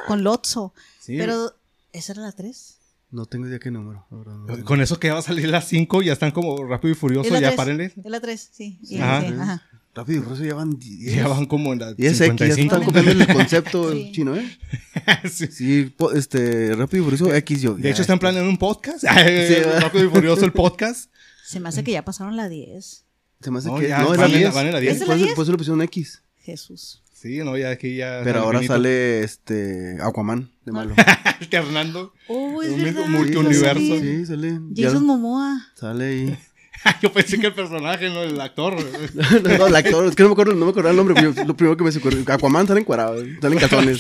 Con 0.08 0.24
Lotso. 0.24 0.74
Sí. 1.00 1.16
Pero, 1.18 1.56
¿esa 1.94 2.14
era 2.14 2.22
la 2.22 2.32
3? 2.32 2.78
No 3.16 3.26
tengo 3.26 3.48
idea 3.48 3.60
qué 3.60 3.72
número. 3.72 4.06
la 4.12 4.18
verdad, 4.18 4.36
no. 4.58 4.66
Con 4.66 4.82
eso 4.82 5.00
que 5.00 5.10
va 5.10 5.20
a 5.20 5.22
salir 5.22 5.48
las 5.48 5.68
5, 5.70 6.02
ya 6.02 6.14
están 6.14 6.32
como 6.32 6.64
rápido 6.66 6.92
y 6.92 6.96
furioso, 6.96 7.30
ya 7.30 7.40
3. 7.40 7.54
párenle. 7.56 7.86
Es 7.86 7.94
la 8.12 8.20
3, 8.20 8.50
sí. 8.54 8.78
Y- 8.84 8.98
Ajá. 9.00 9.22
sí, 9.22 9.34
ajá. 9.40 9.64
Rápido 9.96 10.20
y 10.20 10.24
Furioso 10.24 10.44
llevan 10.44 10.78
10. 10.78 11.16
Ya 11.16 11.28
van 11.30 11.46
como 11.46 11.72
en 11.72 11.80
la 11.80 11.94
10 11.94 12.20
X, 12.20 12.20
ya 12.20 12.26
55. 12.56 12.76
están 12.76 12.84
copiando 12.86 13.12
el 13.24 13.28
concepto 13.34 13.92
Sí. 13.94 14.12
chino, 14.14 14.36
¿eh? 14.36 14.46
Sí. 15.32 15.48
Sí, 15.48 15.84
po- 15.96 16.12
este, 16.12 16.76
Rápido 16.76 17.04
y 17.04 17.06
Furioso 17.06 17.34
X 17.34 17.62
yo. 17.62 17.76
De 17.76 17.84
ya, 17.84 17.90
hecho, 17.92 18.02
están 18.02 18.20
planeando 18.20 18.50
un 18.50 18.58
podcast. 18.58 19.00
Sí. 19.00 19.08
Rápido 19.80 20.04
y 20.04 20.10
furioso 20.10 20.44
el 20.44 20.52
podcast. 20.52 21.10
Se 21.46 21.62
me 21.62 21.70
hace 21.70 21.86
que 21.86 21.94
ya 21.94 22.04
pasaron 22.04 22.36
la 22.36 22.50
10. 22.50 23.06
Se 23.40 23.52
me 23.52 23.60
hace 23.60 23.70
No, 23.70 23.78
que. 23.78 23.88
ya 23.88 24.00
no, 24.00 24.10
van 24.10 24.18
la 24.20 24.26
en 24.26 24.32
la- 24.34 24.38
10. 24.40 24.54
van 24.54 24.66
en 24.66 24.72
la 24.74 24.78
Por 24.80 24.82
10. 24.82 25.02
¿Es 25.02 25.08
la 25.08 25.16
10? 25.16 25.34
Por 25.34 25.44
eso 25.44 25.52
le 25.54 25.58
pusieron 25.58 25.82
X. 25.84 26.22
Jesús. 26.42 27.02
Sí, 27.26 27.38
no, 27.40 27.58
ya 27.58 27.72
aquí 27.72 27.96
ya. 27.96 28.22
Pero 28.24 28.42
ahora 28.42 28.62
sale 28.62 29.24
este. 29.24 29.98
Aquaman 30.00 30.52
de 30.64 30.72
malo. 30.72 30.94
Este 31.42 31.58
Hernando. 31.58 32.14
Oh, 32.28 32.62
es 32.62 32.70
Un 32.70 32.84
verdad. 32.84 33.08
multiuniverso. 33.08 34.00
Sí, 34.00 34.26
sale. 34.28 34.60
ya- 34.74 34.90
Jason 34.90 35.08
Momoa. 35.08 35.60
Sale 35.74 36.06
ahí. 36.06 36.38
Yo 37.02 37.12
pensé 37.12 37.40
que 37.40 37.48
el 37.48 37.54
personaje, 37.54 38.10
no 38.12 38.22
el 38.22 38.40
actor. 38.40 38.76
no, 39.58 39.66
el 39.68 39.76
actor, 39.76 40.06
es 40.06 40.16
que 40.16 40.22
no 40.22 40.30
me 40.30 40.34
acuerdo, 40.34 40.54
no 40.54 40.66
me 40.66 40.70
acuerdo 40.72 40.92
el 40.92 40.96
nombre, 40.96 41.20
lo 41.20 41.58
primero 41.58 41.76
que 41.76 41.84
me 41.84 41.90
ocurrió. 41.90 42.24
Aquaman 42.32 42.68
sale 42.68 42.82
encuadrado, 42.82 43.18
sale 43.42 43.56
en 43.56 43.60
calzones. 43.60 43.98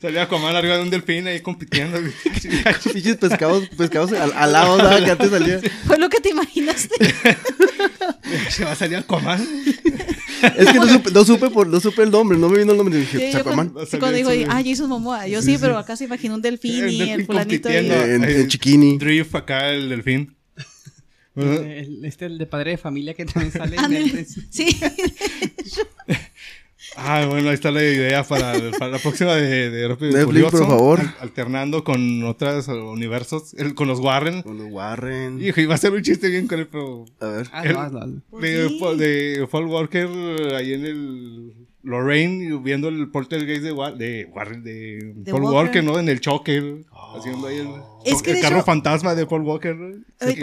Salía 0.00 0.22
Aquaman 0.22 0.56
arriba 0.56 0.76
de 0.78 0.82
un 0.82 0.88
delfín 0.88 1.26
ahí 1.26 1.40
compitiendo. 1.40 1.98
Pinches 2.92 3.16
pescados, 3.18 3.68
pescados 3.76 4.12
al, 4.14 4.32
al 4.32 4.50
lado, 4.52 4.78
¿sabes? 4.78 5.04
Que 5.04 5.10
antes 5.10 5.30
salía. 5.30 5.60
Fue 5.86 5.98
lo 5.98 6.08
que 6.08 6.20
te 6.20 6.30
imaginaste. 6.30 6.94
Se 8.48 8.64
va 8.64 8.72
a 8.72 8.76
salir 8.76 8.96
Aquaman. 8.96 9.46
Es 10.56 10.68
que 10.72 10.78
no 10.78 10.88
supe, 10.88 11.10
no 11.10 11.24
supe, 11.24 11.50
por, 11.50 11.66
no 11.66 11.80
supe 11.80 12.02
el 12.02 12.10
nombre, 12.10 12.36
no 12.38 12.48
me 12.48 12.58
vino 12.58 12.72
el 12.72 12.78
nombre. 12.78 12.98
Dije, 12.98 13.30
Sí, 13.30 13.36
Aquaman. 13.36 13.68
cuando, 13.70 13.86
sí, 13.90 13.98
cuando 13.98 14.16
dijo, 14.18 14.30
ah, 14.50 14.62
Jason 14.64 14.88
Momoa. 14.88 15.26
Yo 15.28 15.40
sí, 15.42 15.56
pero 15.60 15.78
acá 15.78 15.96
se 15.96 16.04
imaginó 16.04 16.34
un 16.34 16.42
delfín 16.42 16.84
El 16.84 16.90
y 16.92 17.10
el 17.10 17.26
fulanito. 17.26 17.68
Eh, 17.68 18.14
en, 18.14 18.24
en 18.24 18.48
Chiquini. 18.48 18.98
Drift 18.98 19.34
acá, 19.34 19.70
el 19.70 19.88
delfín. 19.88 20.36
El- 21.34 22.04
este, 22.04 22.26
el 22.26 22.36
de 22.36 22.44
padre 22.46 22.72
de 22.72 22.76
familia 22.76 23.14
que 23.14 23.24
también 23.24 23.52
sale 23.52 23.76
en 23.76 23.92
el- 23.96 24.26
Sí. 24.26 24.66
Ah, 26.96 27.24
bueno, 27.28 27.48
ahí 27.48 27.54
está 27.54 27.70
la 27.70 27.82
idea 27.82 28.22
para, 28.22 28.52
para 28.78 28.90
la 28.92 28.98
próxima 28.98 29.34
de, 29.34 29.70
de 29.70 29.88
Rápido 29.88 30.12
Netflix, 30.12 30.24
Furioso, 30.26 30.58
por 30.58 30.66
favor. 30.66 31.00
al- 31.00 31.14
alternando 31.20 31.84
con 31.84 32.22
otros 32.24 32.68
universos, 32.68 33.54
el- 33.54 33.74
con 33.74 33.88
los 33.88 33.98
Warren. 34.00 34.42
Con 34.42 34.58
los 34.58 34.70
Warren. 34.70 35.40
Hijo, 35.42 35.60
iba 35.60 35.74
a 35.74 35.78
ser 35.78 35.92
un 35.92 36.02
chiste 36.02 36.28
bien 36.28 36.46
con 36.46 36.58
el 36.58 36.66
pero 36.68 37.06
A 37.20 37.26
ver. 37.28 37.46
Hazlo, 37.52 37.70
El- 37.70 37.76
hazlo, 37.76 38.00
hazlo. 38.00 38.22
Pues 38.30 38.42
de, 38.42 38.68
sí. 38.68 38.78
Paul- 38.80 38.98
de 38.98 39.48
Paul 39.50 39.66
Walker 39.66 40.08
ahí 40.54 40.74
en 40.74 40.84
el 40.84 41.52
Lorraine 41.82 42.60
viendo 42.62 42.88
el 42.88 43.08
poltergeist 43.10 43.62
de, 43.62 43.70
de 43.96 44.24
Warren 44.32 44.62
de, 44.62 45.14
De 45.16 45.30
Paul 45.32 45.44
Walker. 45.44 45.56
Walker, 45.56 45.84
¿no? 45.84 45.98
En 45.98 46.08
el 46.08 46.20
choque 46.20 46.84
haciendo 47.16 47.46
ahí 47.48 47.56
el, 47.58 47.68
Es 48.04 48.22
que 48.22 48.32
el 48.32 48.40
carro 48.40 48.56
hecho- 48.56 48.66
fantasma 48.66 49.14
de 49.14 49.26
Paul 49.26 49.42
Walker. 49.42 49.76
Ay. 50.20 50.38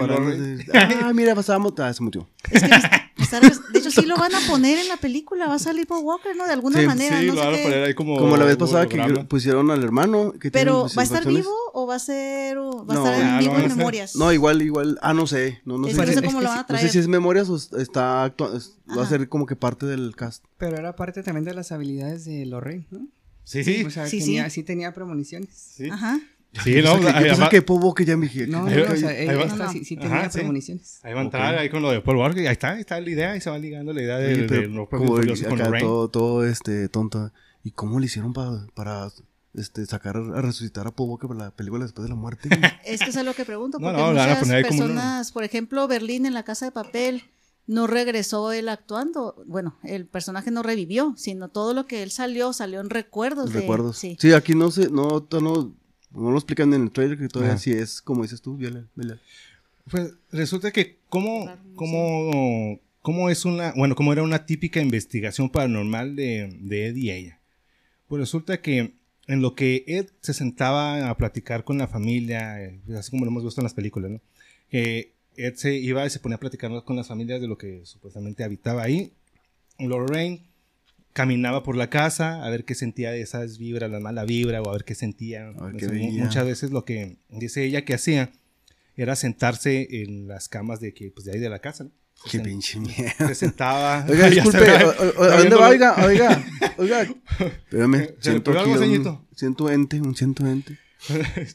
Ah, 0.73 1.11
mira, 1.13 1.35
pasábamos. 1.35 1.73
Ah, 1.79 1.93
se 1.93 2.03
mutió. 2.03 2.27
Es 2.51 2.63
que 2.63 2.69
de 3.29 3.79
hecho, 3.79 3.91
sí 3.91 4.01
lo 4.05 4.17
van 4.17 4.33
a 4.33 4.39
poner 4.47 4.79
en 4.79 4.87
la 4.87 4.97
película. 4.97 5.47
Va 5.47 5.55
a 5.55 5.59
salir 5.59 5.85
Paul 5.87 6.03
Walker, 6.03 6.35
¿no? 6.35 6.45
De 6.47 6.53
alguna 6.53 6.79
Sí, 6.79 6.85
manera. 6.85 7.19
sí, 7.19 7.27
no 7.27 7.33
lo 7.35 7.41
sé 7.41 7.45
van 7.47 7.59
a 7.59 7.63
poner 7.63 7.83
ahí 7.83 7.93
como 7.93 8.17
Como 8.17 8.37
la 8.37 8.45
vez 8.45 8.57
pasada 8.57 8.87
que 8.87 8.97
pusieron 9.29 9.69
al 9.71 9.83
hermano. 9.83 10.33
Que 10.39 10.51
Pero, 10.51 10.87
sus 10.87 10.97
¿va 10.97 11.01
a 11.01 11.05
estar 11.05 11.25
vivo 11.27 11.51
o 11.73 11.85
va 11.87 11.95
a 11.95 11.99
ser. 11.99 12.57
o 12.57 12.85
va 12.85 12.93
a 12.93 12.97
No, 12.97 13.05
estar 13.05 13.23
ah, 13.23 13.39
vivo 13.39 13.55
a 13.55 13.61
en 13.63 13.67
memorias? 13.77 14.15
No, 14.15 14.31
igual, 14.33 14.61
igual. 14.61 14.97
Ah, 15.01 15.13
no 15.13 15.27
sé. 15.27 15.61
No, 15.65 15.77
no 15.77 15.87
Es 15.87 15.95
sé. 15.95 16.01
que 16.01 16.07
no 16.07 16.13
sé 16.13 16.23
cómo 16.23 16.41
lo 16.41 16.47
van 16.49 16.57
a 16.57 16.61
No 16.61 16.67
traer. 16.67 16.85
sé 16.87 16.91
si 16.93 16.99
es 16.99 17.07
memorias 17.07 17.49
o 17.49 17.55
está 17.55 18.33
es- 18.55 18.77
va 18.97 19.03
a 19.03 19.07
ser 19.07 19.29
como 19.29 19.45
que 19.45 19.55
parte 19.55 19.85
del 19.85 20.15
cast. 20.15 20.43
Pero 20.57 20.77
era 20.77 20.95
parte 20.95 21.23
también 21.23 21.45
de 21.45 21.53
las 21.53 21.71
habilidades 21.71 22.25
de 22.25 22.45
Lorraine, 22.45 22.87
¿no? 22.91 23.07
Sí, 23.43 23.63
sí. 23.63 23.83
O 23.83 23.89
sea, 23.89 24.07
Sí, 24.07 24.19
tenía, 24.19 24.45
sí. 24.49 24.55
sí. 24.61 24.63
tenía 24.63 24.93
premoniciones. 24.93 25.49
sí. 25.53 25.89
Ajá. 25.89 26.19
Sí, 26.63 26.81
no, 26.81 26.99
que- 26.99 27.07
ahí 27.09 27.25
yo 27.29 27.35
pensé 27.35 27.49
que 27.49 27.61
Paul 27.61 27.83
Walker 27.83 28.05
ya 28.05 28.17
me 28.17 28.25
dije. 28.27 28.47
No, 28.47 28.63
no, 28.67 28.83
o 28.91 28.95
sea, 28.95 29.69
sí, 29.71 29.85
sí 29.85 29.95
tenía 29.95 30.21
Ajá, 30.21 30.29
premoniciones. 30.29 30.99
Ahí 31.03 31.13
va 31.13 31.19
a 31.21 31.23
entrar 31.23 31.55
ahí 31.57 31.69
con 31.69 31.81
lo 31.83 31.91
de 31.91 32.01
Paul 32.01 32.17
Walker. 32.17 32.41
y 32.43 32.47
Ahí 32.47 32.53
está, 32.53 32.71
ahí 32.73 32.79
está 32.81 32.99
la 32.99 33.09
idea. 33.09 33.31
Ahí 33.33 33.41
se 33.41 33.49
va 33.49 33.59
ligando 33.59 33.93
la 33.93 34.01
idea 34.01 34.17
Sí, 34.17 34.41
de, 34.41 34.47
pero 34.47 34.67
los 34.67 34.89
con 34.89 35.79
todo, 35.79 36.09
todo 36.09 36.45
este 36.45 36.89
tonto. 36.89 37.31
¿Y 37.63 37.71
cómo 37.71 37.99
le 37.99 38.07
hicieron 38.07 38.33
para, 38.33 38.65
para 38.73 39.09
este, 39.53 39.85
sacar 39.85 40.17
a 40.17 40.41
resucitar 40.41 40.87
a 40.87 40.91
Paul 40.91 41.09
Walker 41.11 41.27
para 41.27 41.45
la 41.45 41.51
película 41.51 41.83
después 41.83 42.03
de 42.03 42.09
la 42.09 42.15
muerte? 42.15 42.49
Es 42.85 43.01
que 43.01 43.09
eso 43.11 43.19
es 43.19 43.25
lo 43.25 43.33
que 43.35 43.45
pregunto. 43.45 43.77
No, 43.79 43.85
Porque 43.87 44.01
no, 44.01 44.07
a 44.07 44.11
muchas 44.11 44.39
como 44.39 44.51
personas, 44.53 45.31
por 45.31 45.43
ejemplo, 45.43 45.87
Berlín 45.87 46.25
en 46.25 46.33
la 46.33 46.43
casa 46.43 46.65
de 46.65 46.71
papel, 46.71 47.23
no 47.67 47.85
regresó 47.85 48.51
él 48.53 48.69
actuando. 48.69 49.35
Bueno, 49.45 49.77
el 49.83 50.07
personaje 50.07 50.49
no 50.49 50.63
revivió, 50.63 51.13
sino 51.17 51.49
todo 51.49 51.75
lo 51.75 51.85
que 51.85 52.01
él 52.01 52.09
salió, 52.09 52.53
salió 52.53 52.79
en 52.79 52.89
recuerdos. 52.89 53.53
de- 53.53 53.59
Recuerdos. 53.59 53.97
Sí. 53.97 54.17
Sí. 54.19 54.33
aquí 54.33 54.55
no 54.55 54.71
sé, 54.71 54.89
no, 54.89 55.27
no, 55.31 55.75
no 56.11 56.31
lo 56.31 56.37
explican 56.37 56.73
en 56.73 56.83
el 56.83 56.91
trailer 56.91 57.17
que 57.17 57.27
todavía 57.27 57.53
Ajá. 57.53 57.61
sí 57.61 57.71
es 57.71 58.01
como 58.01 58.23
dices 58.23 58.41
tú, 58.41 58.57
Viola. 58.57 58.85
Viola. 58.95 59.19
Pues 59.89 60.13
resulta 60.31 60.71
que 60.71 60.97
cómo, 61.09 61.49
cómo, 61.75 62.79
cómo 63.01 63.29
es 63.29 63.45
una, 63.45 63.73
bueno, 63.75 63.95
cómo 63.95 64.13
era 64.13 64.23
una 64.23 64.45
típica 64.45 64.81
investigación 64.81 65.49
paranormal 65.49 66.15
de, 66.15 66.55
de 66.61 66.87
Ed 66.87 66.95
y 66.95 67.11
ella. 67.11 67.39
Pues 68.07 68.19
resulta 68.19 68.61
que 68.61 68.93
en 69.27 69.41
lo 69.41 69.55
que 69.55 69.83
Ed 69.87 70.07
se 70.21 70.33
sentaba 70.33 71.09
a 71.09 71.17
platicar 71.17 71.63
con 71.63 71.77
la 71.77 71.87
familia, 71.87 72.63
eh, 72.63 72.79
así 72.97 73.11
como 73.11 73.25
lo 73.25 73.31
hemos 73.31 73.43
visto 73.43 73.61
en 73.61 73.65
las 73.65 73.75
películas, 73.75 74.11
¿no? 74.11 74.21
Que 74.69 75.13
Ed 75.37 75.55
se 75.55 75.75
iba 75.75 76.05
y 76.05 76.09
se 76.09 76.19
ponía 76.19 76.35
a 76.35 76.39
platicar 76.39 76.71
con 76.83 76.95
las 76.95 77.07
familias 77.07 77.39
de 77.39 77.47
lo 77.47 77.57
que 77.57 77.85
supuestamente 77.85 78.43
habitaba 78.43 78.83
ahí. 78.83 79.13
Lorraine 79.77 80.48
caminaba 81.19 81.63
por 81.63 81.75
la 81.75 81.89
casa 81.89 82.45
a 82.45 82.49
ver 82.49 82.63
qué 82.63 82.75
sentía 82.75 83.11
de 83.11 83.19
esas 83.21 83.57
vibras, 83.57 83.91
la 83.91 83.99
mala 83.99 84.23
vibra, 84.23 84.61
o 84.61 84.69
a 84.69 84.71
ver 84.71 84.85
qué 84.85 84.95
sentía. 84.95 85.49
Ver 85.51 85.75
qué 85.75 85.87
muchas 85.89 86.45
veces 86.45 86.71
lo 86.71 86.85
que 86.85 87.17
dice 87.27 87.65
ella 87.65 87.83
que 87.83 87.93
hacía 87.93 88.31
era 88.95 89.17
sentarse 89.17 89.87
en 90.03 90.29
las 90.29 90.47
camas 90.47 90.79
de 90.79 90.93
que 90.93 91.11
pues 91.11 91.25
de 91.25 91.33
ahí 91.33 91.39
de 91.39 91.49
la 91.49 91.59
casa. 91.59 91.83
¿no? 91.83 91.91
Se 92.25 92.37
Qué 92.37 92.39
pinche 92.43 92.79
mierda. 92.79 93.27
Se 93.27 93.35
sentaba. 93.45 94.05
Oiga, 94.09 94.29
disculpe, 94.29 94.59
se- 94.65 94.83
o- 94.85 94.89
o- 95.17 95.23
¿a 95.23 95.37
dónde 95.39 95.55
va? 95.57 95.67
Oiga, 95.69 96.05
oiga, 96.05 96.43
oiga. 96.77 97.01
Espérame, 97.03 97.95
¿Se 97.97 98.07
le 98.13 98.15
siento 98.21 98.59
aquí 98.59 98.69
un, 98.69 98.77
ceñito? 98.79 99.27
siento 99.35 99.69
ente, 99.69 99.99
un 99.99 100.15
siento 100.15 100.47
ente. 100.47 100.77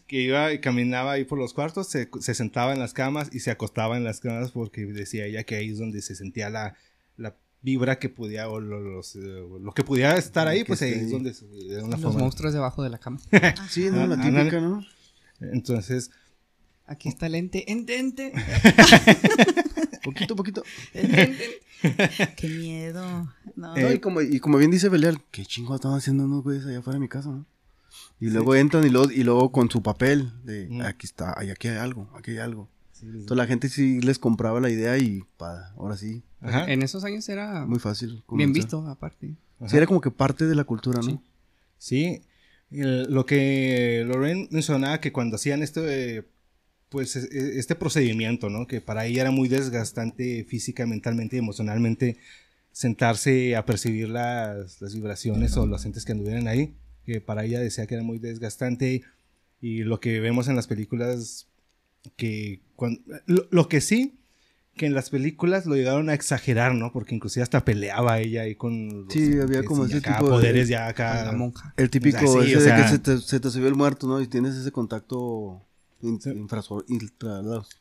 que 0.07 0.21
iba 0.21 0.53
y 0.53 0.59
caminaba 0.61 1.13
ahí 1.13 1.25
por 1.25 1.39
los 1.39 1.55
cuartos, 1.55 1.89
se, 1.91 2.09
se 2.21 2.35
sentaba 2.35 2.73
en 2.75 2.79
las 2.81 2.93
camas 2.93 3.29
y 3.33 3.41
se 3.41 3.51
acostaba 3.51 3.97
en 3.97 4.05
las 4.05 4.21
camas 4.21 4.51
porque 4.53 4.85
decía 4.87 5.25
ella 5.27 5.45
que 5.45 5.57
ahí 5.57 5.71
es 5.71 5.79
donde 5.79 6.01
se 6.03 6.15
sentía 6.15 6.49
la, 6.51 6.77
la 7.17 7.35
vibra 7.65 7.99
que 7.99 8.09
podía 8.11 8.49
o 8.49 8.61
lo, 8.61 8.79
los, 8.79 9.17
eh, 9.17 9.21
lo 9.61 9.73
que 9.73 9.83
pudiera 9.83 10.17
estar 10.17 10.47
ahí, 10.47 10.63
pues 10.65 10.83
ahí 10.83 10.93
es 10.93 11.11
donde 11.11 11.33
de 11.33 11.83
una 11.83 11.97
Los 11.97 12.03
forma. 12.03 12.21
monstruos 12.21 12.53
debajo 12.53 12.83
de 12.85 12.91
la 12.91 12.99
cama. 12.99 13.19
Sí, 13.71 13.89
no, 13.91 14.07
la 14.07 14.15
Ah, 14.17 14.23
típica. 14.23 14.61
¿no? 14.61 14.85
Entonces, 15.41 16.11
Aquí 16.87 17.09
está 17.09 17.27
el 17.27 17.35
ente. 17.35 17.73
Ente, 17.73 17.99
ente. 17.99 18.33
Poquito, 20.05 20.37
poquito. 20.37 20.63
ente, 20.93 21.23
ente. 21.23 22.35
Qué 22.37 22.49
miedo. 22.49 23.03
No. 23.57 23.75
No, 23.75 23.91
y, 23.93 23.99
como, 24.01 24.21
y 24.21 24.39
como 24.39 24.59
bien 24.59 24.71
dice 24.71 24.91
Belial, 24.91 25.23
qué 25.31 25.47
chingo 25.47 25.75
estaban 25.75 25.97
haciendo 25.97 26.25
unos 26.25 26.43
güeyes 26.43 26.67
allá 26.67 26.81
afuera 26.81 26.97
de 26.97 27.01
mi 27.01 27.09
casa, 27.09 27.31
¿no? 27.31 27.47
Y 28.21 28.29
luego 28.29 28.55
entran 28.55 28.85
y 28.85 28.91
luego, 28.91 29.11
y 29.11 29.23
luego 29.25 29.51
con 29.51 29.71
su 29.71 29.83
papel 29.83 30.31
de 30.45 30.69
Mm. 30.69 30.83
aquí 30.83 31.07
está, 31.07 31.35
aquí 31.41 31.69
hay 31.69 31.79
algo, 31.79 32.11
aquí 32.19 32.33
hay 32.33 32.39
algo. 32.39 32.69
Entonces 33.13 33.37
la 33.37 33.47
gente 33.47 33.69
sí 33.69 34.01
les 34.01 34.19
compraba 34.19 34.61
la 34.61 34.71
idea 34.71 34.97
y 34.99 35.23
pa, 35.37 35.73
ahora 35.77 35.97
sí, 35.97 36.23
ajá, 36.41 36.71
En 36.71 36.83
esos 36.83 37.05
años 37.05 37.29
era 37.29 37.65
muy 37.67 37.79
fácil. 37.79 38.23
bien 38.31 38.53
visto, 38.53 38.87
aparte. 38.89 39.35
ajá. 39.61 39.69
Sí, 39.69 39.77
era 39.77 39.87
como 39.87 40.01
que 40.01 40.11
parte 40.11 40.47
de 40.47 40.55
la 40.55 40.65
cultura, 40.65 41.01
¿no? 41.01 41.03
Sí. 41.11 41.21
Sí, 41.79 42.23
el- 42.71 43.13
lo 43.13 43.27
que 43.27 44.05
Lorraine 44.07 44.49
mencionaba 44.51 45.01
que 45.01 45.13
cuando 45.13 45.37
hacían 45.37 45.63
esto 45.63 45.83
de, 45.83 46.25
pues 46.89 47.17
es- 47.17 47.25
es- 47.25 47.57
este 47.57 47.75
procedimiento, 47.75 48.51
¿no? 48.51 48.67
Que 48.67 48.81
para 48.81 49.05
ella 49.07 49.23
era 49.23 49.31
muy 49.31 49.49
desgastante 49.49 50.45
física, 50.45 50.87
mentalmente 50.87 51.37
y 51.37 51.41
emocionalmente 51.41 52.17
sentarse 52.73 53.55
a 53.57 53.65
percibir 53.65 54.09
las, 54.09 54.81
las 54.81 54.95
vibraciones 54.95 55.57
o 55.57 55.67
los 55.67 55.85
entes 55.85 56.05
que 56.05 56.13
anduvieran 56.13 56.49
ahí, 56.49 56.75
que 57.05 57.21
para 57.21 57.45
ella 57.45 57.61
decía 57.61 57.87
que 57.87 57.95
era 57.95 58.03
muy 58.03 58.19
desgastante 58.19 59.03
y 59.61 59.85
lo 59.85 60.01
que 60.01 60.21
vemos 60.21 60.49
en 60.49 60.57
las 60.57 60.67
películas 60.67 61.47
que 62.17 62.61
cuan- 62.77 63.01
lo, 63.27 63.47
lo 63.51 63.69
que 63.69 63.81
sí 63.81 64.19
que 64.77 64.87
en 64.87 64.95
las 64.95 65.09
películas 65.11 65.67
lo 65.67 65.77
llegaron 65.77 66.09
a 66.09 66.15
exagerar, 66.15 66.75
¿no? 66.75 66.91
Porque 66.93 67.15
inclusive 67.15 67.45
hasta 67.45 67.65
peleaba 67.65 68.19
ella 68.19 68.43
ahí 68.43 68.57
con 68.57 69.05
los 69.05 69.13
Sí, 69.13 69.39
había 69.41 69.63
como 69.65 69.85
ese 69.85 70.01
tipo 70.01 70.25
de- 70.25 70.31
poderes 70.31 70.69
ya 70.69 70.87
a 70.87 70.89
acá 70.89 71.25
la 71.25 71.33
monja. 71.33 71.73
El 71.77 71.91
típico 71.91 72.17
O 72.19 72.21
sea, 72.21 72.43
sí, 72.43 72.49
ese 72.49 72.57
o 72.57 72.61
de 72.61 72.65
sea- 72.67 72.77
que 72.83 72.89
se 72.89 72.99
te, 72.99 73.19
se 73.19 73.39
te 73.39 73.51
subió 73.51 73.69
el 73.69 73.77
muerto, 73.77 74.09
¿no? 74.09 74.21
Y 74.21 74.27
tienes 74.27 74.57
ese 74.57 74.73
contacto 74.73 75.63
in- 76.03 76.19
infrasor- 76.19 76.85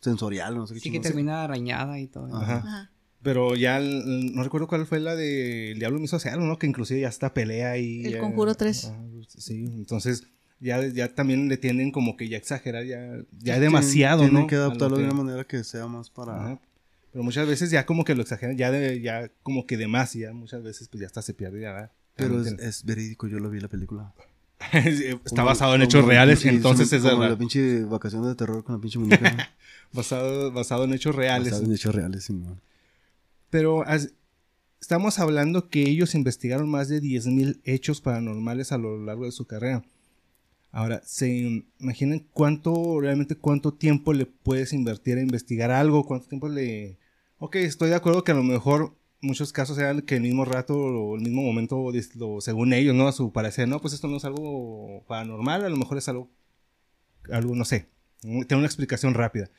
sensorial, 0.01 0.55
no 0.55 0.67
sé 0.67 0.75
qué 0.75 0.79
Sí 0.81 0.91
que 0.91 0.99
termina 0.99 1.43
arañada 1.43 1.97
y 1.99 2.05
todo. 2.07 2.27
Ajá. 2.35 2.57
Ajá. 2.57 2.91
Pero 3.23 3.55
ya 3.55 3.77
el- 3.77 4.35
no 4.35 4.43
recuerdo 4.43 4.67
cuál 4.67 4.85
fue 4.85 4.99
la 4.99 5.15
de 5.15 5.71
El 5.71 5.79
Diablo 5.79 5.97
me 5.97 6.05
hizo 6.05 6.17
hacer 6.17 6.33
algo, 6.33 6.45
¿no? 6.45 6.59
Que 6.59 6.67
inclusive 6.67 6.99
ya 7.01 7.07
está 7.09 7.33
pelea 7.33 7.75
y. 7.79 8.05
El 8.05 8.11
ya- 8.13 8.19
Conjuro 8.19 8.53
3. 8.53 8.85
Ajá, 8.85 9.03
sí, 9.29 9.65
entonces 9.73 10.27
ya, 10.63 10.85
ya 10.87 11.13
también 11.13 11.49
le 11.49 11.57
tienden 11.57 11.91
como 11.91 12.15
que 12.17 12.27
ya 12.29 12.37
exagerar, 12.37 12.85
ya, 12.85 13.17
ya 13.39 13.55
Sí, 13.55 13.59
demasiado, 13.61 14.21
tienen 14.23 14.41
¿no? 14.41 14.47
que 14.47 14.55
A 14.55 14.59
lo 14.59 14.63
adaptarlo 14.65 14.97
de 14.97 15.03
que- 15.03 15.09
una 15.11 15.23
manera 15.23 15.43
que 15.43 15.63
sea 15.63 15.87
más 15.87 16.09
para... 16.09 16.35
Ajá. 16.35 16.59
Pero 17.11 17.23
muchas 17.23 17.47
veces 17.47 17.69
ya 17.69 17.85
como 17.85 18.03
que 18.05 18.15
lo 18.15 18.23
exageran, 18.23 18.57
ya, 18.57 18.71
de, 18.71 18.99
ya 18.99 19.29
como 19.43 19.67
que 19.67 19.77
de 19.77 19.87
más, 19.87 20.15
y 20.15 20.21
ya 20.21 20.33
muchas 20.33 20.63
veces 20.63 20.87
pues 20.87 21.01
ya 21.01 21.05
hasta 21.07 21.21
se 21.21 21.35
pierde. 21.35 21.61
Ya, 21.61 21.91
Pero 22.15 22.41
es, 22.41 22.83
verídico, 22.85 23.27
yo 23.27 23.37
lo 23.37 23.51
vi 23.51 23.59
la 23.59 23.67
película. 23.67 24.11
está 24.73 25.43
basado 25.43 25.73
en 25.75 25.81
como- 25.81 25.85
hechos 25.85 26.05
reales, 26.05 26.39
sí, 26.39 26.47
entonces 26.49 26.91
es 26.91 27.03
como 27.03 27.23
la 27.23 27.37
pinche 27.37 27.83
vacación 27.83 28.23
de 28.27 28.33
terror 28.33 28.63
con 28.63 28.75
la 28.75 28.81
pinche 28.81 28.97
muñeca. 28.99 29.51
Basado, 29.93 30.51
basado 30.51 30.85
en 30.85 30.93
hechos 30.93 31.13
reales. 31.15 31.51
Basado 31.51 31.65
en 31.67 31.73
hechos 31.73 31.93
reales, 31.93 32.23
sí, 32.23 32.33
man. 32.33 32.59
Pero 33.51 33.83
as- 33.87 34.09
estamos 34.81 35.19
hablando 35.19 35.69
que 35.69 35.81
ellos 35.83 36.15
investigaron 36.15 36.67
más 36.67 36.87
de 36.89 36.99
10.000 36.99 37.59
hechos 37.63 38.01
paranormales 38.01 38.71
a 38.71 38.79
lo 38.79 38.97
largo 39.05 39.25
de 39.25 39.31
su 39.31 39.45
carrera. 39.45 39.83
Ahora, 40.73 41.03
¿se 41.05 41.61
imaginan 41.79 42.25
cuánto, 42.33 42.99
realmente 42.99 43.35
cuánto 43.35 43.75
tiempo 43.75 44.11
le 44.11 44.25
puedes 44.25 44.73
invertir 44.73 45.19
a 45.19 45.21
investigar 45.21 45.69
algo? 45.69 46.03
¿Cuánto 46.03 46.27
tiempo 46.27 46.49
le...? 46.49 46.97
Ok, 47.37 47.57
estoy 47.57 47.89
de 47.89 47.95
acuerdo 47.95 48.23
que 48.23 48.31
a 48.31 48.35
lo 48.35 48.41
mejor 48.41 48.97
muchos 49.21 49.53
casos 49.53 49.77
eran 49.77 50.01
que 50.01 50.15
el 50.15 50.23
mismo 50.23 50.45
rato 50.45 50.75
o 50.75 51.15
el 51.15 51.21
mismo 51.21 51.43
momento, 51.43 51.91
según 52.39 52.73
ellos, 52.73 52.95
¿no? 52.95 53.07
A 53.07 53.11
su 53.11 53.31
parecer, 53.31 53.67
no, 53.67 53.81
pues 53.81 53.93
esto 53.93 54.07
no 54.07 54.17
es 54.17 54.25
algo 54.25 55.03
paranormal, 55.07 55.63
a 55.63 55.69
lo 55.69 55.77
mejor 55.77 55.99
es 55.99 56.09
algo, 56.09 56.31
algo 57.31 57.53
no 57.53 57.65
sé, 57.65 57.87
tiene 58.21 58.55
una 58.55 58.65
explicación 58.65 59.13
rápida. 59.13 59.51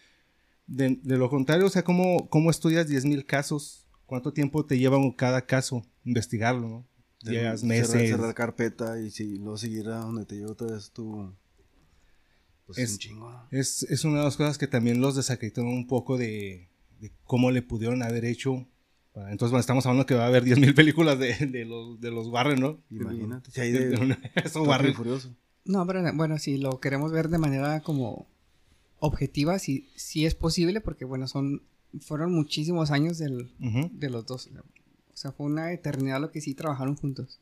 De, 0.66 0.98
de 1.00 1.16
lo 1.16 1.30
contrario, 1.30 1.66
o 1.66 1.70
sea, 1.70 1.84
¿cómo, 1.84 2.28
cómo 2.28 2.50
estudias 2.50 2.88
10.000 2.88 3.24
casos? 3.24 3.86
¿Cuánto 4.06 4.32
tiempo 4.32 4.66
te 4.66 4.78
lleva 4.78 4.98
cada 5.16 5.46
caso 5.46 5.86
investigarlo? 6.04 6.68
¿no? 6.68 6.93
Días, 7.24 7.62
Cerrar- 7.62 7.66
meses. 7.66 8.10
Cerrar, 8.10 8.34
carpeta 8.34 9.00
y 9.00 9.10
si, 9.10 9.36
luego 9.38 9.56
seguir 9.58 9.88
a 9.88 9.98
donde 10.00 10.24
te 10.26 10.36
lleva 10.36 10.52
otra 10.52 10.68
vez 10.68 10.90
tu... 10.90 11.32
Pues 12.66 12.78
es, 12.78 12.84
Es- 12.84 12.92
un 12.92 12.98
chingo, 12.98 13.30
¿no? 13.30 13.46
Es, 13.50 13.82
es 13.84 14.04
una 14.04 14.18
de 14.18 14.24
las 14.24 14.36
cosas 14.36 14.58
que 14.58 14.66
también 14.66 15.00
los 15.00 15.16
desacreditan 15.16 15.66
un 15.66 15.86
poco 15.86 16.16
de, 16.16 16.68
de 17.00 17.12
cómo 17.24 17.50
le 17.50 17.62
pudieron 17.62 18.02
haber 18.02 18.24
hecho. 18.24 18.66
Entonces, 19.14 19.50
bueno, 19.50 19.60
estamos 19.60 19.86
hablando 19.86 20.06
que 20.06 20.14
va 20.14 20.24
a 20.24 20.26
haber 20.26 20.44
10.000 20.44 20.74
películas 20.74 21.18
de, 21.18 21.34
de 21.46 21.64
los, 21.64 22.00
de 22.00 22.10
los 22.10 22.26
Warren, 22.28 22.58
¿no? 22.60 22.80
Imagínate. 22.90 23.50
Si 23.50 23.60
hay 23.60 23.70
De- 23.70 24.16
Warren. 24.56 24.94
Furioso. 24.94 25.34
No, 25.64 25.86
pero 25.86 26.02
bueno, 26.14 26.38
si 26.38 26.58
lo 26.58 26.80
queremos 26.80 27.12
ver 27.12 27.28
de 27.28 27.38
manera 27.38 27.80
como 27.80 28.26
objetiva, 28.98 29.58
sí, 29.58 29.88
sí 29.94 30.26
es 30.26 30.34
posible, 30.34 30.80
porque 30.80 31.04
bueno, 31.04 31.28
son 31.28 31.62
fueron 32.00 32.32
muchísimos 32.32 32.90
años 32.90 33.18
del, 33.18 33.52
de 33.60 34.10
los 34.10 34.26
dos. 34.26 34.50
O 35.14 35.16
sea, 35.16 35.32
fue 35.32 35.46
una 35.46 35.72
eternidad 35.72 36.20
lo 36.20 36.30
que 36.30 36.40
sí 36.40 36.54
trabajaron 36.54 36.96
juntos. 36.96 37.40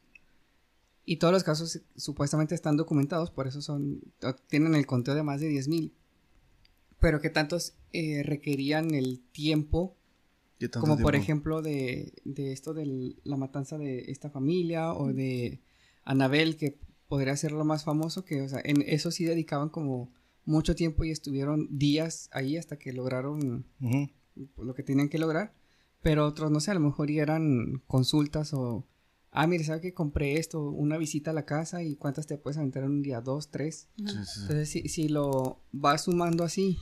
Y 1.05 1.17
todos 1.17 1.33
los 1.33 1.43
casos 1.43 1.81
supuestamente 1.97 2.55
están 2.55 2.77
documentados, 2.77 3.31
por 3.31 3.49
eso 3.49 3.61
son 3.61 4.03
tienen 4.49 4.75
el 4.77 4.87
conteo 4.87 5.15
de 5.15 5.25
más 5.25 5.41
de 5.41 5.51
10.000. 5.51 5.91
Pero 7.01 7.21
que 7.21 7.31
tantos 7.31 7.75
eh, 7.93 8.23
requerían 8.23 8.95
el 8.95 9.21
tiempo, 9.33 9.97
¿Qué 10.61 10.69
tanto 10.69 10.87
como 10.87 11.03
por 11.03 11.17
ejemplo 11.17 11.61
de, 11.61 12.13
de 12.25 12.53
esto 12.53 12.75
de 12.75 13.17
la 13.25 13.37
matanza 13.37 13.79
de 13.79 14.13
esta 14.13 14.31
familia 14.31 14.93
o 14.93 15.13
de 15.13 15.61
Anabel, 16.05 16.57
que 16.57 16.79
podría 17.09 17.37
ser 17.37 17.51
lo 17.53 17.65
más 17.65 17.83
famoso, 17.83 18.25
que 18.25 18.43
o 18.43 18.49
sea, 18.49 18.61
en 18.63 18.83
eso 18.83 19.11
sí 19.11 19.25
dedicaban 19.25 19.71
como 19.71 20.13
mucho 20.45 20.75
tiempo 20.75 21.05
y 21.05 21.11
estuvieron 21.11 21.69
días 21.71 22.29
ahí 22.33 22.57
hasta 22.57 22.79
que 22.79 22.93
lograron 22.93 23.65
lo 24.57 24.75
que 24.75 24.83
tenían 24.83 25.09
que 25.09 25.19
lograr, 25.19 25.53
pero 26.03 26.27
otros, 26.27 26.51
no 26.51 26.61
sé, 26.61 26.71
a 26.71 26.75
lo 26.75 26.81
mejor 26.81 27.11
eran 27.11 27.83
consultas 27.87 28.53
o, 28.55 28.85
ah, 29.31 29.47
mire, 29.47 29.65
¿sabe 29.65 29.81
que 29.81 29.95
compré 29.95 30.39
esto? 30.39 30.61
Una 30.63 30.99
visita 30.99 31.31
a 31.31 31.35
la 31.35 31.45
casa 31.45 31.83
y 31.83 31.97
cuántas 31.97 32.27
te 32.27 32.39
puedes 32.39 32.59
aventar 32.59 32.83
en 32.85 32.91
un 32.91 33.03
día, 33.03 33.21
dos, 33.21 33.51
tres. 33.51 33.89
Sí, 33.97 34.05
sí, 34.07 34.15
sí. 34.25 34.41
Entonces, 34.43 34.69
si, 34.69 34.89
si 34.89 35.09
lo 35.09 35.61
vas 35.73 36.05
sumando 36.05 36.45
así, 36.45 36.79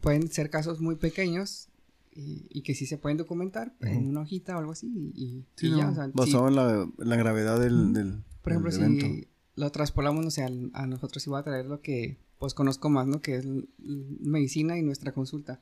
pueden 0.00 0.28
ser 0.30 0.50
casos 0.50 0.80
muy 0.80 0.96
pequeños 0.96 1.68
y, 2.12 2.46
y 2.50 2.62
que 2.62 2.74
sí 2.74 2.86
se 2.86 2.96
pueden 2.98 3.18
documentar 3.18 3.74
en 3.82 3.98
Ujú. 3.98 4.08
una 4.08 4.20
hojita 4.22 4.56
o 4.56 4.58
algo 4.58 4.72
así 4.72 4.86
y, 4.86 5.22
y- 5.22 5.46
Sí, 5.56 5.66
y 5.66 5.70
no, 5.70 5.78
ya, 5.78 5.90
o 5.90 5.94
sea, 5.94 6.04
sí, 6.06 6.12
basado 6.14 6.48
en 6.48 6.54
la, 6.56 6.88
la 6.98 7.16
gravedad 7.16 7.60
del, 7.60 7.92
del, 7.92 8.22
por 8.42 8.52
ejemplo, 8.52 8.70
del 8.70 8.80
evento. 8.82 9.06
si 9.06 9.28
lo 9.56 9.70
traspolamos, 9.72 10.24
no 10.24 10.30
sé, 10.30 10.42
al- 10.44 10.70
a 10.74 10.86
nosotros 10.86 11.26
iba 11.26 11.38
a 11.38 11.42
traer 11.44 11.66
lo 11.66 11.80
que 11.82 12.18
pues 12.38 12.52
conozco 12.54 12.90
más, 12.90 13.06
¿no? 13.06 13.20
Que 13.20 13.36
es 13.36 13.46
medicina 13.78 14.78
y 14.78 14.82
nuestra 14.82 15.12
consulta. 15.12 15.60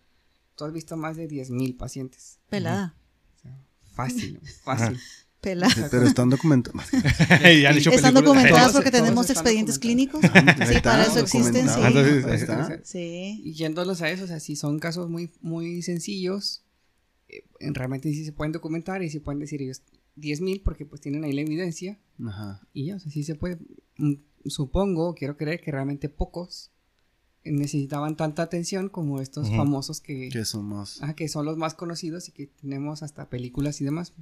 Tú 0.56 0.64
has 0.64 0.72
visto 0.72 0.96
más 0.96 1.16
de 1.16 1.28
10.000 1.28 1.76
pacientes. 1.76 2.38
Pelada. 2.48 2.96
O 3.34 3.38
sea, 3.40 3.64
fácil, 3.92 4.40
fácil. 4.64 4.98
Pelada. 5.40 5.74
Sí, 5.74 5.82
Pero 5.90 6.06
están 6.06 6.30
documentados. 6.30 6.82
ya 6.90 7.70
han 7.70 7.76
hecho 7.76 7.90
Están 7.90 8.14
películas. 8.14 8.14
documentadas 8.14 8.72
porque 8.72 8.90
todos 8.90 9.04
tenemos 9.04 9.28
expedientes 9.30 9.78
clínicos. 9.78 10.20
Sí, 10.22 10.28
está, 10.74 10.82
para 10.92 11.02
eso 11.04 11.18
existen, 11.20 11.68
sí. 11.68 11.80
documentado. 11.80 12.32
Entonces, 12.32 12.80
Sí. 12.84 13.40
Y 13.44 13.52
yéndolos 13.52 14.00
a 14.00 14.10
eso, 14.10 14.24
o 14.24 14.26
sea, 14.26 14.40
si 14.40 14.56
son 14.56 14.78
casos 14.78 15.10
muy, 15.10 15.30
muy 15.42 15.82
sencillos, 15.82 16.64
eh, 17.28 17.44
realmente 17.60 18.10
sí 18.10 18.24
se 18.24 18.32
pueden 18.32 18.52
documentar 18.52 19.02
y 19.02 19.10
sí 19.10 19.20
pueden 19.20 19.40
decir 19.40 19.60
ellos 19.60 19.82
10.000 20.16 20.62
porque 20.62 20.86
pues 20.86 21.00
tienen 21.02 21.24
ahí 21.24 21.32
la 21.32 21.40
evidencia 21.42 21.98
Ajá. 22.24 22.62
y 22.72 22.86
ya, 22.86 22.96
o 22.96 22.98
sea, 23.00 23.10
sí 23.12 23.22
se 23.24 23.34
puede. 23.34 23.58
Mm, 23.98 24.14
Supongo, 24.46 25.14
quiero 25.14 25.36
creer 25.38 25.60
que 25.62 25.70
realmente 25.72 26.08
pocos 26.10 26.70
necesitaban 27.44 28.16
tanta 28.16 28.42
atención 28.42 28.88
como 28.88 29.20
estos 29.20 29.48
famosos 29.50 30.00
que, 30.00 30.28
Que 30.30 30.44
son 30.44 30.64
más... 30.66 30.98
ah, 31.02 31.14
que 31.14 31.28
son 31.28 31.44
los 31.44 31.56
más 31.56 31.74
conocidos 31.74 32.28
y 32.28 32.32
que 32.32 32.46
tenemos 32.46 33.02
hasta 33.02 33.28
películas 33.28 33.80
y 33.80 33.84
demás. 33.84 34.12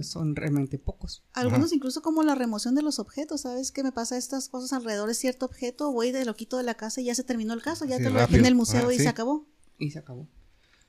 Son 0.00 0.34
realmente 0.34 0.78
pocos. 0.78 1.22
Algunos 1.34 1.72
incluso 1.72 2.02
como 2.02 2.22
la 2.24 2.34
remoción 2.34 2.74
de 2.74 2.82
los 2.82 2.98
objetos, 2.98 3.42
¿sabes? 3.42 3.70
Que 3.70 3.84
me 3.84 3.92
pasa 3.92 4.16
estas 4.18 4.48
cosas 4.48 4.72
alrededor 4.72 5.08
de 5.08 5.14
cierto 5.14 5.46
objeto, 5.46 5.92
voy 5.92 6.10
de 6.10 6.24
lo 6.24 6.34
quito 6.34 6.56
de 6.56 6.64
la 6.64 6.74
casa 6.74 7.00
y 7.00 7.04
ya 7.04 7.14
se 7.14 7.22
terminó 7.22 7.54
el 7.54 7.62
caso, 7.62 7.84
ya 7.84 7.98
Sí, 7.98 8.02
te 8.04 8.10
lo 8.10 8.18
dejé 8.18 8.36
en 8.38 8.46
el 8.46 8.56
museo 8.56 8.88
Ah, 8.88 8.92
y 8.94 8.96
sí. 8.96 9.04
se 9.04 9.08
acabó. 9.08 9.46
Y 9.78 9.90
se 9.92 10.00
acabó. 10.00 10.26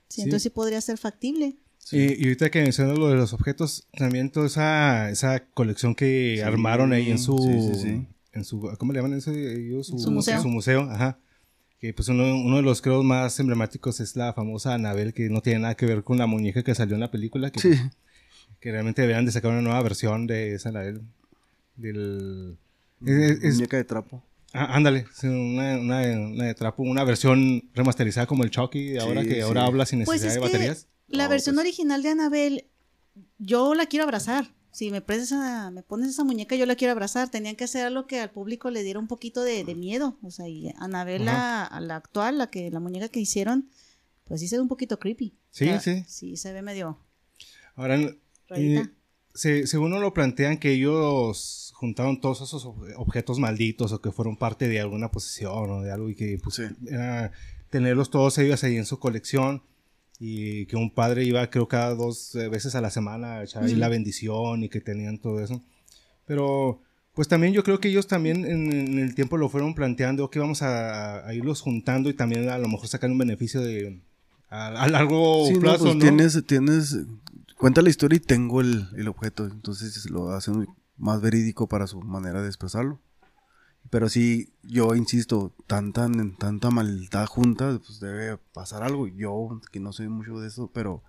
Sí, 0.08 0.16
Sí. 0.16 0.20
entonces 0.22 0.42
sí 0.44 0.50
podría 0.50 0.80
ser 0.80 0.98
factible. 0.98 1.56
Y, 1.92 2.20
y 2.20 2.24
ahorita 2.24 2.50
que 2.50 2.62
mencionas 2.62 2.98
lo 2.98 3.06
de 3.08 3.14
los 3.14 3.32
objetos, 3.32 3.86
también 3.96 4.32
toda 4.32 4.46
esa, 4.46 5.08
esa 5.10 5.46
colección 5.50 5.94
que 5.94 6.34
Sí, 6.38 6.42
armaron 6.42 6.92
ahí 6.92 7.10
en 7.12 7.18
su, 7.20 7.38
sí, 7.38 7.74
sí, 7.74 7.80
sí. 7.80 8.06
en 8.32 8.44
su, 8.44 8.60
¿cómo 8.78 8.92
le 8.92 8.98
llaman 8.98 9.16
eso? 9.16 9.30
ellos? 9.30 9.86
Su 9.86 10.10
museo. 10.10 10.42
Su 10.42 10.48
museo, 10.48 10.80
ajá. 10.90 11.20
Que 11.80 11.92
pues 11.92 12.08
uno, 12.08 12.24
uno 12.36 12.56
de 12.56 12.62
los 12.62 12.80
creo 12.80 13.02
más 13.02 13.38
emblemáticos 13.38 14.00
es 14.00 14.16
la 14.16 14.32
famosa 14.32 14.74
Anabel, 14.74 15.12
que 15.12 15.28
no 15.28 15.42
tiene 15.42 15.60
nada 15.60 15.74
que 15.74 15.84
ver 15.86 16.02
con 16.04 16.16
la 16.18 16.26
muñeca 16.26 16.62
que 16.62 16.74
salió 16.74 16.94
en 16.94 17.00
la 17.00 17.10
película, 17.10 17.50
que, 17.50 17.60
Sí. 17.60 17.74
que 18.60 18.72
realmente 18.72 19.02
deberían 19.02 19.26
de 19.26 19.32
sacar 19.32 19.50
una 19.50 19.60
nueva 19.62 19.82
versión 19.82 20.26
de 20.26 20.54
esa 20.54 20.70
Anabel. 20.70 21.02
Del... 21.76 22.56
es- 23.04 23.42
es- 23.44 23.54
Muñeca 23.56 23.76
de 23.76 23.84
trapo. 23.84 24.22
ah, 24.54 24.74
ándale, 24.74 25.04
una, 25.24 25.76
una, 25.78 26.00
una 26.28 26.44
de 26.44 26.54
trapo, 26.54 26.82
una 26.82 27.04
versión 27.04 27.62
remasterizada 27.74 28.26
como 28.26 28.42
el 28.44 28.50
Chucky 28.50 28.92
de 28.92 29.00
ahora, 29.00 29.22
Sí, 29.22 29.28
que 29.28 29.42
ahora 29.42 29.66
habla 29.66 29.84
sin 29.84 30.04
Pues 30.04 30.22
necesidad 30.22 30.28
es 30.30 30.34
de 30.34 30.40
que 30.40 30.46
baterías. 30.58 30.88
la 31.08 31.24
No, 31.24 31.30
versión 31.30 31.56
pues- 31.56 31.66
original 31.66 32.02
de 32.02 32.08
Anabel, 32.08 32.64
yo 33.38 33.74
la 33.74 33.84
quiero 33.86 34.04
abrazar. 34.04 34.46
Si 34.76 34.90
me, 34.90 35.00
prestas 35.00 35.28
esa- 35.28 35.70
me 35.70 35.82
pones 35.82 36.10
esa 36.10 36.22
muñeca, 36.22 36.54
yo 36.54 36.66
la 36.66 36.76
quiero 36.76 36.92
abrazar. 36.92 37.30
Tenían 37.30 37.56
que 37.56 37.64
hacer 37.64 37.86
algo 37.86 38.06
que 38.06 38.20
al 38.20 38.30
público 38.30 38.70
le 38.70 38.82
diera 38.82 38.98
un 38.98 39.06
poquito 39.08 39.42
de, 39.42 39.64
de 39.64 39.74
miedo. 39.74 40.18
O 40.22 40.30
sea, 40.30 40.48
y 40.48 40.70
Anabel, 40.76 41.24
la, 41.24 41.64
a 41.64 41.80
la 41.80 41.96
actual, 41.96 42.36
la, 42.36 42.50
que, 42.50 42.70
la 42.70 42.78
muñeca 42.78 43.08
que 43.08 43.18
hicieron, 43.20 43.70
pues 44.24 44.40
sí 44.40 44.48
se 44.48 44.56
ve 44.56 44.60
un 44.62 44.68
poquito 44.68 44.98
creepy. 44.98 45.34
Sí, 45.50 45.64
O 45.64 45.68
sea, 45.68 45.80
sí. 45.80 46.04
Sí, 46.06 46.36
se 46.36 46.52
ve 46.52 46.60
medio 46.60 46.98
Ahora. 47.74 47.98
Eh, 48.50 48.86
se- 49.32 49.66
según 49.66 49.92
uno 49.92 50.00
lo 50.00 50.12
plantean 50.12 50.58
que 50.58 50.72
ellos 50.72 51.72
juntaron 51.74 52.20
todos 52.20 52.42
esos 52.42 52.66
ob- 52.66 52.92
objetos 52.98 53.38
malditos 53.38 53.92
o 53.92 54.00
que 54.02 54.12
fueron 54.12 54.36
parte 54.36 54.68
de 54.68 54.80
alguna 54.80 55.10
posesión 55.10 55.70
o 55.70 55.80
de 55.82 55.90
algo 55.90 56.10
y 56.10 56.14
que 56.16 56.38
pues, 56.42 56.56
Sí. 56.56 56.62
era 56.88 57.32
tenerlos 57.70 58.10
todos 58.10 58.36
ellos 58.38 58.62
ahí 58.64 58.76
en 58.76 58.84
su 58.86 58.98
colección 58.98 59.62
y 60.18 60.66
que 60.66 60.76
un 60.76 60.90
padre 60.90 61.24
iba 61.24 61.48
creo 61.50 61.68
cada 61.68 61.94
dos 61.94 62.34
eh, 62.34 62.48
veces 62.48 62.74
a 62.74 62.80
la 62.80 62.90
semana 62.90 63.38
a 63.38 63.44
echar 63.44 63.64
ahí 63.64 63.74
la 63.74 63.88
bendición 63.88 64.62
y 64.64 64.68
que 64.68 64.80
tenían 64.80 65.18
todo 65.18 65.40
eso. 65.40 65.62
Pero 66.26 66.80
Pues 67.14 67.28
también 67.28 67.52
yo 67.54 67.62
creo 67.64 67.80
que 67.80 67.88
ellos 67.88 68.06
también 68.06 68.44
en, 68.44 68.72
en 68.72 68.98
el 68.98 69.14
tiempo 69.14 69.36
lo 69.38 69.48
fueron 69.48 69.74
planteando 69.74 70.28
que 70.30 70.38
vamos 70.38 70.60
a, 70.62 71.26
a 71.26 71.32
irlos 71.34 71.62
juntando 71.62 72.10
y 72.10 72.14
también 72.14 72.48
a 72.50 72.58
lo 72.58 72.68
mejor 72.68 72.88
sacar 72.88 73.10
un 73.10 73.18
beneficio 73.18 73.60
de 73.62 74.00
a, 74.50 74.68
a 74.82 74.88
largo 74.88 75.46
Sí, 75.46 75.54
no, 75.54 75.60
plazo, 75.60 75.84
pues 75.84 75.94
¿no? 75.96 76.00
tienes, 76.02 76.44
tienes, 76.46 76.98
cuenta 77.58 77.80
la 77.82 77.88
historia 77.90 78.16
y 78.18 78.20
tengo 78.20 78.60
el, 78.60 78.86
el 78.96 79.08
objeto, 79.08 79.46
entonces 79.46 80.08
lo 80.10 80.30
hacen 80.30 80.66
más 80.98 81.20
verídico 81.22 81.66
para 81.68 81.86
su 81.86 82.00
manera 82.02 82.42
de 82.42 82.48
expresarlo. 82.48 82.98
Pero 83.90 84.08
sí, 84.08 84.52
yo 84.62 84.94
insisto, 84.94 85.54
tanta, 85.66 86.08
tanta 86.38 86.70
maldad 86.70 87.26
junta, 87.26 87.78
pues 87.84 88.00
debe 88.00 88.36
pasar 88.52 88.82
algo. 88.82 89.06
Yo, 89.06 89.60
que 89.70 89.80
no 89.80 89.92
sé 89.92 90.08
mucho 90.08 90.40
de 90.40 90.48
eso, 90.48 90.70
pero 90.74 91.02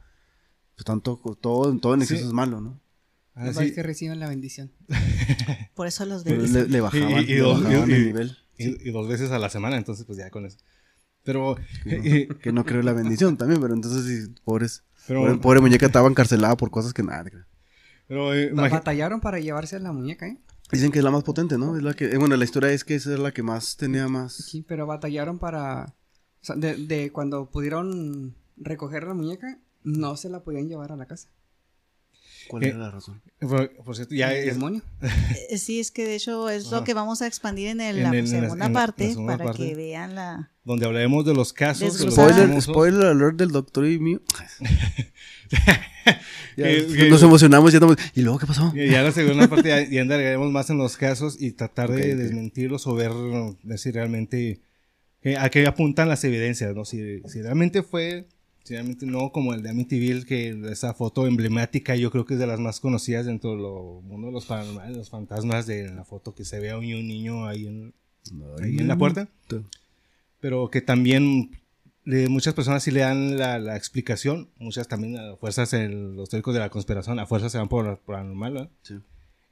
pues 0.76 0.86
tanto, 0.86 1.20
todo, 1.42 1.76
todo 1.80 1.94
en 1.96 2.02
exceso 2.02 2.22
Sí. 2.22 2.28
es 2.28 2.34
malo, 2.34 2.62
¿no? 2.62 2.80
Ah, 3.34 3.46
Los 3.48 3.56
sí. 3.58 3.74
que 3.74 3.84
reciben 3.84 4.20
la 4.20 4.28
bendición. 4.30 4.72
Por 5.76 5.88
eso 5.88 6.06
los 6.06 6.24
Pero 6.24 6.38
bendice. 6.38 6.64
le, 6.64 6.70
le 6.70 6.82
bajaban, 6.82 7.10
Y- 7.12 7.16
y- 7.16 7.32
y 7.32 7.36
le 7.36 7.40
dos- 7.40 7.64
bajaban 7.64 7.90
y- 7.90 7.94
el 7.94 8.06
nivel. 8.06 8.38
Y, 8.58 8.90
y 8.90 8.92
dos 8.92 9.08
veces 9.08 9.32
a 9.32 9.40
la 9.40 9.50
semana, 9.50 9.78
entonces 9.78 10.06
pues 10.06 10.18
ya 10.18 10.30
con 10.32 10.46
eso. 10.46 10.58
Pero, 11.24 11.56
Que 11.84 12.28
no, 12.30 12.40
que 12.40 12.52
no 12.52 12.66
creo 12.66 12.80
en 12.80 12.86
la 12.86 12.94
bendición 12.94 13.38
también, 13.38 13.60
pero 13.62 13.74
entonces 13.74 14.06
sí, 14.06 14.34
pobres. 14.44 14.84
pero, 15.08 15.22
pobre, 15.22 15.38
pobre 15.38 15.62
muñeca 15.62 15.86
estaba 15.88 16.08
encarcelada 16.10 16.56
por 16.58 16.72
cosas 16.72 16.94
que 16.94 17.04
nada. 17.04 17.26
pero, 18.08 18.34
eh, 18.34 18.52
Batallaron 18.54 19.20
para 19.20 19.40
llevarse 19.40 19.80
la 19.80 19.92
muñeca, 19.92 20.28
¿eh? 20.28 20.38
Dicen 20.72 20.92
que 20.92 21.00
es 21.00 21.04
la 21.04 21.12
más 21.12 21.24
potente, 21.24 21.58
¿no? 21.58 21.78
Es 21.78 21.84
la 21.84 21.94
que, 21.94 22.06
eh, 22.06 22.18
bueno, 22.18 22.36
la 22.36 22.44
historia 22.44 22.72
es 22.72 22.84
que 22.84 22.96
esa 22.96 23.14
es 23.14 23.20
la 23.20 23.32
que 23.32 23.44
más 23.44 23.78
tenía 23.78 24.08
más. 24.08 24.34
Sí, 24.34 24.64
pero 24.68 24.86
batallaron 24.86 25.40
para... 25.40 25.96
O 26.42 26.46
sea, 26.48 26.56
de, 26.56 26.76
de 26.76 27.12
cuando 27.12 27.50
pudieron 27.50 28.36
recoger 28.58 29.04
la 29.04 29.14
muñeca, 29.14 29.60
no 29.84 30.18
se 30.18 30.30
la 30.30 30.44
podían 30.44 30.68
llevar 30.68 30.92
a 30.92 30.98
la 30.98 31.06
casa. 31.06 31.30
¿Cuál 32.48 32.64
Eh, 32.64 32.68
era 32.70 32.78
la 32.78 32.92
razón? 32.92 33.22
por, 33.40 33.70
por 33.84 33.96
cierto, 33.96 34.16
ya 34.16 34.34
El 34.34 34.50
es, 34.50 34.56
demonio. 34.56 34.82
Eh, 35.50 35.58
Sí, 35.58 35.80
es 35.80 35.92
que 35.92 36.06
de 36.06 36.16
hecho 36.16 36.50
es 36.50 36.68
Ajá. 36.68 36.78
lo 36.78 36.84
que 36.84 36.94
vamos 36.94 37.22
a 37.22 37.28
expandir 37.28 37.68
en, 37.68 37.82
el- 37.82 37.98
En 37.98 38.04
la 38.04 38.10
el- 38.10 38.16
en 38.18 38.24
la- 38.26 38.30
segunda 38.42 38.66
en 38.68 38.74
la- 38.74 38.80
parte 38.80 39.04
la 39.06 39.10
segunda 39.12 39.38
para 39.38 39.46
parte. 39.52 39.68
que 39.68 39.76
vean 39.76 40.16
la... 40.16 40.52
donde 40.64 40.86
hablaremos 40.86 41.26
de 41.26 41.34
los 41.34 41.54
casos. 41.54 41.98
de 42.00 42.06
los. 42.06 42.14
Spoiler, 42.14 42.48
famosos. 42.48 42.64
spoiler 42.74 43.06
alert 43.08 43.38
del 43.38 43.52
doctor 43.52 43.86
y 43.88 44.00
mío. 44.00 44.22
Ya, 46.56 46.66
Que- 46.66 46.88
que- 46.88 47.10
nos 47.10 47.22
emocionamos 47.22 47.70
y 47.70 47.74
ya 47.74 47.78
estamos. 47.78 47.98
¿Y 48.16 48.22
luego 48.22 48.40
qué 48.40 48.48
pasó? 48.48 48.74
Ya 48.74 49.00
en 49.00 49.04
la 49.04 49.12
segunda 49.12 49.48
parte 49.48 49.70
ya, 49.70 49.88
ya 49.88 50.02
andaremos 50.02 50.52
más 50.52 50.70
en 50.70 50.78
los 50.78 50.98
casos 50.98 51.36
y 51.40 51.52
tratar 51.52 51.92
de 51.92 52.16
desmentirlos 52.16 52.88
o 52.88 52.96
ver, 52.96 53.12
si 53.78 53.92
realmente 53.92 54.62
a 55.38 55.50
qué 55.50 55.68
apuntan 55.68 56.08
las 56.10 56.24
evidencias, 56.24 56.74
¿no? 56.74 56.86
Si, 56.86 57.22
si 57.28 57.42
realmente 57.42 57.84
fue, 57.84 58.28
no, 59.02 59.32
como 59.32 59.54
el 59.54 59.64
de 59.64 59.70
Amityville, 59.70 60.26
que 60.26 60.50
esa 60.72 60.94
foto 60.94 61.26
emblemática 61.28 61.96
yo 61.96 62.12
creo 62.12 62.26
que 62.26 62.34
es 62.36 62.40
de 62.40 62.48
las 62.48 62.60
más 62.60 62.80
conocidas 62.80 63.26
dentro 63.26 63.52
del 63.52 63.62
mundo 64.08 64.28
de 64.28 64.34
los 64.34 64.46
paranormales, 64.46 64.98
los 64.98 65.10
fantasmas 65.10 65.66
de 65.68 65.90
la 65.92 66.04
foto 66.04 66.34
que 66.36 66.46
se 66.46 66.60
ve 66.60 66.72
a 66.72 66.78
un, 66.78 66.86
niño 66.86 67.46
ahí 67.48 67.68
en, 67.68 67.94
ahí 68.62 68.78
en 68.78 68.88
la 68.88 68.98
puerta, 68.98 69.30
pero 70.40 70.70
que 70.70 70.82
también 70.82 71.52
le- 72.04 72.30
muchas 72.30 72.54
personas 72.54 72.84
sí 72.84 72.92
le 72.92 73.02
dan 73.02 73.38
la, 73.38 73.60
la 73.60 73.76
explicación, 73.76 74.50
muchas 74.58 74.88
también 74.88 75.18
a 75.18 75.36
fuerzas 75.38 75.74
en 75.74 76.16
los 76.16 76.30
teóricos 76.30 76.54
de 76.54 76.60
la 76.60 76.70
conspiración, 76.70 77.20
a 77.20 77.26
fuerzas 77.26 77.52
se 77.52 77.58
van 77.58 77.70
por 77.70 77.86
lo 77.86 78.00
paranormal. 78.02 78.70
Sí. 78.82 78.96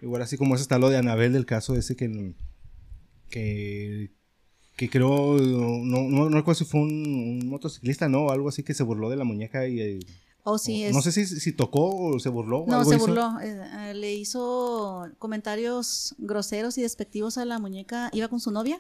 Igual 0.02 0.22
así 0.22 0.38
como 0.38 0.56
está 0.56 0.78
lo 0.78 0.90
de 0.90 0.98
Anabel 0.98 1.34
del 1.34 1.46
caso 1.46 1.76
ese 1.76 1.96
que 1.96 2.34
que, 3.30 4.12
que 4.76 4.90
creo, 4.90 5.38
no, 5.38 6.04
no, 6.10 6.30
no 6.30 6.38
recuerdo 6.38 6.60
si 6.60 6.66
fue 6.66 6.82
un, 6.82 7.40
un 7.42 7.50
motociclista, 7.50 8.10
¿no? 8.10 8.30
Algo 8.30 8.50
así 8.50 8.64
que 8.64 8.74
se 8.74 8.84
burló 8.84 9.10
de 9.10 9.16
la 9.16 9.24
muñeca 9.24 9.68
y... 9.68 9.80
eh, 9.80 10.00
Oh, 10.48 10.60
sí, 10.60 10.84
o- 10.84 10.88
es... 10.90 10.94
No 10.96 11.02
sé 11.02 11.12
si, 11.12 11.26
si 11.26 11.54
tocó 11.54 11.90
o 11.96 12.20
se 12.20 12.30
burló. 12.30 12.66
No, 12.68 12.78
algo 12.78 12.90
se 12.92 12.98
hizo. 12.98 13.08
burló. 13.08 13.40
eh, 13.42 13.90
eh, 13.90 13.94
le 13.96 14.14
hizo 14.14 15.08
comentarios 15.18 16.14
groseros 16.20 16.78
y 16.78 16.84
despectivos 16.84 17.38
a 17.40 17.46
la 17.46 17.58
muñeca. 17.58 18.10
Iba 18.14 18.28
con 18.28 18.40
su 18.40 18.52
novia 18.52 18.80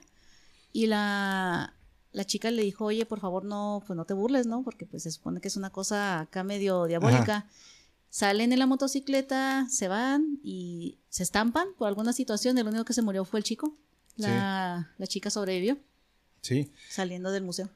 y 0.71 0.85
la, 0.85 1.73
la 2.11 2.23
chica 2.25 2.51
le 2.51 2.61
dijo, 2.61 2.85
oye, 2.85 3.05
por 3.07 3.19
favor, 3.19 3.45
no, 3.45 3.81
pues 3.87 3.97
no 3.97 4.05
te 4.05 4.13
burles, 4.13 4.45
¿no? 4.45 4.61
Porque 4.63 4.85
pues 4.85 5.01
se 5.03 5.11
supone 5.11 5.41
que 5.41 5.47
es 5.47 5.57
una 5.57 5.71
cosa 5.71 6.19
acá 6.19 6.43
medio 6.43 6.85
diabólica. 6.85 7.47
Salen 8.11 8.53
en 8.53 8.59
la 8.59 8.67
motocicleta, 8.67 9.65
se 9.69 9.87
van 9.87 10.39
y 10.43 10.99
se 11.09 11.23
estampan 11.23 11.67
por 11.79 11.87
alguna 11.87 12.13
situación. 12.13 12.57
El 12.59 12.67
único 12.67 12.85
que 12.85 12.93
se 12.93 13.01
murió 13.01 13.25
fue 13.25 13.39
el 13.39 13.43
chico. 13.43 13.75
La, 14.17 14.91
la 14.97 15.07
chica 15.07 15.29
sobrevivió 15.29 15.77
Sí. 16.41 16.71
saliendo 16.89 17.31
del 17.31 17.43
museo. 17.43 17.69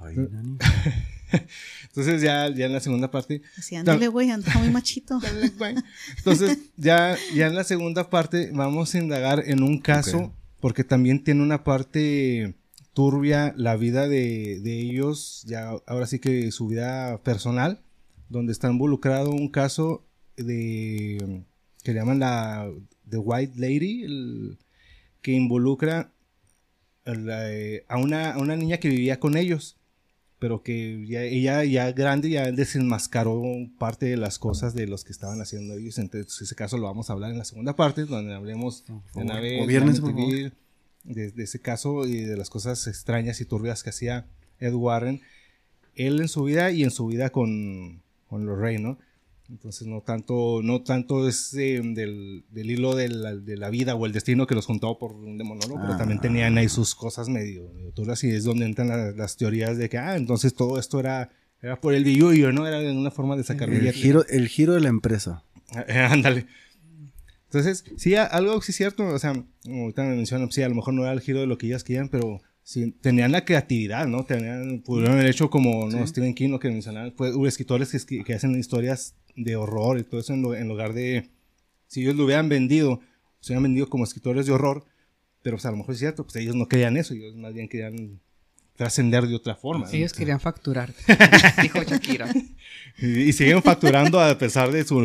Ay, 0.00 0.16
nani. 0.16 0.58
Entonces 1.88 2.22
ya, 2.22 2.48
ya 2.48 2.66
en 2.66 2.72
la 2.72 2.80
segunda 2.80 3.10
parte 3.10 3.42
Así, 3.58 3.74
ándale, 3.76 4.08
güey, 4.08 4.30
anda 4.30 4.52
muy 4.58 4.70
machito. 4.70 5.18
Entonces, 6.18 6.58
ya, 6.76 7.16
ya 7.34 7.46
en 7.48 7.54
la 7.54 7.64
segunda 7.64 8.08
parte 8.10 8.50
vamos 8.52 8.94
a 8.94 8.98
indagar 8.98 9.42
en 9.46 9.62
un 9.62 9.80
caso, 9.80 10.32
porque 10.60 10.84
también 10.84 11.24
tiene 11.24 11.42
una 11.42 11.64
parte 11.64 12.54
turbia 12.94 13.52
la 13.56 13.76
vida 13.76 14.08
de, 14.08 14.60
de 14.62 14.80
ellos, 14.80 15.42
ya 15.46 15.70
ahora 15.86 16.06
sí 16.06 16.18
que 16.18 16.50
su 16.52 16.68
vida 16.68 17.20
personal, 17.22 17.82
donde 18.28 18.52
está 18.52 18.70
involucrado 18.70 19.30
un 19.30 19.48
caso 19.50 20.06
de 20.36 21.42
que 21.82 21.92
le 21.92 21.98
llaman 21.98 22.18
la 22.20 22.70
The 23.08 23.18
White 23.18 23.54
Lady, 23.56 24.02
el- 24.04 24.58
que 25.26 25.32
involucra 25.32 26.12
a, 27.04 27.12
eh, 27.50 27.84
a 27.88 27.98
una, 27.98 28.34
a 28.34 28.38
una 28.38 28.54
niña 28.54 28.76
que 28.76 28.88
vivía 28.88 29.18
con 29.18 29.36
ellos 29.36 29.76
pero 30.38 30.62
que 30.62 31.04
ya, 31.08 31.22
ella 31.24 31.64
ya 31.64 31.90
grande 31.90 32.30
ya 32.30 32.52
desenmascaró 32.52 33.42
parte 33.76 34.06
de 34.06 34.16
las 34.16 34.38
cosas 34.38 34.72
de 34.72 34.86
los 34.86 35.02
que 35.02 35.10
estaban 35.10 35.40
haciendo 35.40 35.74
ellos. 35.74 35.98
Entonces, 35.98 36.42
ese 36.42 36.54
caso 36.54 36.76
lo 36.76 36.84
vamos 36.84 37.10
a 37.10 37.14
hablar 37.14 37.32
en 37.32 37.38
la 37.38 37.44
segunda 37.44 37.74
parte, 37.74 38.04
donde 38.04 38.34
hablemos 38.34 38.84
de. 39.14 39.20
Anabel, 39.22 39.58
Gobiérnense, 39.60 40.52
de 41.02 41.42
ese 41.42 41.58
caso 41.60 42.06
y 42.06 42.20
de 42.20 42.36
las 42.36 42.48
cosas 42.48 42.86
extrañas 42.86 43.40
y 43.40 43.46
turbias 43.46 43.82
que 43.82 43.90
hacía 43.90 44.26
Ed 44.60 44.74
Warren, 44.74 45.22
él 45.96 46.20
en 46.20 46.28
su 46.28 46.44
vida 46.44 46.70
y 46.70 46.84
en 46.84 46.92
su 46.92 47.06
vida 47.06 47.30
con, 47.30 48.02
con 48.28 48.46
Lorraine, 48.46 48.82
¿no? 48.82 48.98
Entonces 49.48 49.86
no 49.86 50.00
tanto, 50.00 50.60
no 50.62 50.82
tanto 50.82 51.28
es 51.28 51.54
eh, 51.54 51.80
del, 51.82 52.44
del 52.50 52.70
hilo 52.70 52.94
de 52.96 53.08
la, 53.08 53.34
de 53.36 53.56
la 53.56 53.70
vida 53.70 53.94
o 53.94 54.04
el 54.04 54.12
destino 54.12 54.46
que 54.46 54.54
los 54.56 54.66
juntó 54.66 54.98
por 54.98 55.12
un 55.12 55.38
demonólogo, 55.38 55.80
pero 55.80 55.92
Ah. 55.94 55.96
también 55.98 56.20
tenían 56.20 56.58
ahí 56.58 56.68
sus 56.68 56.94
cosas 56.96 57.28
medio, 57.28 57.70
medio 57.72 57.92
turbias 57.92 58.24
y 58.24 58.30
es 58.30 58.42
donde 58.44 58.66
entran 58.66 58.88
la- 58.88 59.12
las 59.12 59.36
teorías 59.36 59.78
de 59.78 59.88
que, 59.88 59.98
ah, 59.98 60.16
entonces 60.16 60.52
todo 60.54 60.80
esto 60.80 60.98
era, 60.98 61.30
era 61.62 61.80
por 61.80 61.94
el 61.94 62.02
billullo, 62.02 62.50
¿no? 62.52 62.66
Era 62.66 62.80
una 62.92 63.10
forma 63.12 63.36
de 63.36 63.44
sacar 63.44 63.70
El 63.70 63.92
giro, 63.92 64.26
el 64.28 64.48
giro 64.48 64.74
de 64.74 64.80
la 64.80 64.88
empresa. 64.88 65.44
Eh, 65.88 65.98
Ándale. 65.98 66.46
Entonces, 67.44 67.84
sí, 67.96 68.14
algo 68.16 68.60
sí 68.60 68.72
es 68.72 68.76
cierto, 68.76 69.06
o 69.06 69.18
sea, 69.18 69.30
ahorita 69.30 70.02
me 70.02 70.16
mencionan, 70.16 70.50
sí, 70.50 70.62
a 70.62 70.68
lo 70.68 70.74
mejor 70.74 70.94
no 70.94 71.02
era 71.02 71.12
el 71.12 71.20
giro 71.20 71.40
de 71.40 71.46
lo 71.46 71.56
que 71.56 71.68
ellas 71.68 71.84
querían, 71.84 72.08
pero 72.08 72.40
sí, 72.62 72.92
tenían 73.00 73.30
la 73.32 73.44
creatividad, 73.44 74.06
¿no? 74.08 74.24
Tenían, 74.24 74.80
pudieron 74.84 75.14
haber 75.14 75.26
hecho 75.30 75.48
como, 75.48 75.88
¿no? 75.88 76.04
Stephen 76.06 76.34
King, 76.34 76.50
lo 76.50 76.58
que 76.58 76.68
mencionaban, 76.68 77.12
pues, 77.16 77.34
hubo 77.34 77.46
escritores 77.46 78.04
que, 78.04 78.24
que 78.24 78.34
hacen 78.34 78.58
historias 78.58 79.14
de 79.36 79.56
horror 79.56 79.98
y 79.98 80.02
todo 80.04 80.20
eso 80.20 80.32
en, 80.32 80.42
lo- 80.42 80.54
en 80.54 80.66
lugar 80.68 80.92
de, 80.94 81.28
si 81.86 82.02
ellos 82.02 82.16
lo 82.16 82.24
hubieran 82.24 82.48
vendido, 82.48 83.00
se 83.40 83.52
hubieran 83.52 83.64
vendido 83.64 83.88
como 83.88 84.04
escritores 84.04 84.46
de 84.46 84.52
horror, 84.52 84.84
pero 85.42 85.56
pues 85.56 85.66
a 85.66 85.70
lo 85.70 85.76
mejor 85.76 85.92
es 85.94 86.00
cierto, 86.00 86.24
pues 86.24 86.36
ellos 86.36 86.56
no 86.56 86.66
querían 86.68 86.96
eso, 86.96 87.14
ellos 87.14 87.36
más 87.36 87.52
bien 87.54 87.68
querían 87.68 88.20
trascender 88.74 89.26
de 89.26 89.34
otra 89.34 89.54
forma. 89.54 89.86
¿no? 89.86 89.92
Ellos 89.92 90.12
querían 90.12 90.38
facturar. 90.40 90.92
Dijo 91.62 91.82
Shakira. 91.82 92.28
Y, 92.98 93.20
y 93.22 93.32
siguen 93.32 93.62
facturando 93.62 94.20
a 94.20 94.36
pesar 94.36 94.70
de 94.70 94.84
su 94.84 95.00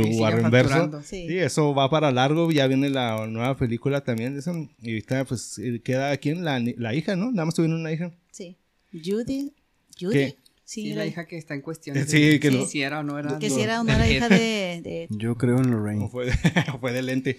facturando. 0.52 1.02
Sí. 1.04 1.28
Sí, 1.28 1.38
eso 1.38 1.74
va 1.74 1.90
para 1.90 2.12
largo. 2.12 2.52
Ya 2.52 2.68
viene 2.68 2.90
la 2.90 3.26
nueva 3.28 3.56
película 3.56 4.04
también 4.04 4.34
de 4.34 4.40
eso. 4.40 4.52
Y 4.82 4.90
ahorita, 4.92 5.24
pues, 5.26 5.58
eh, 5.60 5.80
queda 5.84 6.12
aquí 6.12 6.32
en 6.32 6.44
la, 6.44 6.60
ni- 6.60 6.74
la 6.74 6.94
hija, 6.94 7.16
¿no? 7.16 7.32
Nada 7.32 7.46
más 7.46 7.56
tuvieron 7.56 7.80
una 7.80 7.92
hija. 7.94 8.12
Sí. 8.32 8.58
Judy. 8.92 9.54
¿Judy? 10.00 10.14
¿Qué? 10.14 10.36
Sí, 10.72 10.84
Sí, 10.84 10.94
la 10.94 11.06
hija. 11.06 11.26
que 11.28 11.38
está 11.38 11.54
en 11.54 11.62
cuestión. 11.62 11.98
Eh, 11.98 12.06
de 12.06 12.08
sí, 12.08 12.40
que 12.40 12.50
si 12.50 12.58
lo- 12.58 12.66
si 12.66 12.82
era 12.82 13.00
o 13.00 13.04
no 13.04 13.20
era. 13.20 13.38
Que 13.40 13.50
no- 13.50 13.56
si 13.56 13.62
era 13.62 13.82
o 13.82 13.84
no 13.84 13.92
era 13.92 14.10
hija 14.10 14.30
de, 14.30 14.80
de- 14.82 15.08
Yo 15.10 15.38
creo 15.38 15.58
en 15.58 15.66
O 15.66 15.70
Lorraine. 15.78 16.08
fue 16.10 16.28
de, 16.28 16.32
o 16.74 16.80
fue 16.80 16.94
de 16.94 17.02
lente. 17.02 17.38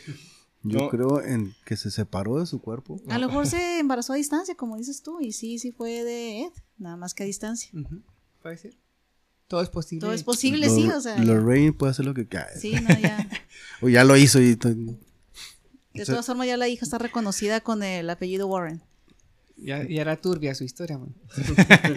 Yo 0.63 0.81
No. 0.81 0.89
creo 0.91 1.23
en 1.23 1.55
que 1.65 1.79
se 1.79 1.91
separó 1.91 2.39
de 2.41 2.45
su 2.47 2.61
cuerpo. 2.61 3.01
A 3.09 3.19
lo 3.19 3.29
mejor 3.29 3.47
se 3.47 3.79
embarazó 3.79 4.13
a 4.13 4.17
distancia, 4.17 4.55
como 4.55 4.77
dices 4.77 5.03
tú, 5.03 5.19
y 5.23 5.33
sí, 5.33 5.59
sí 5.59 5.73
fue 5.73 6.05
de 6.05 6.43
Ed, 6.43 6.53
nada 6.77 6.97
más 6.99 7.15
que 7.15 7.23
a 7.23 7.27
distancia. 7.27 7.71
Puede 8.43 8.59
ser. 8.59 8.77
Todo 9.49 9.63
es 9.63 9.71
posible. 9.71 10.01
Todo 10.03 10.13
es 10.13 10.25
posible, 10.25 10.67
Lor- 10.67 10.77
sí, 10.77 10.89
o 10.91 11.01
sea. 11.01 11.19
Lorraine 11.19 11.73
puede 11.73 11.93
hacer 11.93 12.05
lo 12.05 12.13
que 12.13 12.29
quiera. 12.29 12.49
Sí, 12.55 12.73
no, 12.75 12.91
ya. 13.01 13.29
O 13.81 13.89
ya 13.89 14.05
lo 14.05 14.15
hizo 14.19 14.41
y. 14.43 14.57
De 14.57 16.05
todas 16.05 16.27
formas, 16.27 16.47
ya 16.47 16.57
la 16.59 16.69
hija 16.69 16.85
está 16.85 16.99
reconocida 16.99 17.61
con 17.63 17.83
el 17.83 18.09
apellido 18.11 18.47
Warren. 18.47 18.83
Ya, 19.57 19.87
ya 19.89 20.01
era 20.03 20.17
turbia 20.17 20.55
su 20.55 20.65
historia, 20.65 20.99
man. 20.99 21.15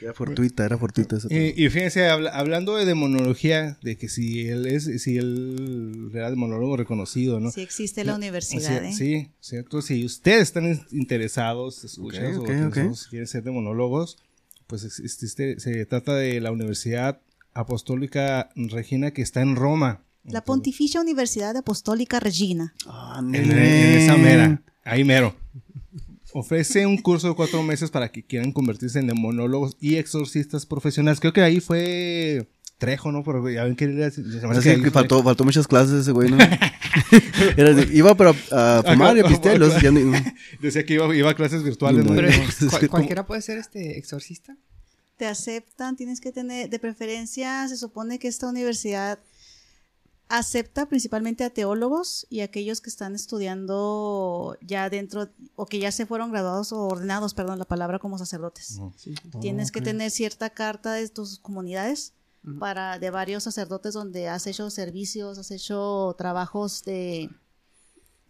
Era 0.00 0.12
fortuita, 0.14 0.64
era 0.64 0.76
fortuita 0.78 1.16
eso. 1.16 1.28
Y, 1.30 1.54
y 1.64 1.68
fíjense, 1.70 2.08
habla- 2.08 2.30
hablando 2.30 2.76
de 2.76 2.84
demonología, 2.84 3.78
de 3.82 3.96
que 3.96 4.08
si 4.08 4.48
él 4.48 4.66
es, 4.66 4.84
si 5.00 5.16
él 5.16 6.10
era 6.12 6.28
demonólogo 6.28 6.76
reconocido, 6.76 7.38
¿no? 7.38 7.52
Sí 7.52 7.60
existe 7.60 8.02
la 8.04 8.12
No, 8.12 8.18
universidad, 8.18 8.82
sí, 8.82 8.88
¿eh? 8.88 8.92
Sí, 8.92 9.30
cierto. 9.40 9.80
Si 9.80 10.04
ustedes 10.04 10.42
están 10.42 10.66
in- 10.66 10.80
interesados, 10.90 11.84
escuchan 11.84 12.34
Ok, 12.36 12.48
o 12.50 12.94
quieren 13.10 13.28
ser 13.28 13.44
demonólogos, 13.44 14.18
pues 14.66 14.82
existe, 14.84 15.60
se 15.60 15.86
trata 15.86 16.16
de 16.16 16.40
la 16.40 16.50
Universidad 16.50 17.20
Apostólica 17.54 18.50
Regina 18.56 19.12
que 19.12 19.22
está 19.22 19.40
en 19.40 19.54
Roma. 19.54 20.02
La 20.24 20.42
Pontificia 20.44 21.00
Universidad 21.00 21.56
Apostólica 21.56 22.18
Regina. 22.18 22.74
Ah, 22.86 23.20
En, 23.20 23.34
en 23.34 23.52
esa 23.52 24.16
mera, 24.16 24.62
ahí 24.84 25.04
mero. 25.04 25.36
Ofrece 26.34 26.86
un 26.86 26.98
curso 26.98 27.28
de 27.28 27.34
cuatro 27.34 27.62
meses 27.62 27.90
para 27.90 28.10
que 28.10 28.24
quieran 28.24 28.52
convertirse 28.52 28.98
en 28.98 29.06
demonólogos 29.06 29.76
y 29.80 29.96
exorcistas 29.96 30.66
profesionales. 30.66 31.20
Creo 31.20 31.32
que 31.32 31.42
ahí 31.42 31.60
fue 31.60 32.48
Trejo, 32.78 33.12
¿no? 33.12 33.22
Pero 33.22 33.48
ya 33.50 33.64
ven 33.64 33.76
que 33.76 33.84
era- 33.84 34.10
se 34.10 34.22
me 34.22 34.56
hace 34.56 34.76
que 34.76 34.82
que 34.82 34.90
faltó, 34.90 35.22
faltó 35.22 35.44
muchas 35.44 35.68
clases 35.68 36.00
ese 36.02 36.12
güey, 36.12 36.30
¿no? 36.30 36.38
Era 37.56 37.70
iba 37.92 38.14
para 38.16 38.30
a 38.50 38.82
fumar 38.84 39.16
y 39.16 39.22
pistear 39.22 39.60
ya 39.80 39.90
ni- 39.90 40.12
Decía 40.60 40.84
que 40.84 40.94
iba, 40.94 41.14
iba 41.14 41.30
a 41.30 41.34
clases 41.34 41.62
virtuales, 41.62 42.04
¿no? 42.04 42.14
Pero 42.14 42.28
cual- 42.70 42.88
cualquiera 42.88 43.26
puede 43.26 43.42
ser 43.42 43.58
este 43.58 43.98
exorcista. 43.98 44.56
Te 45.16 45.26
aceptan, 45.26 45.94
tienes 45.96 46.20
que 46.20 46.32
tener, 46.32 46.68
de 46.70 46.78
preferencia, 46.80 47.68
se 47.68 47.76
supone 47.76 48.18
que 48.18 48.26
esta 48.28 48.48
universidad 48.48 49.18
acepta 50.32 50.86
principalmente 50.86 51.44
a 51.44 51.50
teólogos 51.50 52.26
y 52.30 52.40
a 52.40 52.44
aquellos 52.44 52.80
que 52.80 52.88
están 52.88 53.14
estudiando 53.14 54.56
ya 54.62 54.88
dentro, 54.88 55.28
o 55.56 55.66
que 55.66 55.78
ya 55.78 55.92
se 55.92 56.06
fueron 56.06 56.32
graduados 56.32 56.72
o 56.72 56.86
ordenados, 56.86 57.34
perdón, 57.34 57.58
la 57.58 57.66
palabra 57.66 57.98
como 57.98 58.16
sacerdotes. 58.16 58.80
Sí. 58.96 59.14
Tienes 59.42 59.70
que 59.70 59.80
ok. 59.80 59.84
tener 59.84 60.10
cierta 60.10 60.48
carta 60.48 60.94
de 60.94 61.06
tus 61.10 61.38
comunidades 61.38 62.14
para 62.58 62.98
de 62.98 63.10
varios 63.10 63.44
sacerdotes 63.44 63.92
donde 63.92 64.28
has 64.28 64.46
hecho 64.46 64.70
servicios, 64.70 65.36
has 65.36 65.50
hecho 65.50 66.14
trabajos 66.16 66.82
de 66.82 67.28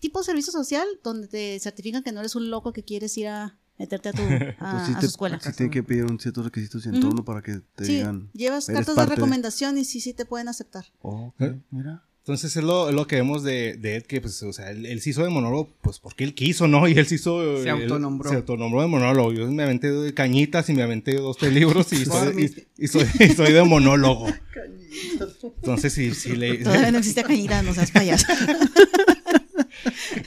tipo 0.01 0.25
servicio 0.25 0.53
social 0.53 0.87
donde 1.05 1.29
te 1.29 1.61
certifican 1.61 2.03
que 2.03 2.11
no 2.11 2.19
eres 2.19 2.35
un 2.35 2.51
loco 2.51 2.73
que 2.73 2.83
quieres 2.83 3.17
ir 3.17 3.29
a 3.29 3.57
meterte 3.79 4.09
a 4.11 4.13
tu 4.13 4.23
a, 4.59 4.73
Pues 4.73 4.87
sí 4.87 4.93
a 4.93 4.97
te- 4.97 5.01
su 5.03 5.07
escuela. 5.07 5.41
sí 5.41 5.51
tienen 5.53 5.71
que 5.71 5.83
pedir 5.83 6.05
un 6.05 6.19
ciertos 6.21 6.45
requisitos 6.45 6.85
y 6.87 6.89
Ujú. 6.89 6.97
entorno 6.97 7.25
para 7.25 7.43
que 7.43 7.61
te 7.75 7.85
Sí, 7.85 7.95
digan. 7.97 8.29
llevas 8.33 8.69
"Eres 8.69 8.79
cartas 8.79 8.95
de 8.95 8.97
parte 9.01 9.11
de-". 9.11 9.17
recomendación 9.17 9.79
y 9.79 9.85
sí, 9.85 10.01
sí 10.01 10.13
te 10.15 10.25
pueden 10.25 10.49
aceptar. 10.49 10.85
Oh, 11.01 11.27
ok, 11.37 11.41
¿Eh? 11.41 11.59
mira. 11.71 12.05
Entonces 12.25 12.55
es 12.55 12.63
lo, 12.63 12.93
lo 12.93 13.09
que 13.09 13.17
vemos 13.17 13.43
de, 13.43 13.77
de 13.77 13.97
Ed, 13.97 14.05
que 14.05 14.21
pues, 14.21 14.41
o 14.45 14.53
sea, 14.53 14.71
él, 14.71 14.87
él 14.87 15.01
se 15.01 15.11
hizo 15.11 15.25
de 15.25 15.29
monólogo, 15.29 15.75
pues 15.83 15.99
porque 15.99 16.23
él 16.23 16.35
quiso, 16.37 16.69
¿no? 16.69 16.87
Y 16.89 16.93
él 16.93 17.05
se 17.07 17.17
hizo... 17.17 17.57
Se 17.57 17.65
él- 17.65 17.71
autonombró. 17.71 18.31
Se 18.31 18.37
autonombró 18.37 18.81
de 18.81 18.87
monólogo. 18.87 19.33
Yo 19.33 19.51
me 19.51 19.65
aventé 19.65 19.91
de 19.91 20.15
cañitas 20.15 20.69
y 20.69 20.73
me 20.75 20.83
aventé 20.83 21.17
dos, 21.17 21.37
tres 21.37 21.53
libros 21.53 21.93
y 21.93 22.05
soy, 22.07 22.45
y, 22.79 22.85
y 22.85 22.87
soy, 22.87 23.07
y 23.19 23.29
soy 23.31 23.53
de 23.53 23.65
monólogo. 23.65 24.29
Entonces 25.63 25.93
sí, 25.93 26.15
sí 26.15 26.37
le... 26.37 26.59
Todavía 26.59 26.93
no 26.93 26.99
existe 26.99 27.25
cañita, 27.25 27.61
no 27.63 27.75
seas 27.75 27.91
payaso. 27.91 28.27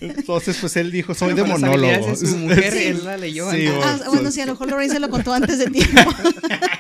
Entonces 0.02 0.58
pues 0.60 0.76
él 0.78 0.92
dijo, 0.92 1.14
soy 1.14 1.34
de 1.34 1.42
Con 1.42 1.50
las 1.52 1.60
monólogo. 1.62 2.08
de 2.08 2.16
su 2.16 2.38
mujer, 2.38 2.72
Sí. 2.78 2.84
él 2.86 3.04
la 3.04 3.18
leyó. 3.18 3.52
Sí. 3.52 3.68
Ah, 3.84 3.98
bueno, 4.08 4.32
sí, 4.32 4.42
a 4.42 4.46
lo 4.46 4.54
mejor 4.54 4.70
Lorraine 4.70 4.94
se 4.94 5.00
lo 5.00 5.10
contó 5.10 5.34
antes 5.34 5.58
de 5.60 5.68
tiempo. 5.68 6.02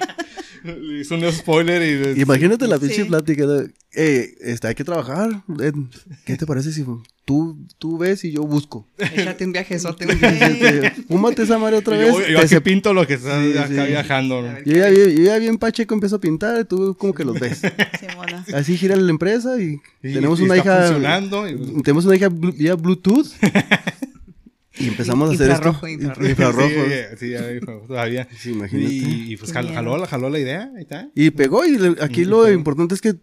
Le 0.65 0.99
hizo 1.01 1.15
un 1.15 1.31
spoiler 1.31 2.15
y... 2.17 2.21
Imagínate 2.21 2.67
la 2.67 2.77
pinche 2.79 2.95
Sí. 2.95 3.03
plática. 3.05 3.45
de, 3.45 3.71
Eh, 3.97 4.35
este, 4.41 4.67
hay 4.67 4.75
que 4.75 4.83
trabajar. 4.83 5.29
Ed, 5.61 5.73
¿Qué 6.25 6.35
te 6.35 6.45
parece 6.45 6.73
si 6.73 6.83
tú, 7.23 7.57
tú 7.79 7.97
ves 7.97 8.25
y 8.25 8.31
yo 8.33 8.43
busco? 8.43 8.85
Échate 8.97 9.45
un 9.45 9.53
viajezote. 9.53 10.05
un 10.05 10.11
Este, 10.11 10.91
Fúmate 11.07 11.43
esa 11.43 11.57
madre 11.57 11.77
otra 11.77 11.95
vez. 11.97 12.11
yo, 12.13 12.27
yo 12.27 12.39
aquí 12.39 12.47
se- 12.49 12.59
pinto 12.61 12.93
lo 12.93 13.07
que 13.07 13.13
está 13.13 13.41
Sí, 13.41 13.51
acá 13.57 13.67
sí. 13.67 13.73
viajando. 13.73 14.41
¿no? 14.41 14.49
Yo, 14.65 14.73
ya, 14.73 14.89
yo 14.89 15.05
ya 15.07 15.37
bien 15.37 15.57
pacheco 15.57 15.93
empiezo 15.93 16.17
a 16.17 16.19
pintar 16.19 16.59
y 16.59 16.65
tú 16.65 16.95
como 16.99 17.13
que 17.13 17.23
los 17.23 17.39
ves. 17.39 17.61
Simona. 17.99 18.43
Así 18.53 18.77
gira 18.77 18.95
la 18.97 19.09
empresa 19.09 19.57
y, 19.61 19.79
Y- 20.03 20.13
tenemos 20.13 20.39
y 20.41 20.43
una 20.43 20.55
está 20.57 20.69
hija. 20.77 20.87
funcionando 20.87 21.47
y- 21.47 21.81
Tenemos 21.83 22.05
una 22.05 22.15
hija 22.17 22.29
vía 22.29 22.75
Bluetooth. 22.75 23.27
y 24.77 24.87
empezamos 24.87 25.29
a 25.29 25.33
hacer 25.33 25.51
esto. 25.51 25.67
Infrarrojo, 25.69 25.87
infrarrojo. 25.87 26.29
Infrarrojos. 26.29 26.69
Sí, 27.19 27.27
sí, 27.27 27.35
ahí 27.35 27.59
fue, 27.59 27.73
todavía. 27.87 28.27
Sí, 28.39 28.51
imagínate. 28.51 28.93
Y, 28.93 29.33
y, 29.33 29.37
pues 29.37 29.51
jaló, 29.53 29.73
jaló, 29.73 30.05
jaló 30.05 30.29
la 30.29 30.39
idea, 30.39 30.71
ahí 30.75 30.83
está. 30.83 31.09
Y 31.15 31.29
pegó, 31.31 31.65
y 31.65 31.77
le- 31.77 31.95
aquí 32.03 32.21
Y 32.21 32.25
lo 32.25 32.43
pegó. 32.43 32.53
importante 32.53 32.95
es 32.95 33.01
que 33.01 33.15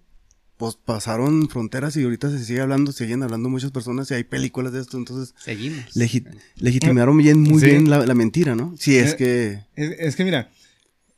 pues 0.58 0.76
pasaron 0.76 1.48
fronteras 1.48 1.96
y 1.96 2.04
ahorita 2.04 2.30
se 2.30 2.44
sigue 2.44 2.60
hablando, 2.60 2.92
siguen 2.92 3.24
hablando 3.24 3.48
muchas 3.48 3.72
personas 3.72 4.08
y 4.10 4.14
hay 4.14 4.22
películas 4.22 4.72
de 4.72 4.80
esto, 4.80 4.96
entonces 4.96 5.34
Seguimos. 5.42 5.84
legi- 5.96 6.24
legitimaron 6.56 7.16
bien, 7.18 7.40
muy 7.40 7.58
Sí. 7.60 7.66
bien 7.66 7.90
la, 7.90 8.06
la 8.06 8.14
mentira, 8.14 8.54
¿no? 8.54 8.72
Si 8.78 8.96
es 8.96 9.14
Eh, 9.14 9.16
que... 9.16 9.58
Es, 9.74 9.90
es 9.98 10.14
que 10.16 10.24
mira, 10.24 10.52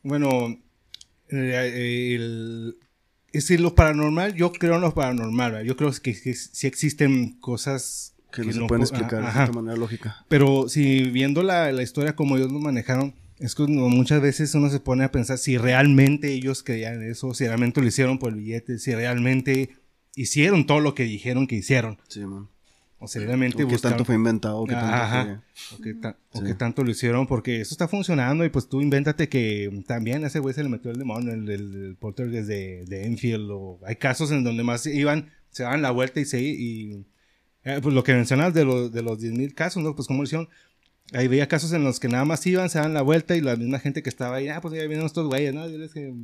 bueno, 0.03 0.59
eh, 1.29 2.15
el, 2.15 2.79
es 3.33 3.43
decir, 3.45 3.61
lo 3.61 3.75
paranormal, 3.75 4.35
yo 4.35 4.51
creo 4.53 4.77
en 4.77 4.81
lo 4.81 4.95
paranormal, 4.95 5.53
¿verdad? 5.53 5.67
yo 5.67 5.77
creo 5.77 5.93
que, 5.93 6.19
que 6.19 6.35
sí 6.35 6.67
existen 6.67 7.39
cosas 7.39 8.14
Que 8.43 8.45
no 8.45 8.53
se 8.53 8.59
pueden 8.67 8.87
po- 8.87 8.91
explicar 8.95 9.25
de 9.25 9.33
cierta 9.33 9.53
manera 9.53 9.77
lógica. 9.77 10.25
Pero 10.29 10.69
si 10.69 11.03
viendo 11.11 11.43
la, 11.43 11.71
la 11.73 11.83
historia 11.83 12.17
como 12.17 12.37
ellos 12.37 12.51
lo 12.53 12.59
manejaron, 12.61 13.15
es 13.39 13.55
que 13.55 13.63
muchas 13.67 14.21
veces 14.23 14.55
uno 14.55 14.71
se 14.71 14.81
pone 14.81 15.05
a 15.05 15.11
pensar 15.13 15.39
si 15.39 15.59
realmente 15.59 16.33
ellos 16.33 16.63
creían 16.63 17.03
eso, 17.03 17.35
si 17.35 17.47
realmente 17.47 17.81
lo 17.81 17.87
hicieron 17.87 18.19
por 18.19 18.31
el 18.33 18.37
billete, 18.41 18.79
si 18.79 18.95
realmente 18.95 19.71
hicieron 20.17 20.67
todo 20.67 20.81
lo 20.81 20.95
que 20.95 21.05
dijeron 21.05 21.47
que 21.47 21.57
hicieron, 21.57 21.99
Sí, 22.09 22.21
man. 22.21 22.49
o 23.01 23.09
si 23.09 23.19
realmente 23.19 23.65
O 23.65 23.69
que 23.69 23.79
tanto 23.79 24.05
fue 24.05 24.15
inventado, 24.15 24.59
o 24.59 24.67
que 24.67 24.75
tanto 24.75 24.95
Ajá. 24.95 25.43
O 25.77 25.83
que, 25.83 25.95
ta- 25.95 26.17
o 26.33 26.39
Sí. 26.41 26.47
que 26.47 26.55
tanto 26.55 26.85
lo 26.85 26.91
hicieron, 26.93 27.27
porque 27.27 27.61
eso 27.61 27.75
está 27.75 27.89
funcionando 27.89 28.45
y 28.45 28.49
pues 28.51 28.69
tú 28.69 28.81
invéntate 28.81 29.29
que 29.29 29.83
también 29.87 30.23
a 30.25 30.29
ese 30.29 30.39
güey 30.39 30.55
se 30.55 30.63
le 30.63 30.69
metió 30.69 30.91
el 30.93 30.99
demonio, 30.99 31.33
el, 31.35 31.49
el, 31.51 31.97
el 31.97 32.47
de, 32.47 32.85
de 32.87 33.07
Enfield, 33.07 33.49
o 33.51 33.81
hay 33.85 33.97
casos 33.97 34.31
en 34.31 34.45
donde 34.45 34.63
más 34.63 34.87
iban, 34.87 35.31
se 35.51 35.65
daban 35.65 35.83
la 35.83 35.91
vuelta 35.91 36.21
y 36.21 36.25
se... 36.25 36.41
Y, 36.41 37.05
eh, 37.65 37.81
pues 37.83 37.95
lo 37.95 38.05
que 38.05 38.15
mencionas 38.15 38.55
de, 38.55 38.65
los 38.65 38.93
de 38.93 39.03
los 39.03 39.19
10.000 39.21 39.55
casos, 39.55 39.83
¿no? 39.83 39.95
Pues 39.95 40.07
como 40.09 40.21
lo 40.21 40.25
hicieron, 40.25 40.49
ahí 41.13 41.29
veía 41.29 41.49
casos 41.49 41.73
en 41.73 41.85
los 41.85 42.01
que 42.01 42.09
nada 42.09 42.25
más 42.25 42.47
iban, 42.47 42.71
se 42.71 42.79
daban 42.79 42.95
la 42.95 43.03
vuelta 43.03 43.37
y 43.37 43.41
la 43.41 43.57
misma 43.57 43.79
gente 43.79 44.03
que 44.03 44.09
estaba 44.09 44.37
ahí, 44.37 44.49
ah, 44.49 44.61
pues 44.61 44.75
ya 44.75 44.87
vienen 44.87 45.07
estos 45.07 45.27
güeyes, 45.27 45.55
¿no? 45.55 45.69
Diles 45.69 45.93
que 45.93 46.15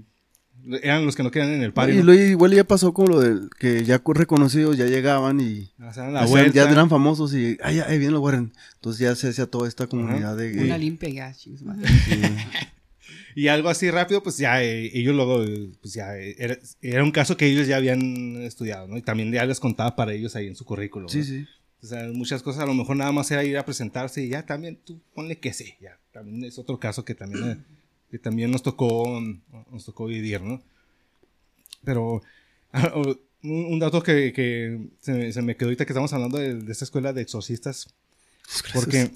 eran 0.82 1.06
los 1.06 1.16
que 1.16 1.22
no 1.22 1.30
quedan 1.30 1.50
en 1.50 1.62
el 1.62 1.72
party, 1.72 1.92
y 1.92 1.96
¿no? 1.98 2.04
luego 2.04 2.22
igual 2.22 2.52
ya 2.52 2.64
pasó 2.64 2.92
con 2.92 3.08
lo 3.08 3.20
del 3.20 3.48
que 3.58 3.84
ya 3.84 4.02
reconocidos 4.04 4.76
ya 4.76 4.86
llegaban 4.86 5.40
y 5.40 5.72
Ah, 5.78 5.92
la 6.10 6.48
ya 6.48 6.70
eran 6.70 6.90
famosos 6.90 7.34
y 7.34 7.56
ay, 7.62 7.76
ya, 7.76 7.84
ahí 7.84 7.98
vienen 7.98 8.12
los 8.14 8.22
Warren. 8.22 8.52
Entonces 8.74 9.00
ya 9.00 9.14
se 9.14 9.28
hacía 9.28 9.46
toda 9.46 9.68
esta 9.68 9.86
comunidad 9.86 10.36
de 10.36 10.64
Una 10.64 10.78
limpia 10.78 11.08
ya, 11.08 11.34
chicos, 11.34 11.62
madre. 11.62 11.88
Sí. 11.88 12.20
Y 13.34 13.48
algo 13.48 13.68
así 13.68 13.90
rápido, 13.90 14.22
pues 14.22 14.36
ya 14.38 14.62
eh, 14.62 14.90
ellos 14.92 15.14
luego, 15.14 15.42
eh, 15.44 15.70
pues 15.80 15.94
ya 15.94 16.16
eh, 16.18 16.34
era, 16.38 16.58
era 16.82 17.04
un 17.04 17.10
caso 17.12 17.36
que 17.36 17.46
ellos 17.46 17.66
ya 17.66 17.76
habían 17.76 18.42
estudiado, 18.42 18.86
¿no? 18.88 18.96
Y 18.96 19.02
también 19.02 19.30
ya 19.32 19.44
les 19.44 19.60
contaba 19.60 19.94
para 19.96 20.12
ellos 20.12 20.34
ahí 20.36 20.46
en 20.48 20.56
su 20.56 20.64
currículum. 20.64 21.08
sí, 21.08 21.18
¿no? 21.18 21.24
sí. 21.24 21.46
O 21.82 21.86
sea, 21.86 22.08
muchas 22.12 22.42
cosas 22.42 22.62
a 22.62 22.66
lo 22.66 22.74
mejor 22.74 22.96
nada 22.96 23.10
más 23.10 23.30
era 23.30 23.42
ir 23.42 23.56
a 23.56 23.64
presentarse 23.64 24.22
y 24.22 24.28
ya 24.28 24.44
también 24.44 24.78
tú 24.84 25.00
ponle 25.14 25.38
que 25.38 25.52
sí, 25.54 25.74
ya. 25.80 25.98
También 26.12 26.44
es 26.44 26.58
otro 26.58 26.78
caso 26.78 27.04
que 27.06 27.14
también, 27.14 27.50
eh, 27.52 27.56
que 28.10 28.18
también 28.18 28.50
nos 28.50 28.62
tocó, 28.62 29.18
nos 29.70 29.84
tocó 29.86 30.04
vivir, 30.06 30.42
¿no? 30.42 30.60
Pero 31.84 32.22
ah, 32.72 32.92
un, 33.42 33.78
dato 33.78 34.02
que, 34.02 34.32
que 34.34 34.78
se, 35.00 35.12
me- 35.12 35.32
se 35.32 35.40
me 35.40 35.56
quedó 35.56 35.68
ahorita 35.68 35.86
que 35.86 35.92
estamos 35.92 36.12
hablando 36.12 36.36
de, 36.36 36.54
de 36.56 36.70
esta 36.72 36.84
escuela 36.84 37.12
de 37.14 37.22
exorcistas, 37.22 37.88
porque, 38.74 39.10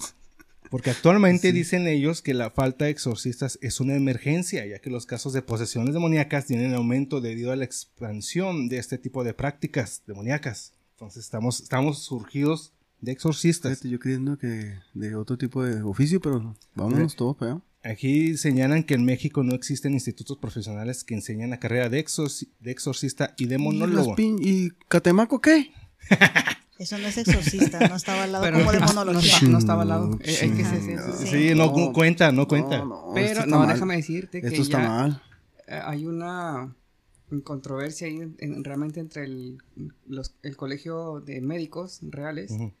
porque 0.69 0.89
actualmente 0.89 1.51
dicen 1.51 1.87
ellos 1.87 2.21
que 2.21 2.33
la 2.33 2.49
falta 2.51 2.85
de 2.85 2.91
exorcistas 2.91 3.57
es 3.61 3.79
una 3.79 3.95
emergencia, 3.95 4.65
ya 4.65 4.79
que 4.79 4.89
los 4.89 5.05
casos 5.05 5.33
de 5.33 5.41
posesiones 5.41 5.93
demoníacas 5.93 6.45
tienen 6.45 6.73
aumento 6.73 7.21
debido 7.21 7.51
a 7.51 7.55
la 7.55 7.65
expansión 7.65 8.67
de 8.67 8.77
este 8.77 8.97
tipo 8.97 9.23
de 9.23 9.33
prácticas 9.33 10.01
demoníacas. 10.07 10.73
Entonces 10.91 11.23
estamos, 11.25 11.59
estamos 11.61 12.03
surgidos 12.03 12.73
de 13.01 13.11
exorcistas. 13.11 13.81
Yo 13.81 13.99
creyendo 13.99 14.37
que 14.37 14.75
de 14.93 15.15
otro 15.15 15.37
tipo 15.37 15.63
de 15.63 15.81
oficio, 15.83 16.19
pero 16.21 16.55
vámonos 16.73 17.15
todos, 17.15 17.35
pero 17.39 17.61
Aquí 17.83 18.35
señalan 18.35 18.81
que 18.81 18.95
en 18.95 19.05
México 19.05 19.43
no 19.43 19.53
existen 19.53 19.93
institutos 19.93 20.39
profesionales 20.39 21.03
que 21.03 21.13
enseñan 21.13 21.51
la 21.51 21.59
carrera 21.59 21.87
de, 21.87 22.03
exorci- 22.03 22.49
de 22.59 22.71
exorcista 22.71 23.35
y 23.37 23.45
de 23.45 23.55
¿Y, 23.55 23.57
monólogo. 23.59 24.15
pin- 24.15 24.39
¿Y 24.41 24.71
Catemaco 24.87 25.39
qué? 25.39 25.69
Eso 26.77 26.97
no 26.97 27.07
es 27.07 27.17
exorcista, 27.17 27.87
no 27.87 27.95
estaba 27.95 28.23
al 28.23 28.31
lado 28.33 28.43
Pero 28.43 28.57
como 28.59 28.71
de 28.73 28.79
no, 28.81 28.85
monología. 28.87 29.33
no, 29.43 29.49
no 29.49 29.57
estaba 29.59 29.83
al 29.83 29.87
lado. 29.87 30.11
Hay 30.13 30.51
que 30.51 30.65
ser- 30.65 30.99
Sí. 31.19 31.27
Sí, 31.27 31.55
no, 31.55 31.93
cuenta, 31.93 32.31
no 32.33 32.47
cuenta. 32.47 32.79
No, 32.79 32.85
no, 32.85 33.17
esto 33.17 33.39
Pero 33.41 33.45
no, 33.49 33.59
mal. 33.59 33.69
déjame 33.69 33.95
decirte 33.95 34.41
que 34.41 34.47
Esto 34.47 34.61
está 34.61 34.81
ya 34.81 34.89
mal. 34.89 35.23
eh, 35.67 35.79
hay 35.83 36.05
una 36.05 36.75
controversia 37.43 38.07
ahí 38.07 38.17
en- 38.17 38.35
en- 38.39 38.63
realmente 38.63 38.99
entre 38.99 39.23
el, 39.23 39.57
los- 40.07 40.35
el 40.43 40.55
colegio 40.57 41.21
de 41.21 41.39
médicos 41.41 41.99
reales 42.03 42.51
Ujú. 42.51 42.73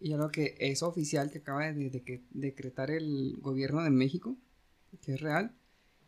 y 0.00 0.12
algo 0.12 0.30
que 0.30 0.54
es 0.60 0.82
oficial 0.84 1.30
que 1.30 1.38
acaba 1.38 1.72
de, 1.72 2.22
decretar 2.30 2.90
el 2.92 3.36
gobierno 3.40 3.82
de 3.82 3.90
México, 3.90 4.36
que 5.04 5.14
es 5.14 5.20
real, 5.20 5.52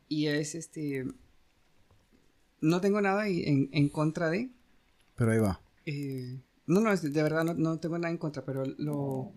y 0.08 0.26
es 0.26 0.54
este... 0.54 1.04
No 2.60 2.80
tengo 2.80 3.00
nada 3.00 3.28
y- 3.28 3.42
en, 3.44 3.68
en 3.72 3.88
contra 3.88 4.30
de... 4.30 4.50
Pero 5.16 5.32
ahí 5.32 5.38
va. 5.38 5.60
eh, 5.86 6.38
no, 6.66 6.80
no, 6.80 6.96
de 6.96 7.22
verdad 7.22 7.44
no, 7.44 7.54
no 7.54 7.78
tengo 7.78 7.98
nada 7.98 8.10
en 8.10 8.18
contra, 8.18 8.44
pero 8.44 8.64
lo, 8.78 9.32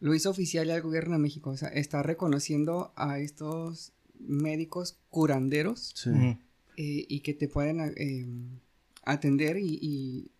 lo 0.00 0.14
hizo 0.14 0.30
oficial 0.30 0.66
ya 0.66 0.76
el 0.76 0.82
gobierno 0.82 1.14
de 1.14 1.18
México. 1.20 1.50
O 1.50 1.56
sea, 1.56 1.68
está 1.68 2.02
reconociendo 2.02 2.92
a 2.96 3.18
estos 3.18 3.92
médicos 4.18 4.98
curanderos 5.10 5.92
Sí. 5.94 6.10
Eh, 6.78 7.06
y 7.08 7.20
que 7.20 7.32
te 7.32 7.48
pueden 7.48 7.80
eh, 7.80 8.26
atender 9.02 9.56
y, 9.56 9.78
y, 9.80 10.30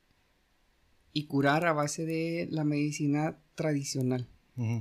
y 1.12 1.26
curar 1.26 1.64
a 1.64 1.72
base 1.72 2.04
de 2.04 2.46
la 2.50 2.64
medicina 2.64 3.38
tradicional. 3.54 4.28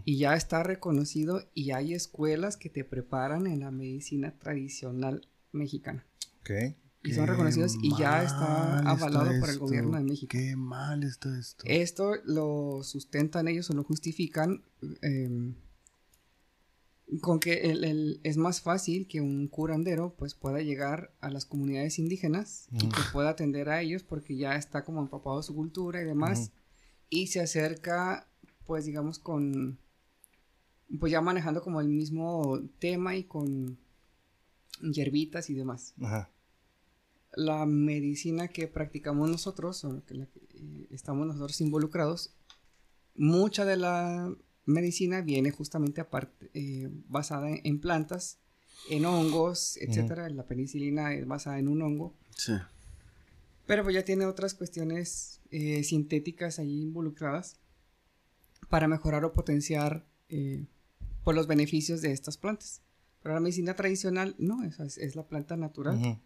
Y 0.06 0.18
ya 0.20 0.36
está 0.36 0.64
reconocido 0.64 1.50
y 1.54 1.72
hay 1.72 1.94
escuelas 1.94 2.56
que 2.56 2.70
te 2.70 2.86
preparan 2.86 3.46
en 3.46 3.60
la 3.60 3.72
medicina 3.72 4.38
tradicional 4.40 5.28
mexicana. 5.52 6.06
Ok. 6.40 6.76
Y 7.06 7.14
son 7.14 7.28
reconocidos 7.28 7.76
y 7.82 7.90
ya 7.98 8.24
está 8.24 8.80
avalado 8.92 9.26
por 9.40 9.50
el 9.50 9.60
gobierno 9.60 9.98
de 9.98 10.04
México. 10.04 10.30
Qué 10.32 10.56
mal 10.56 11.04
está 11.04 11.38
esto. 11.38 11.64
Esto 11.68 12.12
lo 12.26 12.82
sustentan 12.84 13.48
ellos 13.48 13.70
o 13.70 13.74
lo 13.74 13.84
justifican 13.84 14.64
eh, 15.02 15.54
con 17.22 17.40
que 17.40 17.54
el- 17.70 17.84
el- 17.84 18.20
es 18.24 18.36
más 18.38 18.62
fácil 18.62 19.08
que 19.08 19.22
un 19.22 19.48
curandero 19.48 20.16
pues 20.18 20.34
pueda 20.34 20.60
llegar 20.62 21.14
a 21.22 21.30
las 21.30 21.46
comunidades 21.46 22.00
indígenas 22.00 22.68
y 22.72 22.90
que 22.90 23.02
pueda 23.14 23.30
atender 23.30 23.70
a 23.70 23.82
ellos 23.82 24.04
porque 24.04 24.36
ya 24.36 24.56
está 24.56 24.84
como 24.84 25.02
empapado 25.02 25.42
su 25.44 25.54
cultura 25.56 26.02
y 26.02 26.06
demás 26.06 26.52
y 27.10 27.28
se 27.28 27.42
acerca 27.42 28.28
pues 28.66 28.86
digamos 28.86 29.20
con 29.20 29.78
pues 31.00 31.12
ya 31.12 31.22
manejando 31.22 31.62
como 31.62 31.80
el 31.80 31.88
mismo 31.90 32.60
tema 32.80 33.16
y 33.16 33.24
con 33.24 33.78
hierbitas 34.82 35.50
y 35.50 35.54
demás 35.54 35.94
Ajá. 36.02 36.30
La 37.36 37.66
medicina 37.66 38.48
que 38.48 38.68
practicamos 38.68 39.30
nosotros, 39.30 39.84
o 39.84 40.04
que 40.06 40.14
la 40.16 40.26
que 40.28 40.40
eh, 40.54 40.88
estamos 40.92 41.28
nosotros 41.28 41.60
involucrados, 41.62 42.34
mucha 43.16 43.66
de 43.66 43.78
la 43.78 44.34
medicina 44.66 45.22
viene 45.22 45.52
justamente 45.52 46.02
aparte, 46.02 46.50
eh, 46.54 46.90
basada 47.08 47.50
en, 47.50 47.62
en 47.64 47.80
plantas, 47.80 48.40
en 48.90 49.06
hongos, 49.06 49.78
etcétera. 49.78 50.30
La 50.30 50.46
penicilina 50.46 51.14
es 51.14 51.26
basada 51.28 51.60
en 51.60 51.68
un 51.68 51.82
hongo, 51.82 52.14
Sí. 52.36 52.54
pero 53.66 53.84
pues 53.84 53.96
ya 53.96 54.04
tiene 54.04 54.26
otras 54.26 54.54
cuestiones 54.54 55.40
eh, 55.52 55.84
sintéticas 55.84 56.60
ahí 56.60 56.82
involucradas 56.82 57.58
para 58.70 58.88
mejorar 58.88 59.24
o 59.26 59.32
potenciar 59.34 60.06
eh, 60.30 60.66
por 61.24 61.36
los 61.36 61.48
beneficios 61.48 62.02
de 62.02 62.12
estas 62.12 62.38
plantas. 62.38 62.82
Pero 63.22 63.34
la 63.36 63.42
medicina 63.42 63.76
tradicional 63.76 64.36
no, 64.38 64.64
es, 64.64 64.80
es 64.98 65.16
la 65.16 65.28
planta 65.28 65.56
natural. 65.58 66.20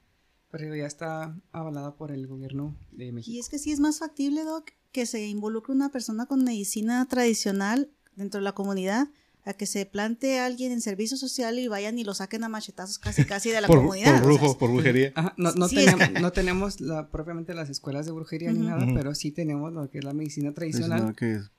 Pero 0.52 0.76
ya 0.76 0.86
está 0.86 1.36
avalada 1.52 1.95
por 1.95 2.12
el 2.12 2.28
gobierno 2.28 2.76
de 2.91 3.12
México. 3.12 3.36
Y 3.36 3.39
es 3.39 3.50
que 3.50 3.60
sí 3.60 3.72
es 3.72 3.80
más 3.80 4.00
factible, 4.00 4.43
Doc, 4.43 4.72
que 4.91 5.06
se 5.06 5.28
involucre 5.28 5.74
una 5.74 5.89
persona 5.89 6.26
con 6.26 6.43
medicina 6.43 7.06
tradicional 7.08 7.89
dentro 8.16 8.39
de 8.39 8.43
la 8.43 8.54
comunidad 8.54 9.08
a 9.45 9.54
que 9.54 9.66
se 9.66 9.86
plante 9.86 10.39
alguien 10.39 10.72
en 10.72 10.82
servicio 10.82 11.16
social 11.18 11.58
y 11.60 11.68
vayan 11.68 11.97
y 11.97 12.04
lo 12.04 12.14
saquen 12.14 12.43
a 12.43 12.50
machetazos 12.50 13.00
casi 13.00 13.24
casi 13.26 13.50
de 13.50 13.62
la 13.62 13.68
Por, 13.68 13.78
comunidad. 13.78 14.06
por 14.06 14.14
o 14.16 14.18
sea, 14.18 14.26
brujo, 14.26 14.58
por 14.58 14.72
brujería. 14.72 15.12
Ajá, 15.16 15.34
no, 15.38 15.52
no 15.54 15.68
Sí, 15.70 15.78
es 15.80 15.86
tenemos, 15.86 16.22
no 16.22 16.32
tenemos 16.32 16.82
la, 16.82 17.10
propiamente 17.10 17.54
las 17.54 17.70
escuelas 17.70 18.06
de 18.06 18.12
brujería 18.12 18.52
ni 18.52 18.60
Ujú. 18.60 18.68
nada, 18.70 18.84
Ujú. 18.86 18.93
pero 18.95 19.16
sí 19.16 19.32
tenemos 19.32 19.72
lo 19.72 19.89
que 19.89 20.00
es 20.00 20.04
la 20.04 20.14
medicina 20.14 20.54
tradicional, 20.54 21.16
que 21.16 21.36
es- 21.36 21.52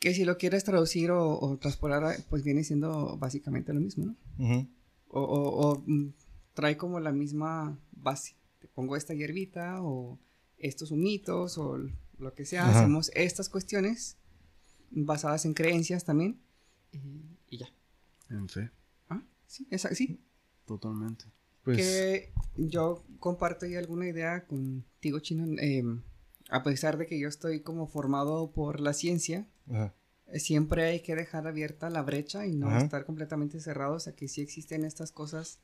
que 0.00 0.12
si 0.12 0.24
lo 0.26 0.36
quieres 0.36 0.64
traducir 0.64 1.10
o, 1.12 1.38
o 1.40 1.56
transportar, 1.56 2.04
a- 2.04 2.16
pues 2.28 2.42
viene 2.42 2.62
siendo 2.64 3.16
básicamente 3.16 3.72
lo 3.72 3.80
mismo, 3.80 4.06
¿no? 4.06 4.16
Ujú. 4.44 4.66
O, 5.08 5.20
o- 5.22 5.68
o, 5.70 5.82
mm, 5.86 6.08
trae 6.54 6.76
como 6.76 7.00
la 7.00 7.12
misma 7.12 7.78
base. 7.92 8.34
Te 8.60 8.68
pongo 8.68 8.96
esta 8.96 9.14
hierbita 9.14 9.82
o 9.82 10.18
estos 10.58 10.90
humitos 10.90 11.58
o 11.58 11.78
lo 12.18 12.34
que 12.34 12.46
sea. 12.46 12.68
Ajá. 12.68 12.78
Hacemos 12.80 13.10
estas 13.14 13.48
cuestiones 13.48 14.16
basadas 14.90 15.44
en 15.44 15.54
creencias 15.54 16.04
también 16.04 16.40
y, 17.50 17.58
ya. 17.58 17.66
en 18.30 18.48
fe, 18.48 18.70
Ah, 19.08 19.22
sí, 19.46 19.66
esa, 19.70 19.92
sí, 19.94 20.20
totalmente. 20.64 21.24
Pues, 21.64 21.76
que 21.78 22.32
yo 22.56 23.04
comparto 23.18 23.66
ya 23.66 23.78
alguna 23.80 24.06
idea 24.08 24.46
contigo, 24.46 25.18
Chino. 25.20 25.44
eh, 25.60 25.82
a 26.50 26.62
pesar 26.62 26.98
de 26.98 27.06
que 27.06 27.18
yo 27.18 27.26
estoy 27.28 27.60
como 27.60 27.86
formado 27.88 28.52
por 28.52 28.80
la 28.80 28.92
ciencia, 28.92 29.48
ajá. 29.68 29.94
siempre 30.34 30.84
hay 30.84 31.00
que 31.00 31.16
dejar 31.16 31.46
abierta 31.46 31.90
la 31.90 32.02
brecha 32.02 32.46
y 32.46 32.54
no 32.54 32.68
Ajá. 32.68 32.78
estar 32.84 33.04
completamente 33.06 33.60
cerrados 33.60 34.06
a 34.06 34.14
que 34.14 34.28
sí 34.28 34.40
existen 34.42 34.84
estas 34.84 35.10
cosas. 35.10 35.58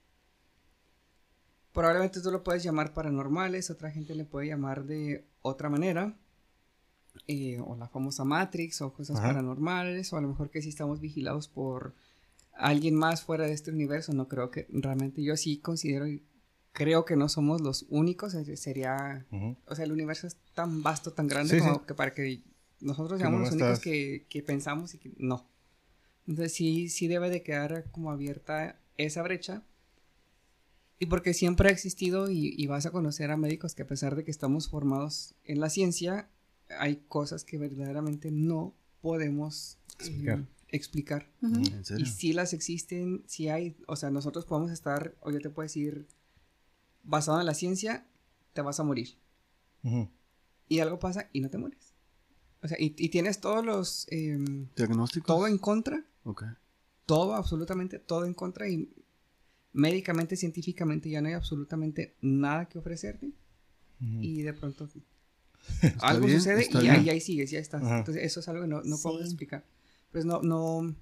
Probablemente 1.72 2.20
tú 2.20 2.30
lo 2.32 2.42
puedes 2.42 2.62
llamar 2.62 2.92
paranormales, 2.94 3.70
otra 3.70 3.90
gente 3.90 4.14
le 4.14 4.24
puede 4.24 4.48
llamar 4.48 4.84
de 4.84 5.24
otra 5.42 5.68
manera. 5.68 6.16
eh, 7.26 7.60
o 7.64 7.76
la 7.76 7.88
famosa 7.88 8.24
Matrix, 8.24 8.80
o 8.82 8.92
cosas 8.92 9.18
Ajá. 9.18 9.28
paranormales, 9.28 10.12
o 10.12 10.16
a 10.16 10.20
lo 10.20 10.28
mejor 10.28 10.50
que 10.50 10.62
sí 10.62 10.68
estamos 10.68 11.00
vigilados 11.00 11.48
por 11.48 11.94
alguien 12.54 12.94
más 12.94 13.22
fuera 13.22 13.46
de 13.46 13.52
este 13.52 13.70
universo. 13.70 14.12
No 14.12 14.28
creo 14.28 14.50
que 14.50 14.66
realmente 14.70 15.22
yo 15.22 15.36
sí 15.36 15.58
considero 15.58 16.06
y 16.08 16.22
creo 16.72 17.04
que 17.04 17.16
no 17.16 17.28
somos 17.28 17.60
los 17.60 17.86
únicos. 17.88 18.32
Sería 18.54 19.26
o 19.66 19.74
sea, 19.74 19.84
el 19.84 19.92
universo 19.92 20.26
es 20.26 20.36
tan 20.54 20.82
vasto, 20.82 21.12
tan 21.12 21.26
grande 21.28 21.54
Sí, 21.54 21.60
como 21.60 21.74
sí. 21.80 21.86
que 21.86 21.94
para 21.94 22.14
que 22.14 22.42
nosotros 22.80 23.18
seamos 23.20 23.40
los 23.40 23.52
únicos 23.52 23.80
que, 23.80 24.26
que 24.28 24.42
pensamos 24.42 24.94
y 24.94 24.98
que 24.98 25.12
no. 25.18 25.46
Entonces 26.26 26.52
sí, 26.54 26.88
sí 26.88 27.06
debe 27.08 27.28
de 27.30 27.42
quedar 27.42 27.84
como 27.90 28.10
abierta 28.12 28.78
esa 28.96 29.22
brecha. 29.22 29.62
Y 31.00 31.06
porque 31.06 31.34
siempre 31.34 31.68
ha 31.70 31.72
existido 31.72 32.30
y, 32.30 32.54
y 32.56 32.66
vas 32.68 32.86
a 32.86 32.92
conocer 32.92 33.30
a 33.32 33.36
médicos 33.36 33.74
que 33.74 33.82
a 33.82 33.86
pesar 33.86 34.14
de 34.14 34.22
que 34.22 34.30
estamos 34.30 34.68
formados 34.68 35.34
en 35.44 35.58
la 35.58 35.68
ciencia, 35.70 36.28
hay 36.78 37.02
cosas 37.08 37.42
que 37.44 37.58
verdaderamente 37.58 38.30
no 38.30 38.74
podemos 39.00 39.78
eh, 39.98 40.04
Explicar. 40.04 40.46
explicar. 40.68 41.30
En 41.42 41.84
serio. 41.84 42.04
Y 42.04 42.08
si 42.08 42.32
las 42.34 42.52
existen, 42.52 43.24
si 43.26 43.48
hay, 43.48 43.76
o 43.88 43.96
sea, 43.96 44.10
nosotros 44.10 44.44
podemos 44.44 44.70
estar, 44.70 45.16
o 45.20 45.30
yo 45.32 45.40
te 45.40 45.48
puedo 45.50 45.64
decir, 45.64 46.06
basado 47.02 47.40
en 47.40 47.46
la 47.46 47.54
ciencia, 47.54 48.06
te 48.52 48.60
vas 48.60 48.78
a 48.78 48.84
morir. 48.84 49.16
Y 50.68 50.78
algo 50.80 50.98
pasa 50.98 51.28
y 51.32 51.40
no 51.40 51.48
te 51.50 51.58
mueres. 51.58 51.94
O 52.62 52.68
sea, 52.68 52.76
y, 52.78 52.94
y 52.98 53.08
tienes 53.08 53.40
todos 53.40 53.64
los, 53.64 54.06
em, 54.10 54.68
¿Diagnósticos? 54.76 55.26
todo 55.26 55.46
en 55.46 55.56
contra, 55.56 56.04
Ok. 56.24 56.44
todo, 57.06 57.34
absolutamente 57.34 57.98
todo 57.98 58.26
en 58.26 58.34
contra 58.34 58.68
y 58.68 58.90
médicamente, 59.72 60.36
científicamente 60.36 61.08
ya 61.10 61.20
no 61.20 61.28
hay 61.28 61.34
absolutamente 61.34 62.14
nada 62.20 62.66
que 62.68 62.78
ofrecerte 62.78 63.26
Ujú. 64.00 64.20
y 64.20 64.42
de 64.42 64.52
pronto 64.52 64.88
algo 66.00 66.26
bien, 66.26 66.40
sucede 66.40 66.68
y 66.70 66.88
ahí, 66.88 67.08
ahí 67.08 67.20
sigues, 67.20 67.50
ya 67.50 67.58
estás. 67.58 67.82
Ajá. 67.82 67.98
Entonces 67.98 68.24
eso 68.24 68.40
es 68.40 68.48
algo 68.48 68.62
que 68.62 68.68
no, 68.68 68.82
no 68.82 68.98
puedo 68.98 69.18
Sí. 69.18 69.24
explicar. 69.24 69.64
Pues 70.10 70.24
no, 70.24 70.42
no, 70.42 70.94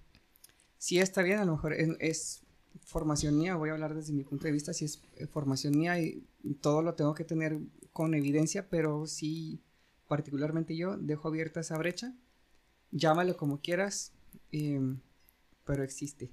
sí 0.76 0.98
está 0.98 1.22
bien, 1.22 1.38
a 1.38 1.44
lo 1.44 1.52
mejor 1.52 1.72
es, 1.72 1.88
es 2.00 2.40
formación 2.84 3.38
mía, 3.38 3.56
voy 3.56 3.70
a 3.70 3.72
hablar 3.72 3.94
desde 3.94 4.12
mi 4.12 4.24
punto 4.24 4.44
de 4.44 4.52
vista, 4.52 4.72
si 4.72 4.84
es 4.84 5.00
eh, 5.16 5.26
formación 5.26 5.76
mía 5.76 5.98
y 6.00 6.24
todo 6.60 6.82
lo 6.82 6.94
tengo 6.94 7.14
que 7.14 7.24
tener 7.24 7.58
con 7.92 8.14
evidencia, 8.14 8.68
pero 8.68 9.06
sí, 9.06 9.60
particularmente 10.06 10.76
yo, 10.76 10.96
dejo 10.96 11.28
abierta 11.28 11.60
esa 11.60 11.76
brecha, 11.78 12.14
llámalo 12.90 13.36
como 13.36 13.60
quieras, 13.60 14.12
em, 14.52 15.00
pero 15.64 15.82
existe. 15.82 16.30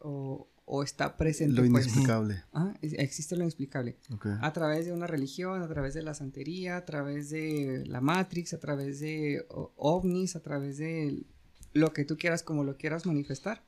O, 0.00 0.48
o 0.70 0.82
está 0.82 1.16
presente. 1.16 1.60
Lo 1.60 1.68
pues. 1.70 1.86
inexplicable. 1.86 2.44
Existe 2.82 3.36
lo 3.36 3.42
inexplicable 3.42 3.96
a 4.40 4.52
través 4.52 4.84
de 4.84 4.92
una 4.92 5.06
religión, 5.06 5.62
a 5.62 5.68
través 5.68 5.94
de 5.94 6.02
la 6.02 6.14
santería, 6.14 6.76
a 6.76 6.84
través 6.84 7.30
de 7.30 7.84
la 7.86 8.00
Matrix, 8.00 8.52
a 8.52 8.60
través 8.60 9.00
de 9.00 9.46
ovnis, 9.48 10.36
a 10.36 10.40
través 10.40 10.78
de 10.78 11.24
lo 11.72 11.92
que 11.92 12.04
tú 12.04 12.18
quieras, 12.18 12.42
como 12.42 12.64
lo 12.64 12.76
quieras 12.76 13.06
manifestar. 13.06 13.64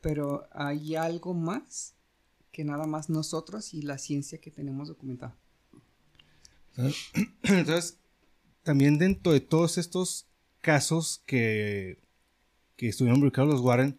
Pero 0.00 0.48
hay 0.52 0.94
algo 0.94 1.34
más 1.34 1.94
que 2.52 2.64
nada 2.64 2.86
más 2.86 3.10
nosotros 3.10 3.74
y 3.74 3.82
la 3.82 3.98
ciencia 3.98 4.40
que 4.40 4.50
tenemos 4.50 4.88
documentada. 4.88 5.36
Entonces, 7.42 7.98
también 8.62 8.98
dentro 8.98 9.32
de 9.32 9.40
todos 9.40 9.78
estos 9.78 10.26
casos 10.60 11.22
que, 11.26 11.98
que 12.76 12.88
estuvieron 12.88 13.16
involucrados 13.16 13.52
los 13.52 13.62
Warren, 13.62 13.98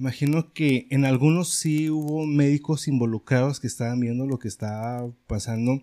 imagino 0.00 0.54
que 0.54 0.86
en 0.88 1.04
algunos 1.04 1.50
sí 1.50 1.90
hubo 1.90 2.24
médicos 2.24 2.88
involucrados 2.88 3.60
que 3.60 3.66
estaban 3.66 4.00
viendo 4.00 4.26
lo 4.26 4.38
que 4.38 4.48
estaba 4.48 5.12
pasando. 5.26 5.82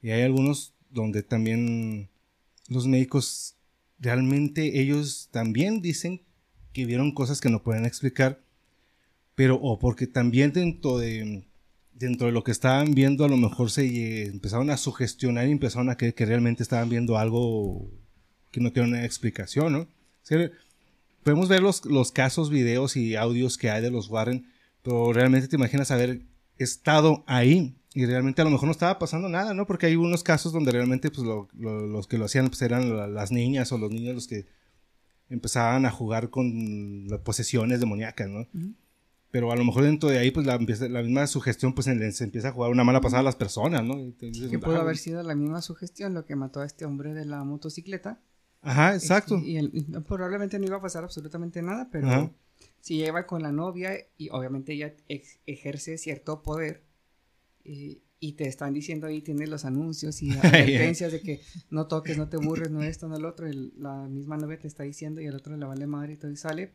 Y 0.00 0.10
hay 0.10 0.22
algunos 0.22 0.72
donde 0.88 1.22
también 1.22 2.08
los 2.68 2.86
médicos 2.86 3.56
realmente 3.98 4.80
ellos 4.80 5.28
también 5.32 5.82
dicen 5.82 6.22
que 6.72 6.86
vieron 6.86 7.12
cosas 7.12 7.42
que 7.42 7.50
no 7.50 7.62
pueden 7.62 7.84
explicar. 7.84 8.40
Pero 9.34 9.56
o 9.56 9.78
porque 9.78 10.06
también 10.06 10.52
dentro 10.52 10.96
de 10.96 11.44
dentro 11.92 12.28
de 12.28 12.32
lo 12.32 12.42
que 12.42 12.52
estaban 12.52 12.94
viendo 12.94 13.26
a 13.26 13.28
lo 13.28 13.36
mejor 13.36 13.70
se 13.70 14.26
empezaron 14.26 14.70
a 14.70 14.78
sugestionar 14.78 15.46
y 15.46 15.52
empezaron 15.52 15.90
a 15.90 15.96
creer 15.96 16.14
que 16.14 16.24
realmente 16.24 16.62
estaban 16.62 16.88
viendo 16.88 17.18
algo 17.18 17.90
que 18.50 18.60
no 18.60 18.72
tiene 18.72 18.88
una 18.88 19.04
explicación, 19.04 19.72
¿no? 19.72 19.80
O 19.80 19.88
sea, 20.22 20.50
podemos 21.26 21.48
ver 21.48 21.60
los, 21.60 21.84
los 21.86 22.12
casos, 22.12 22.50
videos 22.50 22.96
y 22.96 23.16
audios 23.16 23.58
que 23.58 23.68
hay 23.68 23.82
de 23.82 23.90
los 23.90 24.08
Warren, 24.08 24.46
pero 24.82 25.12
realmente 25.12 25.48
te 25.48 25.56
imaginas 25.56 25.90
haber 25.90 26.22
estado 26.56 27.24
ahí 27.26 27.74
y 27.94 28.06
realmente 28.06 28.42
a 28.42 28.44
lo 28.44 28.50
mejor 28.52 28.66
no 28.66 28.70
estaba 28.72 28.98
pasando 29.00 29.28
nada, 29.28 29.52
¿no? 29.52 29.66
Porque 29.66 29.86
hay 29.86 29.96
unos 29.96 30.22
casos 30.22 30.52
donde 30.52 30.70
realmente 30.70 31.10
pues, 31.10 31.26
lo- 31.26 31.48
lo- 31.58 31.84
los 31.88 32.06
que 32.06 32.16
lo 32.18 32.26
hacían 32.26 32.46
pues, 32.46 32.62
eran 32.62 32.96
la- 32.96 33.08
las 33.08 33.32
niñas 33.32 33.72
o 33.72 33.78
los 33.78 33.90
niños 33.90 34.14
los 34.14 34.28
que 34.28 34.46
empezaban 35.28 35.84
a 35.84 35.90
jugar 35.90 36.30
con 36.30 37.08
las 37.08 37.18
posesiones 37.22 37.80
demoníacas, 37.80 38.28
¿no? 38.28 38.46
Pero 39.32 39.50
a 39.50 39.56
lo 39.56 39.64
mejor 39.64 39.82
dentro 39.82 40.08
de 40.08 40.18
ahí, 40.18 40.30
pues 40.30 40.46
la, 40.46 40.56
la 40.58 41.02
misma 41.02 41.26
sugestión, 41.26 41.74
pues 41.74 41.86
se, 41.86 42.24
empieza 42.24 42.48
a 42.48 42.52
jugar 42.52 42.70
una 42.70 42.84
mala 42.84 43.00
pasada 43.00 43.20
a 43.20 43.24
las 43.24 43.34
personas, 43.36 43.82
¿no? 43.82 43.96
Que 44.50 44.58
pudo 44.60 44.76
"Ah, 44.76 44.82
haber 44.82 44.96
sido 44.98 45.22
la 45.24 45.34
misma 45.34 45.60
sugestión 45.60 46.14
lo 46.14 46.24
que 46.24 46.36
mató 46.36 46.60
a 46.60 46.66
este 46.66 46.84
hombre 46.84 47.12
de 47.14 47.24
la 47.24 47.42
motocicleta. 47.42 48.20
Ajá, 48.66 48.94
exacto. 48.94 49.38
Y, 49.38 49.58
y 49.58 49.82
probablemente 50.06 50.58
no 50.58 50.66
iba 50.66 50.76
a 50.76 50.82
pasar 50.82 51.04
absolutamente 51.04 51.62
nada, 51.62 51.88
pero 51.90 52.08
Ajá. 52.08 52.30
si 52.80 52.96
lleva 52.98 53.26
con 53.26 53.42
la 53.42 53.52
novia 53.52 53.92
y 54.18 54.28
obviamente 54.30 54.72
ella 54.72 54.94
ex- 55.08 55.38
ejerce 55.46 55.98
cierto 55.98 56.42
poder, 56.42 56.82
eh, 57.64 58.00
y 58.18 58.32
te 58.32 58.48
están 58.48 58.72
diciendo 58.72 59.06
ahí, 59.06 59.20
tienes 59.20 59.48
los 59.50 59.64
anuncios 59.66 60.22
y 60.22 60.30
advertencias 60.38 61.12
de 61.12 61.20
que 61.20 61.40
no 61.70 61.86
toques, 61.86 62.16
no 62.16 62.28
te 62.28 62.38
burres, 62.38 62.70
no 62.70 62.82
esto, 62.82 63.08
no 63.08 63.16
el 63.16 63.24
otro, 63.26 63.48
y 63.48 63.72
la 63.76 64.08
misma 64.08 64.36
novia 64.38 64.58
te 64.58 64.66
está 64.68 64.84
diciendo 64.84 65.20
y 65.20 65.26
el 65.26 65.34
otro 65.36 65.56
le 65.56 65.66
vale 65.66 65.86
madre 65.86 66.14
y 66.14 66.16
todo 66.16 66.30
y 66.30 66.36
sale, 66.36 66.72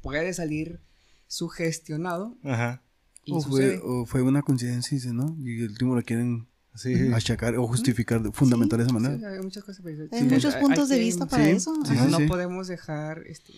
puede 0.00 0.32
salir 0.32 0.80
sugestionado. 1.26 2.36
Ajá. 2.42 2.82
Y 3.24 3.32
O 3.34 3.40
fue, 3.42 3.78
o 3.82 4.06
fue 4.06 4.22
una 4.22 4.42
coincidencia, 4.42 4.94
dice, 4.96 5.12
¿no? 5.12 5.36
Y 5.40 5.62
el 5.62 5.70
último 5.70 5.94
lo 5.94 6.02
quieren 6.02 6.46
Sí. 6.78 7.12
achacar 7.12 7.56
o 7.56 7.66
justificar, 7.66 8.22
fundamentar 8.32 8.78
de 8.78 8.84
esa 8.84 8.96
Sí, 8.96 9.00
manera. 9.02 9.32
hay 9.32 9.40
muchas 9.42 9.64
cosas. 9.64 9.82
pero- 9.84 10.04
Hay 10.12 10.18
sí, 10.20 10.24
muchos 10.24 10.54
puntos 10.56 10.84
hay 10.84 10.88
de 10.90 10.96
que- 10.96 11.04
vista 11.04 11.26
para 11.26 11.44
sí, 11.44 11.50
eso. 11.50 11.74
sí, 11.84 11.92
Ajá. 11.92 12.04
sí, 12.06 12.10
no 12.12 12.18
sí. 12.18 12.26
podemos 12.26 12.68
dejar, 12.68 13.22
este, 13.26 13.52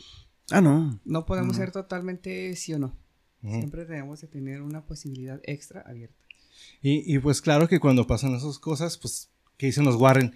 Ah, 0.50 0.60
no. 0.60 0.98
no 1.04 1.26
podemos 1.26 1.50
Ujú. 1.50 1.58
ser 1.58 1.70
totalmente 1.72 2.56
sí 2.56 2.72
o 2.74 2.78
no. 2.78 2.96
Siempre 3.42 3.84
debemos 3.86 4.20
de 4.20 4.28
tener 4.28 4.60
una 4.60 4.84
posibilidad 4.84 5.40
extra 5.44 5.82
abierta. 5.86 6.16
Y, 6.82 7.14
y 7.14 7.18
pues 7.20 7.40
claro 7.40 7.68
que 7.68 7.80
cuando 7.80 8.06
pasan 8.06 8.34
esas 8.34 8.58
cosas, 8.58 8.98
pues, 8.98 9.30
¿qué 9.56 9.66
dicen 9.66 9.84
los 9.84 9.96
Warren? 9.96 10.34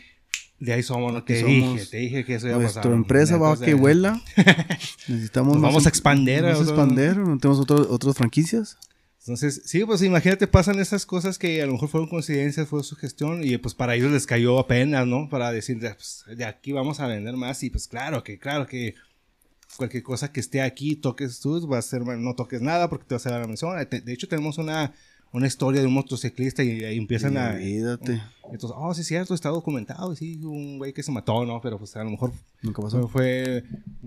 De 0.59 0.72
ahí 0.72 0.82
somos, 0.82 1.12
¿no? 1.12 1.22
Te 1.24 1.41
somos. 1.41 1.53
dije, 1.74 1.87
te 1.91 1.97
dije 1.99 2.24
que 2.24 2.37
eso 2.37 2.47
iba 2.47 2.57
a 2.57 2.61
pasar. 2.61 2.76
Nuestra 2.76 2.95
empresa 2.95 3.37
va 3.37 3.53
a 3.53 3.57
que 3.59 3.74
vuela. 3.74 4.22
Necesitamos 5.09 5.55
Nos 5.55 5.62
vamos 5.62 5.87
a 5.87 5.89
expander, 5.89 6.43
Vamos 6.45 6.61
a 6.61 6.62
expander. 6.62 7.16
¿No 7.18 7.39
tenemos 7.39 7.61
otro- 7.61 7.87
otras 7.91 8.16
franquicias? 8.16 8.78
Entonces, 9.26 9.62
sí, 9.64 9.82
pues 9.86 10.02
imagínate, 10.02 10.46
pasan 10.46 10.78
esas 10.78 11.06
cosas 11.06 11.38
que 11.38 11.62
a 11.62 11.66
lo 11.66 11.72
mejor 11.72 11.88
fueron 11.88 12.10
coincidencias, 12.10 12.68
fue 12.68 12.84
su 12.84 12.94
gestión, 12.94 13.42
y 13.42 13.56
pues 13.56 13.74
para 13.74 13.94
ellos 13.94 14.12
les 14.12 14.26
cayó 14.26 14.58
apenas, 14.58 15.06
¿no? 15.06 15.30
Para 15.30 15.50
decir, 15.50 15.80
"Ya, 15.80 15.94
pues, 15.94 16.24
de 16.36 16.44
aquí 16.44 16.72
vamos 16.72 17.00
a 17.00 17.06
vender 17.06 17.34
más, 17.34 17.62
y 17.62 17.70
pues 17.70 17.88
claro 17.88 18.22
que, 18.22 18.38
claro 18.38 18.66
que 18.66 18.94
cualquier 19.78 20.02
cosa 20.02 20.30
que 20.30 20.40
esté 20.40 20.60
aquí, 20.60 20.96
toques 20.96 21.40
tú, 21.40 21.66
va 21.66 21.78
a 21.78 21.82
ser, 21.82 22.02
no 22.02 22.34
toques 22.34 22.60
nada 22.60 22.90
porque 22.90 23.06
te 23.06 23.14
vas 23.14 23.26
a 23.26 23.30
dar 23.30 23.40
la 23.40 23.46
mención. 23.46 23.74
De 23.90 24.12
hecho, 24.12 24.28
tenemos 24.28 24.58
una, 24.58 24.92
una 25.35 25.47
historia 25.49 25.80
de 25.80 25.87
un 25.89 25.95
motociclista 25.95 26.62
y 26.62 26.85
ahí 26.85 26.97
empiezan 26.97 27.37
a... 27.37 27.51
Olvídate. 27.51 28.22
Entonces, 28.53 28.76
oh, 28.78 28.95
sí 28.95 29.01
es 29.01 29.07
cierto, 29.09 29.35
está 29.35 29.49
documentado, 29.49 30.12
y 30.12 30.16
sí, 30.16 30.37
un 30.45 30.78
güey 30.78 30.93
que 30.93 31.03
se 31.03 31.11
mató, 31.11 31.45
¿no? 31.45 31.61
Pero 31.61 31.78
pues 31.78 31.97
a 31.97 32.05
lo 32.05 32.11
mejor 32.11 32.32
Nunca 32.62 32.82
pasó. 32.82 33.09
fue- 33.09 33.64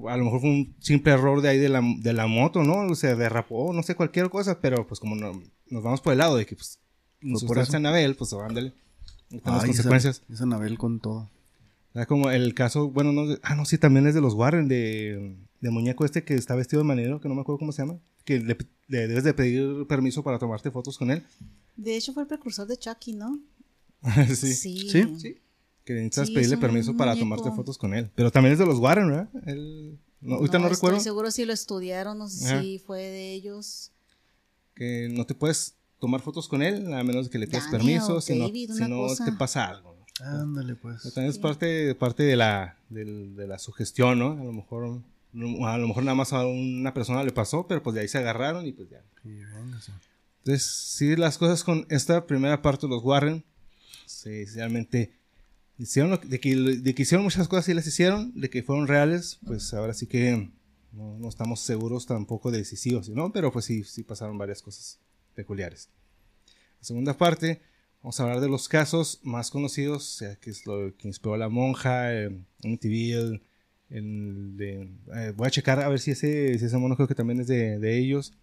a 0.07 0.15
lo 0.15 0.23
mejor 0.25 0.39
fue 0.41 0.49
un 0.49 0.75
simple 0.79 1.11
error 1.11 1.41
de 1.41 1.49
ahí 1.49 1.57
de 1.57 1.69
la, 1.69 1.81
de 1.99 2.13
la 2.13 2.27
moto, 2.27 2.63
¿no? 2.63 2.95
Se 2.95 3.15
derrapó, 3.15 3.73
no 3.73 3.83
sé, 3.83 3.95
cualquier 3.95 4.29
cosa, 4.29 4.59
pero 4.61 4.87
pues 4.87 4.99
como 4.99 5.15
no- 5.15 5.41
nos 5.69 5.83
vamos 5.83 6.01
por 6.01 6.13
el 6.13 6.19
lado 6.19 6.37
de 6.37 6.45
que 6.45 6.55
pues 6.55 6.79
nos 7.19 7.43
por 7.43 7.57
eso. 7.59 7.75
Anabel, 7.75 8.15
pues 8.15 8.31
ándale. 8.33 8.73
Ay, 9.31 9.39
esa- 9.43 9.65
consecuencias. 9.65 10.23
Esa 10.31 10.43
Anabel 10.45 10.77
con 10.77 10.99
todo. 11.01 11.29
Era 11.93 12.05
como 12.05 12.29
el 12.29 12.53
caso, 12.53 12.89
bueno, 12.89 13.11
no, 13.11 13.35
ah, 13.41 13.55
no, 13.55 13.65
sí, 13.65 13.77
también 13.77 14.07
es 14.07 14.13
de 14.13 14.21
los 14.21 14.33
Warren, 14.35 14.67
de, 14.67 15.35
de 15.61 15.69
muñeco 15.71 16.05
este 16.05 16.23
que 16.23 16.35
está 16.35 16.55
vestido 16.55 16.83
de 16.83 16.87
manero, 16.87 17.19
que 17.19 17.27
no 17.27 17.33
me 17.35 17.41
acuerdo 17.41 17.57
cómo 17.59 17.71
se 17.71 17.81
llama, 17.81 17.97
que 18.23 18.39
le, 18.39 18.55
le 18.87 19.07
debes 19.07 19.23
de 19.23 19.33
pedir 19.33 19.85
permiso 19.87 20.23
para 20.23 20.39
tomarte 20.39 20.71
fotos 20.71 20.97
con 20.97 21.11
él. 21.11 21.23
De 21.75 21.95
hecho, 21.97 22.13
fue 22.13 22.23
el 22.23 22.27
precursor 22.27 22.67
de 22.67 22.77
Chucky, 22.77 23.13
¿no? 23.13 23.39
sí. 24.27 24.53
Sí. 24.53 24.89
¿Sí? 24.89 25.15
Sí. 25.19 25.37
Que 25.85 25.93
necesitas 25.93 26.27
Sí, 26.27 26.33
pedirle 26.33 26.57
permiso 26.57 26.95
para 26.97 27.11
muñeco. 27.11 27.25
tomarte 27.37 27.55
fotos 27.55 27.77
con 27.77 27.93
él. 27.93 28.09
Pero 28.15 28.31
también 28.31 28.53
es 28.53 28.59
de 28.59 28.65
los 28.65 28.79
Warren, 28.79 29.07
¿verdad? 29.07 29.29
Él- 29.45 29.97
no, 30.19 30.35
ahorita 30.35 30.57
no, 30.59 30.65
estoy 30.65 30.75
recuerdo. 30.75 30.99
seguro 30.99 31.31
si 31.31 31.45
lo 31.45 31.53
estudiaron, 31.53 32.17
no 32.17 32.27
sé 32.27 32.45
Ajá. 32.47 32.61
si 32.61 32.79
fue 32.79 33.01
de 33.01 33.33
ellos. 33.33 33.91
que 34.75 35.09
no 35.11 35.25
te 35.25 35.33
puedes 35.35 35.75
tomar 35.99 36.21
fotos 36.21 36.47
con 36.47 36.61
él 36.61 36.93
a 36.93 37.03
menos 37.03 37.25
de 37.25 37.31
que 37.31 37.37
le 37.39 37.47
pidas 37.47 37.63
Daniel 37.71 37.99
permiso, 38.01 38.21
si 38.21 38.37
no, 38.37 38.47
si 38.47 38.89
no 38.89 39.07
te 39.25 39.31
pasa 39.31 39.65
algo. 39.67 39.95
¿no? 40.19 40.25
Ándale, 40.25 40.75
pues. 40.75 40.99
Pero 41.03 41.13
También 41.13 41.31
es 41.31 41.39
parte, 41.39 41.95
parte 41.95 42.23
de, 42.23 42.35
la, 42.35 42.77
del- 42.89 43.35
de 43.35 43.47
la 43.47 43.57
sugestión, 43.59 44.19
¿no? 44.19 44.31
A 44.33 44.43
lo 44.43 44.51
mejor 44.53 44.87
no- 44.87 45.03
a 45.33 45.77
lo 45.77 45.87
mejor 45.87 46.03
nada 46.03 46.15
más 46.15 46.33
a 46.33 46.45
una 46.45 46.93
persona 46.93 47.23
le 47.23 47.31
pasó, 47.31 47.67
pero 47.67 47.83
pues 47.83 47.93
de 47.95 48.01
ahí 48.01 48.07
se 48.07 48.17
agarraron 48.17 48.65
y 48.65 48.71
pues 48.71 48.89
ya. 48.89 49.03
Entonces, 50.39 50.65
sí, 50.65 51.15
las 51.15 51.37
cosas 51.37 51.63
con 51.63 51.85
esta 51.89 52.25
primera 52.25 52.61
parte 52.61 52.87
de 52.87 52.91
los 52.91 53.03
Warren, 53.03 53.43
sí, 54.05 54.45
realmente 54.45 55.13
hicieron 55.77 56.09
lo 56.11 56.19
que- 56.21 56.27
de, 56.27 56.39
que, 56.39 56.55
de 56.55 56.95
que 56.95 57.01
hicieron 57.01 57.23
muchas 57.25 57.47
cosas 57.47 57.67
y 57.69 57.73
las 57.73 57.85
hicieron, 57.85 58.31
de 58.39 58.49
que 58.49 58.63
fueron 58.63 58.87
reales, 58.87 59.39
pues 59.45 59.73
ahora 59.73 59.93
sí 59.93 60.07
que 60.07 60.49
no, 60.93 61.17
no 61.19 61.27
estamos 61.29 61.59
seguros 61.59 62.05
tampoco 62.05 62.49
de 62.49 62.63
si 62.65 62.77
sí 62.77 62.95
o 62.95 63.03
si 63.03 63.11
no, 63.11 63.31
pero 63.31 63.51
pues 63.51 63.65
sí, 63.65 63.83
sí 63.83 64.03
pasaron 64.03 64.37
varias 64.37 64.61
cosas 64.61 64.99
peculiares. 65.35 65.89
La 66.79 66.83
segunda 66.85 67.17
parte, 67.17 67.61
vamos 68.01 68.19
a 68.19 68.23
hablar 68.23 68.39
de 68.39 68.47
los 68.47 68.67
casos 68.69 69.19
más 69.23 69.51
conocidos, 69.51 69.97
o 70.15 70.17
sea, 70.17 70.35
que 70.37 70.49
es 70.49 70.65
lo 70.65 70.95
que 70.95 71.07
inspiró 71.09 71.33
a 71.33 71.37
la 71.37 71.49
monja, 71.49 72.13
eh, 72.15 72.41
Amityville, 72.63 73.41
el 73.89 74.57
de, 74.57 74.89
eh, 75.15 75.33
voy 75.35 75.47
a 75.47 75.51
checar 75.51 75.79
a 75.79 75.87
ver 75.89 75.99
si 75.99 76.11
ese, 76.11 76.57
si 76.59 76.65
ese 76.65 76.77
mono 76.77 76.95
creo 76.95 77.07
que 77.07 77.15
también 77.15 77.39
es 77.39 77.47
de, 77.47 77.79
de 77.79 77.97
ellos. 77.97 78.33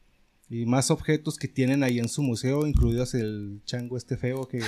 Y 0.51 0.67
más 0.67 0.91
objetos 0.91 1.39
que 1.39 1.49
tienen 1.49 1.83
ahí 1.83 1.99
en 1.99 2.07
su 2.09 2.23
museo, 2.23 2.67
incluidos 2.67 3.15
el 3.15 3.61
chango 3.65 3.97
este 3.97 4.19
feo 4.19 4.47
que, 4.47 4.59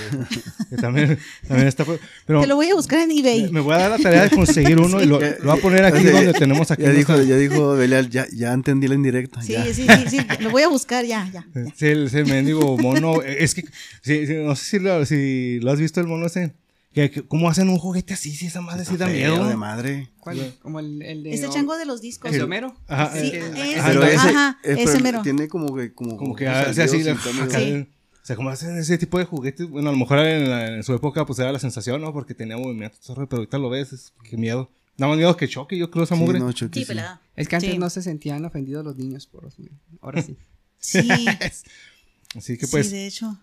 que 0.71 0.75
también, 0.77 1.19
también 1.47 1.67
está. 1.67 1.85
Pero 2.25 2.41
Te 2.41 2.47
lo 2.47 2.55
voy 2.55 2.67
a 2.69 2.73
buscar 2.75 2.99
en 2.99 3.11
eBay. 3.11 3.51
me 3.51 3.59
voy 3.59 3.75
a 3.75 3.77
dar 3.77 3.91
la 3.91 3.97
tarea 3.99 4.23
de 4.23 4.31
conseguir 4.31 4.79
uno 4.79 5.01
y 5.03 5.05
lo, 5.05 5.19
lo 5.19 5.27
voy 5.43 5.59
a 5.59 5.61
poner 5.61 5.85
aquí 5.85 6.03
Ya- 6.03 6.11
donde 6.13 6.33
tenemos 6.33 6.71
aquí. 6.71 6.81
Ya 6.81 6.89
dijo, 6.91 7.21
ya 7.21 7.35
dijo 7.37 7.75
Belial, 7.75 8.09
ya, 8.09 8.25
ya 8.33 8.53
entendí 8.53 8.87
la 8.87 8.95
indirecta. 8.95 9.43
Sí, 9.43 9.53
ya. 9.53 9.65
sí, 9.65 9.85
sí, 9.87 10.09
sí, 10.09 10.17
lo 10.39 10.49
voy 10.49 10.63
a 10.63 10.67
buscar 10.67 11.05
ya, 11.05 11.29
ya. 11.31 11.45
ya. 11.53 11.65
Sí, 11.75 11.85
el, 11.85 12.07
ese 12.07 12.23
mendigo 12.23 12.75
mono. 12.79 13.21
Es 13.21 13.53
que, 13.53 13.61
sí, 14.01 14.25
sí, 14.25 14.33
no 14.33 14.55
sé 14.55 14.65
si 14.65 14.79
lo, 14.79 15.05
si 15.05 15.59
lo 15.61 15.71
has 15.71 15.79
visto 15.79 16.01
el 16.01 16.07
mono 16.07 16.25
ese. 16.25 16.53
Que, 16.97 17.11
que- 17.11 17.21
¿Cómo 17.27 17.47
hacen 17.47 17.69
un 17.69 17.77
juguete 17.77 18.15
así? 18.15 18.31
Si 18.35 18.47
esa 18.47 18.59
madre 18.59 18.83
sí 18.83 18.97
da 18.97 19.05
miedo. 19.05 19.47
de 19.47 19.55
madre. 19.55 20.09
¿Cuál? 20.19 20.55
Como 20.63 20.79
el, 20.79 20.99
el 21.03 21.21
de. 21.21 21.31
Es 21.31 21.43
el 21.43 21.51
chango 21.51 21.77
de 21.77 21.85
los 21.85 22.01
discos. 22.01 22.31
¿El 22.31 22.39
de 22.39 22.43
Homero? 22.43 22.75
Ajá, 22.87 23.11
Sí, 23.13 23.27
es- 23.35 23.43
Ah, 23.79 23.83
Pero 23.89 23.99
no. 23.99 24.05
ese, 24.07 24.15
Ajá, 24.17 24.59
eh, 24.63 24.75
ese 24.79 24.99
mero. 24.99 25.21
tiene 25.21 25.47
como 25.47 25.75
que 25.75 25.93
como, 25.93 26.17
Como 26.17 26.35
que 26.35 26.47
hace 26.47 26.81
así. 26.81 26.89
salidos 27.03 27.23
la- 27.23 27.31
y 27.31 27.33
todo, 27.35 27.43
acá, 27.43 27.59
Sí. 27.59 27.87
O 28.23 28.25
sea, 28.25 28.35
como 28.35 28.49
hacen 28.49 28.75
ese 28.79 28.97
tipo 28.97 29.19
de 29.19 29.25
juguetes. 29.25 29.69
Bueno, 29.69 29.89
a 29.89 29.91
lo 29.91 29.97
mejor 29.99 30.17
en, 30.19 30.49
la- 30.49 30.67
en 30.77 30.81
su 30.83 30.91
época 30.95 31.23
pues 31.27 31.37
era 31.37 31.51
la 31.51 31.59
sensación, 31.59 32.01
¿no? 32.01 32.11
Porque 32.13 32.33
tenía 32.33 32.57
movimiento, 32.57 32.97
pero 33.13 33.27
ahorita 33.31 33.59
lo 33.59 33.69
ves, 33.69 33.93
es, 33.93 34.13
qué 34.27 34.35
miedo. 34.35 34.71
Da 34.97 35.05
más 35.07 35.17
miedo 35.17 35.37
que 35.37 35.47
choque, 35.47 35.77
yo 35.77 35.91
creo, 35.91 36.03
esa 36.03 36.15
Sí, 36.15 36.21
mugre. 36.21 36.39
no, 36.39 36.51
Chucky, 36.51 36.79
Sí, 36.79 36.85
sí. 36.85 36.87
pelada. 36.87 37.21
Es 37.35 37.47
que 37.47 37.57
antes 37.57 37.69
Sí. 37.73 37.77
no 37.77 37.91
se 37.91 38.01
sentían 38.01 38.43
ofendidos 38.43 38.83
los 38.83 38.95
niños 38.97 39.27
por 39.27 39.43
los 39.43 39.53
Ahora 40.01 40.23
sí. 40.23 40.35
Sí, 40.79 41.07
Así 42.35 42.57
que 42.57 42.65
pues, 42.67 42.87
sí, 42.89 42.93
de 42.95 43.05
hecho. 43.05 43.37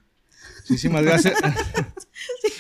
muchísimas 0.68 1.05
gracias. 1.05 1.34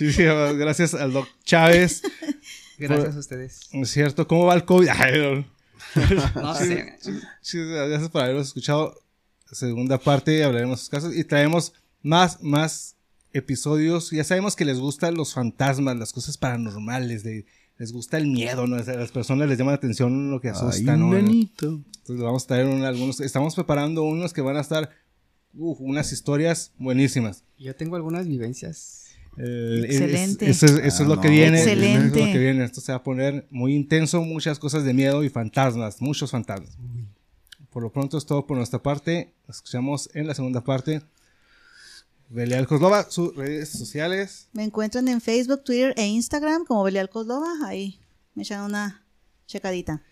Muchísimas 0.00 0.56
gracias 0.56 0.94
al 0.94 1.12
Doc 1.12 1.28
Chávez. 1.44 2.02
Gracias 2.78 3.16
a 3.16 3.18
ustedes. 3.18 3.60
Es 3.72 3.90
cierto, 3.90 4.28
¿cómo 4.28 4.44
va 4.46 4.54
el 4.54 4.64
COVID? 4.64 4.88
Ay, 4.88 5.18
no. 5.20 5.44
No 6.40 6.54
sé. 6.54 6.96
Sí, 7.40 7.58
gracias 7.58 8.08
por 8.10 8.22
habernos 8.22 8.46
escuchado. 8.48 8.94
Segunda 9.50 9.98
parte, 9.98 10.44
hablaremos 10.44 10.78
de 10.78 10.80
sus 10.82 10.88
casos 10.88 11.16
y 11.16 11.24
traemos 11.24 11.72
más, 12.02 12.40
más 12.42 12.94
episodios. 13.32 14.10
Ya 14.12 14.22
sabemos 14.22 14.54
que 14.54 14.64
les 14.64 14.78
gustan 14.78 15.14
los 15.14 15.34
fantasmas, 15.34 15.96
las 15.96 16.12
cosas 16.12 16.36
paranormales, 16.38 17.24
de- 17.24 17.46
les 17.78 17.92
gusta 17.92 18.16
el 18.18 18.26
miedo, 18.28 18.66
¿no? 18.68 18.76
O 18.76 18.82
sea, 18.84 18.94
a 18.94 18.98
las 18.98 19.10
personas 19.10 19.48
les 19.48 19.58
llama 19.58 19.72
la 19.72 19.76
atención 19.78 20.30
lo 20.30 20.40
que 20.40 20.48
asusta, 20.50 20.92
Ay, 20.92 20.98
¿no? 20.98 21.16
Entonces 21.16 22.20
vamos 22.24 22.44
a 22.44 22.46
traer 22.46 22.66
un- 22.66 22.84
algunos, 22.84 23.20
estamos 23.20 23.54
preparando 23.56 24.02
unos 24.04 24.32
que 24.32 24.40
van 24.40 24.56
a 24.56 24.60
estar, 24.60 24.90
uf, 25.54 25.78
unas 25.80 26.12
historias 26.12 26.72
buenísimas. 26.78 27.42
Yo 27.58 27.74
tengo 27.74 27.96
algunas 27.96 28.26
vivencias. 28.28 29.07
Eh, 29.38 29.82
Excelente. 29.84 30.50
eso 30.50 30.66
es, 30.66 30.72
eso 30.72 30.84
es 30.86 31.00
Ah, 31.00 31.04
lo 31.04 31.20
que 31.20 31.28
no, 31.28 31.34
viene. 31.34 31.58
Excelente. 31.58 32.06
Eso 32.06 32.16
es 32.18 32.26
lo 32.26 32.32
que 32.32 32.38
viene. 32.38 32.64
Esto 32.64 32.80
se 32.80 32.92
va 32.92 32.96
a 32.98 33.02
poner 33.02 33.46
muy 33.50 33.74
intenso, 33.74 34.22
muchas 34.22 34.58
cosas 34.58 34.84
de 34.84 34.92
miedo 34.94 35.22
y 35.24 35.28
fantasmas, 35.28 36.00
muchos 36.00 36.30
fantasmas. 36.30 36.76
Por 37.70 37.82
lo 37.82 37.92
pronto 37.92 38.18
es 38.18 38.26
todo 38.26 38.46
por 38.46 38.56
nuestra 38.56 38.82
parte. 38.82 39.34
Nos 39.46 39.56
escuchamos 39.58 40.10
en 40.14 40.26
la 40.26 40.34
segunda 40.34 40.64
parte. 40.64 41.02
Belial 42.30 42.66
Coslova, 42.66 43.10
sus 43.10 43.34
redes 43.36 43.70
sociales. 43.70 44.48
Me 44.52 44.64
encuentran 44.64 45.08
en 45.08 45.20
Facebook, 45.20 45.64
Twitter 45.64 45.94
e 45.96 46.06
Instagram 46.06 46.64
como 46.66 46.82
Belial 46.84 47.08
Coslova. 47.08 47.48
Ahí 47.64 48.00
me 48.34 48.42
echan 48.42 48.64
una 48.64 49.04
checadita. 49.46 50.02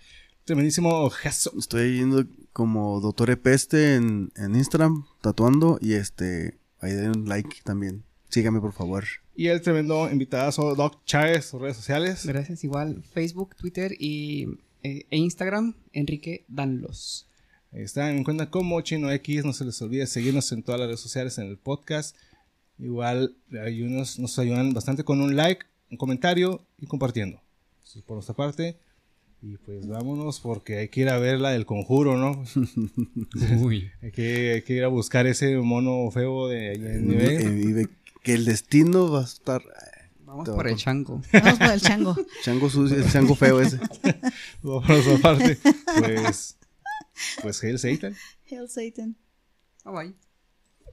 Tremendísimo 0.44 1.10
Jaso. 1.10 1.52
Estoy 1.58 1.98
yendo 1.98 2.24
como 2.52 3.00
Doctor 3.00 3.30
Epeste 3.30 3.96
en, 3.96 4.32
en 4.36 4.54
Instagram, 4.54 5.04
tatuando, 5.20 5.78
y 5.82 5.92
este, 5.94 6.56
ahí 6.80 6.92
den 6.92 7.10
un 7.18 7.28
like 7.28 7.56
también. 7.64 8.04
Sígame, 8.28 8.60
por 8.60 8.72
favor. 8.72 9.04
Y 9.34 9.48
el 9.48 9.60
tremendo 9.60 10.10
invitado 10.10 10.74
Doc 10.74 11.04
Chávez, 11.04 11.46
sus 11.46 11.60
redes 11.60 11.76
sociales. 11.76 12.26
Gracias. 12.26 12.64
Igual 12.64 13.02
Facebook, 13.12 13.54
Twitter 13.56 13.92
y, 13.98 14.46
eh, 14.82 15.06
e 15.10 15.16
Instagram, 15.16 15.74
Enrique 15.92 16.44
Danlos. 16.48 17.26
Ahí 17.72 17.82
está, 17.82 18.06
me 18.06 18.18
encuentran 18.18 18.48
como 18.48 18.80
Chino 18.80 19.10
X. 19.10 19.44
No 19.44 19.52
se 19.52 19.64
les 19.64 19.80
olvide 19.82 20.06
seguirnos 20.06 20.50
en 20.52 20.62
todas 20.62 20.80
las 20.80 20.88
redes 20.88 21.00
sociales, 21.00 21.36
en 21.38 21.46
el 21.48 21.58
podcast. 21.58 22.16
Igual 22.78 23.36
hay 23.62 23.82
unos 23.82 24.18
nos 24.18 24.38
ayudan 24.38 24.72
bastante 24.72 25.04
con 25.04 25.20
un 25.20 25.36
like, 25.36 25.66
un 25.90 25.96
comentario 25.96 26.64
y 26.78 26.86
compartiendo. 26.86 27.40
Eso 27.84 27.98
es 27.98 28.04
por 28.04 28.16
nuestra 28.16 28.34
parte. 28.34 28.78
Y 29.42 29.58
pues 29.58 29.86
vámonos 29.86 30.40
porque 30.40 30.78
hay 30.78 30.88
que 30.88 31.02
ir 31.02 31.08
a 31.10 31.18
ver 31.18 31.38
la 31.38 31.50
del 31.50 31.66
conjuro, 31.66 32.16
¿no? 32.16 32.42
Uy. 33.60 33.90
Hay 34.02 34.10
que, 34.10 34.52
hay 34.54 34.62
que 34.62 34.72
ir 34.74 34.84
a 34.84 34.88
buscar 34.88 35.26
ese 35.26 35.56
mono 35.58 36.10
feo 36.10 36.48
de 36.48 36.70
ahí 36.70 36.76
en 36.76 36.86
Eh, 36.86 37.00
nivel. 37.00 37.90
Que 38.26 38.34
el 38.34 38.44
destino 38.44 39.10
va 39.10 39.20
a 39.20 39.24
estar. 39.24 39.62
eh, 39.62 40.10
Vamos 40.18 40.48
por 40.48 40.66
el 40.66 40.76
chango. 40.76 41.22
Vamos 41.32 41.58
por 41.58 41.70
el 41.70 41.80
chango. 41.80 42.16
Chango 42.42 42.68
sucio, 42.68 42.96
el 42.98 43.10
chango 43.10 43.34
feo 43.36 43.60
ese. 43.60 43.78
Por 44.60 44.88
nuestra 44.88 45.16
parte, 45.18 45.58
pues, 45.98 46.56
pues 47.42 47.62
Hail 47.62 47.78
Satan. 47.78 48.14
Hail 48.50 48.68
Satan. 48.68 49.16
Bye 49.84 49.94
bye. 49.94 50.25